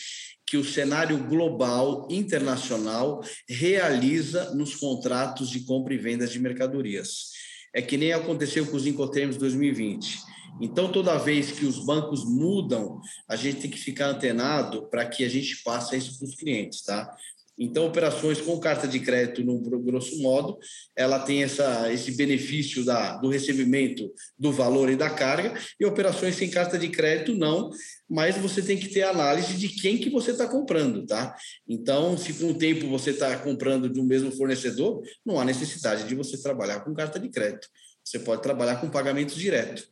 que 0.47 0.57
o 0.57 0.65
cenário 0.65 1.19
global, 1.25 2.09
internacional, 2.11 3.23
realiza 3.47 4.55
nos 4.55 4.75
contratos 4.75 5.51
de 5.51 5.61
compra 5.61 5.93
e 5.93 5.99
venda 5.99 6.27
de 6.27 6.39
mercadorias 6.39 7.38
é 7.75 7.83
que 7.83 7.97
nem 7.97 8.13
aconteceu 8.13 8.67
com 8.67 8.77
os 8.77 8.87
Incoterms 8.87 9.37
2020. 9.37 10.19
Então, 10.61 10.91
toda 10.91 11.19
vez 11.19 11.53
que 11.53 11.65
os 11.65 11.79
bancos 11.85 12.25
mudam, 12.25 13.01
a 13.29 13.37
gente 13.37 13.61
tem 13.61 13.71
que 13.71 13.79
ficar 13.79 14.09
antenado 14.09 14.89
para 14.91 15.07
que 15.07 15.25
a 15.25 15.29
gente 15.29 15.63
passe 15.63 15.97
isso 15.97 16.19
para 16.19 16.27
os 16.27 16.35
clientes, 16.35 16.83
tá? 16.83 17.15
Então, 17.59 17.87
operações 17.87 18.41
com 18.41 18.61
carta 18.61 18.87
de 18.87 19.01
crédito, 19.01 19.43
no 19.43 19.59
grosso 19.59 20.17
modo, 20.23 20.59
ela 20.95 21.19
tem 21.19 21.43
essa, 21.43 21.93
esse 21.93 22.13
benefício 22.13 22.85
da, 22.85 23.17
do 23.17 23.29
recebimento 23.29 24.13
do 24.39 24.53
valor 24.53 24.89
e 24.89 24.95
da 24.95 25.11
carga, 25.11 25.59
e 25.81 25.85
operações 25.85 26.37
sem 26.37 26.49
carta 26.49 26.79
de 26.79 26.89
crédito, 26.89 27.35
não, 27.35 27.71
mas 28.09 28.37
você 28.37 28.63
tem 28.63 28.79
que 28.79 28.89
ter 28.89 29.03
análise 29.03 29.55
de 29.55 29.69
quem 29.69 29.99
que 29.99 30.09
você 30.09 30.31
está 30.31 30.47
comprando, 30.47 31.05
tá? 31.05 31.35
Então, 31.69 32.17
se 32.17 32.33
com 32.35 32.51
o 32.51 32.55
tempo 32.55 32.87
você 32.89 33.11
está 33.11 33.37
comprando 33.39 33.91
de 33.91 33.99
um 33.99 34.05
mesmo 34.05 34.31
fornecedor, 34.31 35.03
não 35.27 35.41
há 35.41 35.45
necessidade 35.45 36.07
de 36.07 36.15
você 36.15 36.41
trabalhar 36.41 36.81
com 36.81 36.95
carta 36.95 37.19
de 37.19 37.29
crédito. 37.29 37.67
Você 38.05 38.21
pode 38.21 38.41
trabalhar 38.41 38.77
com 38.77 38.89
pagamento 38.89 39.35
direto. 39.35 39.83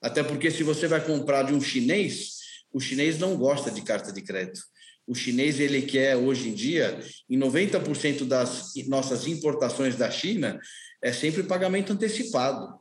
Até 0.00 0.22
porque 0.22 0.50
se 0.50 0.62
você 0.62 0.86
vai 0.86 1.04
comprar 1.04 1.42
de 1.42 1.52
um 1.52 1.60
chinês, 1.60 2.36
o 2.72 2.78
chinês 2.78 3.18
não 3.18 3.36
gosta 3.36 3.70
de 3.70 3.82
carta 3.82 4.12
de 4.12 4.22
crédito 4.22 4.60
o 5.06 5.14
chinês 5.14 5.60
ele 5.60 5.82
quer 5.82 6.16
hoje 6.16 6.48
em 6.48 6.54
dia, 6.54 6.98
em 7.30 7.38
90% 7.38 8.24
das 8.24 8.72
nossas 8.88 9.26
importações 9.26 9.96
da 9.96 10.10
China, 10.10 10.58
é 11.02 11.12
sempre 11.12 11.44
pagamento 11.44 11.92
antecipado. 11.92 12.74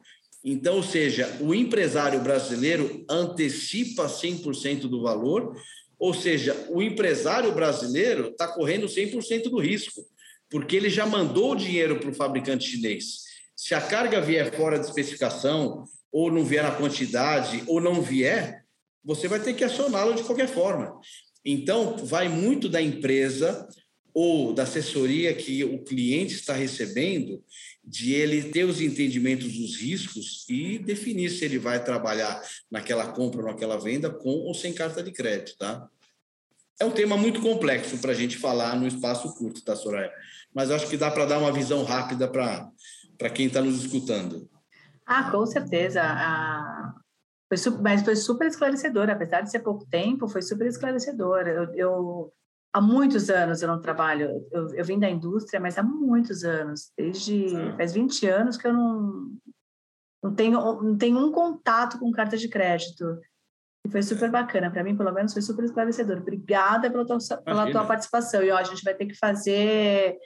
Então, 0.44 0.76
ou 0.76 0.84
seja, 0.84 1.38
o 1.40 1.54
empresário 1.54 2.22
brasileiro 2.22 3.06
antecipa 3.10 4.08
100% 4.08 4.82
do 4.82 5.02
valor, 5.02 5.56
ou 5.98 6.14
seja, 6.14 6.68
o 6.70 6.82
empresário 6.82 7.54
brasileiro 7.54 8.30
está 8.30 8.48
correndo 8.48 8.88
100% 8.88 9.44
do 9.50 9.60
risco, 9.60 10.02
porque 10.50 10.76
ele 10.76 10.90
já 10.90 11.06
mandou 11.06 11.52
o 11.52 11.56
dinheiro 11.56 12.00
para 12.00 12.10
o 12.10 12.14
fabricante 12.14 12.70
chinês. 12.70 13.24
Se 13.56 13.74
a 13.74 13.82
carga 13.82 14.22
vier 14.22 14.54
fora 14.54 14.78
de 14.78 14.86
especificação, 14.86 15.84
ou 16.12 16.32
não 16.32 16.44
vier 16.44 16.64
na 16.64 16.72
quantidade, 16.72 17.64
ou 17.68 17.82
não 17.82 18.02
vier, 18.02 18.64
você 19.04 19.28
vai 19.28 19.40
ter 19.40 19.54
que 19.54 19.64
acioná-lo 19.64 20.16
de 20.16 20.24
qualquer 20.24 20.48
forma. 20.48 21.00
Então, 21.46 21.98
vai 21.98 22.28
muito 22.28 22.68
da 22.68 22.82
empresa 22.82 23.68
ou 24.14 24.54
da 24.54 24.64
assessoria 24.64 25.34
que 25.34 25.64
o 25.64 25.84
cliente 25.84 26.34
está 26.34 26.54
recebendo, 26.54 27.44
de 27.84 28.14
ele 28.14 28.44
ter 28.44 28.64
os 28.64 28.82
entendimentos 28.82 29.52
dos 29.54 29.76
riscos 29.76 30.46
e 30.50 30.80
definir 30.80 31.30
se 31.30 31.46
ele 31.46 31.60
vai 31.60 31.84
trabalhar 31.84 32.42
naquela 32.72 33.12
compra 33.12 33.42
ou 33.42 33.48
naquela 33.48 33.78
venda 33.78 34.10
com 34.10 34.30
ou 34.30 34.54
sem 34.54 34.74
carta 34.74 35.04
de 35.04 35.12
crédito, 35.12 35.58
tá? 35.58 35.88
É 36.80 36.86
um 36.86 36.92
tema 36.92 37.16
muito 37.16 37.42
complexo 37.42 37.98
para 38.00 38.12
a 38.12 38.16
gente 38.16 38.38
falar 38.38 38.76
no 38.76 38.88
espaço 38.88 39.34
curto, 39.36 39.64
tá, 39.64 39.76
Soraya? 39.76 40.12
Mas 40.54 40.72
acho 40.72 40.90
que 40.90 40.98
dá 40.98 41.12
para 41.12 41.26
dar 41.26 41.40
uma 41.40 41.52
visão 41.52 41.84
rápida 41.84 42.28
para 42.28 43.30
quem 43.30 43.48
está 43.48 43.62
nos 43.62 43.84
escutando. 43.84 44.50
Ah, 45.06 45.30
com 45.30 45.46
certeza. 45.46 46.02
Foi, 47.48 47.58
mas 47.82 48.04
foi 48.04 48.16
super 48.16 48.48
esclarecedor, 48.48 49.10
apesar 49.10 49.42
de 49.42 49.52
ser 49.52 49.60
pouco 49.60 49.86
tempo, 49.86 50.28
foi 50.28 50.42
super 50.42 50.68
esclarecedor. 50.68 51.48
Eu, 51.48 51.74
eu 51.76 52.34
há 52.74 52.82
muitos 52.82 53.30
anos 53.30 53.62
eu 53.62 53.68
não 53.68 53.80
trabalho, 53.80 54.46
eu, 54.52 54.74
eu 54.76 54.84
vim 54.84 55.00
da 55.00 55.10
indústria, 55.10 55.60
mas 55.60 55.78
há 55.78 55.84
muitos 55.84 56.44
anos, 56.44 56.92
desde 56.98 57.48
faz 57.78 57.94
20 57.94 58.28
anos 58.28 58.58
que 58.58 58.68
eu 58.68 58.74
não, 58.74 59.32
não, 60.24 60.36
tenho, 60.36 60.60
não 60.82 60.98
tenho 60.98 61.18
um 61.18 61.32
contato 61.32 61.98
com 62.00 62.12
carta 62.12 62.36
de 62.36 62.50
crédito. 62.50 63.20
E 63.86 63.90
foi 63.90 64.02
super 64.02 64.32
bacana, 64.32 64.72
para 64.72 64.84
mim, 64.84 64.98
pelo 64.98 65.14
menos, 65.14 65.32
foi 65.32 65.44
super 65.44 65.64
esclarecedor. 65.64 66.18
Obrigada 66.18 66.90
pela 66.90 67.06
tua, 67.06 67.20
pela 67.46 67.72
tua 67.72 67.86
participação. 67.86 68.42
E 68.42 68.50
ó, 68.50 68.58
a 68.58 68.64
gente 68.64 68.84
vai 68.84 68.96
ter 68.96 69.06
que 69.06 69.16
fazer 69.16 70.18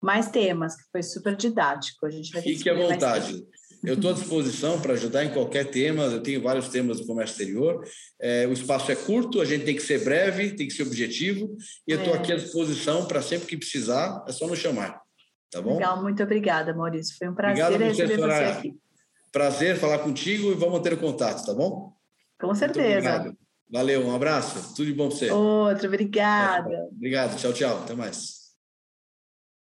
mais 0.00 0.30
temas, 0.30 0.76
que 0.76 0.84
foi 0.92 1.02
super 1.02 1.34
didático. 1.34 2.04
A 2.04 2.10
gente 2.10 2.30
vai 2.32 2.42
Fique 2.42 2.68
à 2.68 2.74
vontade. 2.74 3.46
Eu 3.84 3.94
estou 3.94 4.10
à 4.10 4.14
disposição 4.14 4.80
para 4.80 4.94
ajudar 4.94 5.24
em 5.24 5.32
qualquer 5.32 5.64
tema. 5.70 6.04
Eu 6.04 6.22
tenho 6.22 6.42
vários 6.42 6.68
temas 6.68 7.00
do 7.00 7.06
comércio 7.06 7.32
exterior. 7.32 7.84
É, 8.20 8.46
o 8.46 8.52
espaço 8.52 8.90
é 8.90 8.96
curto, 8.96 9.40
a 9.40 9.44
gente 9.44 9.64
tem 9.64 9.74
que 9.74 9.82
ser 9.82 10.04
breve, 10.04 10.52
tem 10.52 10.66
que 10.66 10.74
ser 10.74 10.82
objetivo. 10.82 11.56
E 11.86 11.92
eu 11.92 11.98
estou 11.98 12.14
é. 12.14 12.18
aqui 12.18 12.32
à 12.32 12.36
disposição 12.36 13.06
para 13.06 13.22
sempre 13.22 13.46
que 13.46 13.56
precisar, 13.56 14.24
é 14.26 14.32
só 14.32 14.46
nos 14.46 14.58
chamar. 14.58 15.00
Tá 15.50 15.62
bom? 15.62 15.74
Legal, 15.74 16.02
muito 16.02 16.22
obrigada, 16.22 16.74
Maurício. 16.74 17.16
Foi 17.16 17.28
um 17.28 17.34
prazer 17.34 17.64
Obrigado 17.64 17.88
receber 17.88 18.16
você, 18.16 18.26
você 18.26 18.44
aqui. 18.44 18.74
Prazer 19.32 19.76
falar 19.76 19.98
contigo 19.98 20.50
e 20.50 20.54
vamos 20.54 20.74
manter 20.74 20.92
o 20.92 20.98
contato, 20.98 21.44
tá 21.44 21.54
bom? 21.54 21.92
Com 22.40 22.54
certeza. 22.54 23.34
Valeu, 23.70 24.06
um 24.06 24.14
abraço. 24.14 24.74
Tudo 24.74 24.86
de 24.86 24.92
bom 24.92 25.08
para 25.08 25.16
você. 25.16 25.30
Outro, 25.30 25.88
obrigada. 25.88 26.88
Obrigado, 26.90 27.36
tchau, 27.36 27.52
tchau. 27.52 27.82
Até 27.82 27.94
mais. 27.94 28.37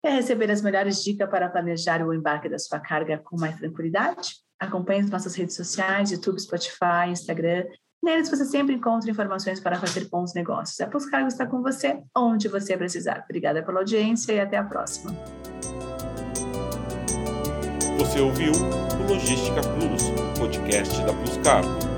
Quer 0.08 0.14
receber 0.14 0.50
as 0.50 0.62
melhores 0.62 1.04
dicas 1.04 1.30
para 1.30 1.50
planejar 1.50 2.02
o 2.02 2.14
embarque 2.14 2.48
da 2.48 2.58
sua 2.58 2.80
carga 2.80 3.18
com 3.26 3.38
mais 3.38 3.58
tranquilidade? 3.58 4.36
Acompanhe 4.58 5.02
as 5.02 5.10
nossas 5.10 5.36
redes 5.36 5.54
sociais, 5.54 6.12
YouTube, 6.12 6.40
Spotify, 6.40 7.10
Instagram 7.10 7.66
Neles 8.02 8.30
você 8.30 8.46
sempre 8.46 8.74
encontra 8.74 9.12
informações 9.12 9.60
para 9.60 9.78
fazer 9.78 10.08
bons 10.10 10.34
negócios. 10.34 10.80
A 10.80 10.88
Plus 10.88 11.06
Cargo 11.08 11.28
está 11.28 11.46
com 11.46 11.62
você 11.62 12.02
onde 12.16 12.48
você 12.48 12.78
precisar. 12.78 13.26
Obrigada 13.26 13.62
pela 13.62 13.80
audiência 13.80 14.32
e 14.32 14.40
até 14.40 14.56
a 14.56 14.64
próxima. 14.64 15.12
Você 17.98 18.22
ouviu 18.22 18.54
o 18.54 19.12
Logística 19.12 19.60
Plus, 19.60 20.04
podcast 20.40 21.02
da 21.02 21.12
Plus 21.12 21.38
Cargo. 21.44 21.97